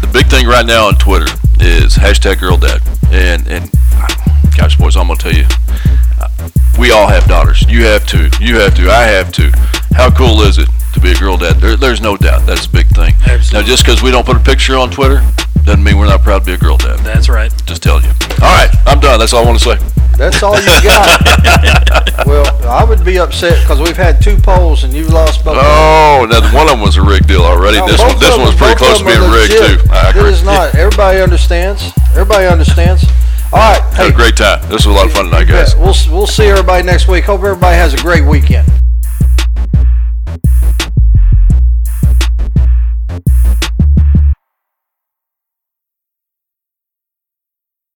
the 0.00 0.08
big 0.08 0.26
thing 0.32 0.48
right 0.48 0.64
now 0.64 0.88
on 0.88 0.96
Twitter 0.96 1.28
is 1.60 1.92
hashtag 2.00 2.40
girl 2.40 2.56
dad. 2.56 2.80
And 3.12 3.44
and 3.44 3.68
gosh, 4.56 4.80
boys, 4.80 4.96
I'm 4.96 5.12
gonna 5.12 5.20
tell 5.20 5.36
you, 5.36 5.44
uh, 6.16 6.48
we 6.78 6.90
all 6.90 7.06
have 7.08 7.26
daughters. 7.26 7.62
You 7.68 7.84
have 7.84 8.06
to. 8.08 8.30
You 8.40 8.58
have 8.60 8.74
to. 8.76 8.90
I 8.90 9.02
have 9.04 9.32
to. 9.32 9.50
How 9.94 10.10
cool 10.10 10.40
is 10.42 10.58
it 10.58 10.68
to 10.94 11.00
be 11.00 11.12
a 11.12 11.14
girl 11.14 11.36
dad? 11.36 11.56
There, 11.56 11.76
there's 11.76 12.00
no 12.00 12.16
doubt 12.16 12.46
that's 12.46 12.66
a 12.66 12.70
big 12.70 12.88
thing. 12.88 13.14
Absolutely. 13.26 13.60
Now, 13.60 13.66
just 13.66 13.84
because 13.84 14.02
we 14.02 14.10
don't 14.10 14.24
put 14.26 14.36
a 14.36 14.40
picture 14.40 14.76
on 14.76 14.90
Twitter 14.90 15.22
doesn't 15.64 15.82
mean 15.84 15.98
we're 15.98 16.06
not 16.06 16.22
proud 16.22 16.40
to 16.40 16.44
be 16.46 16.52
a 16.54 16.58
girl 16.58 16.76
dad. 16.76 16.98
That's 17.00 17.28
right. 17.28 17.52
Just 17.66 17.82
telling 17.82 18.04
you. 18.04 18.10
All 18.42 18.50
right, 18.56 18.70
I'm 18.86 19.00
done. 19.00 19.18
That's 19.20 19.32
all 19.32 19.44
I 19.44 19.46
want 19.46 19.58
to 19.60 19.64
say. 19.76 19.76
That's 20.16 20.42
all 20.42 20.58
you 20.60 20.66
got. 20.82 22.26
well, 22.26 22.44
I 22.68 22.84
would 22.84 23.04
be 23.04 23.18
upset 23.18 23.60
because 23.62 23.80
we've 23.80 23.96
had 23.96 24.20
two 24.22 24.36
polls 24.36 24.84
and 24.84 24.92
you 24.92 25.06
lost 25.08 25.44
both. 25.44 25.56
Oh, 25.58 26.26
now 26.28 26.40
one 26.54 26.66
of 26.66 26.72
them 26.72 26.80
was 26.80 26.96
a 26.96 27.02
rigged 27.02 27.28
deal 27.28 27.42
already. 27.42 27.78
No, 27.78 27.86
this 27.88 27.96
both 28.00 28.12
one, 28.12 28.20
this 28.20 28.30
of 28.34 28.38
one 28.38 28.46
was 28.48 28.56
pretty 28.56 28.76
close 28.76 28.98
to 28.98 29.04
being 29.04 29.20
rigged 29.30 29.52
too. 29.52 29.78
I 29.90 30.10
It 30.10 30.16
agree. 30.16 30.30
is 30.30 30.44
not. 30.44 30.74
Everybody 30.74 31.20
understands. 31.20 31.92
Everybody 32.12 32.46
understands. 32.46 33.04
All 33.52 33.58
right. 33.58 33.82
Had 33.92 34.06
hey, 34.06 34.08
a 34.08 34.12
great 34.12 34.34
time. 34.34 34.62
This 34.62 34.86
was 34.86 34.86
a 34.86 34.90
lot 34.92 35.06
of 35.06 35.12
fun 35.12 35.26
tonight, 35.26 35.44
guys. 35.44 35.76
We'll, 35.76 35.94
we'll 36.10 36.26
see 36.26 36.46
everybody 36.46 36.86
next 36.86 37.06
week. 37.06 37.24
Hope 37.24 37.42
everybody 37.42 37.76
has 37.76 37.92
a 37.92 37.98
great 37.98 38.24
weekend. 38.24 38.66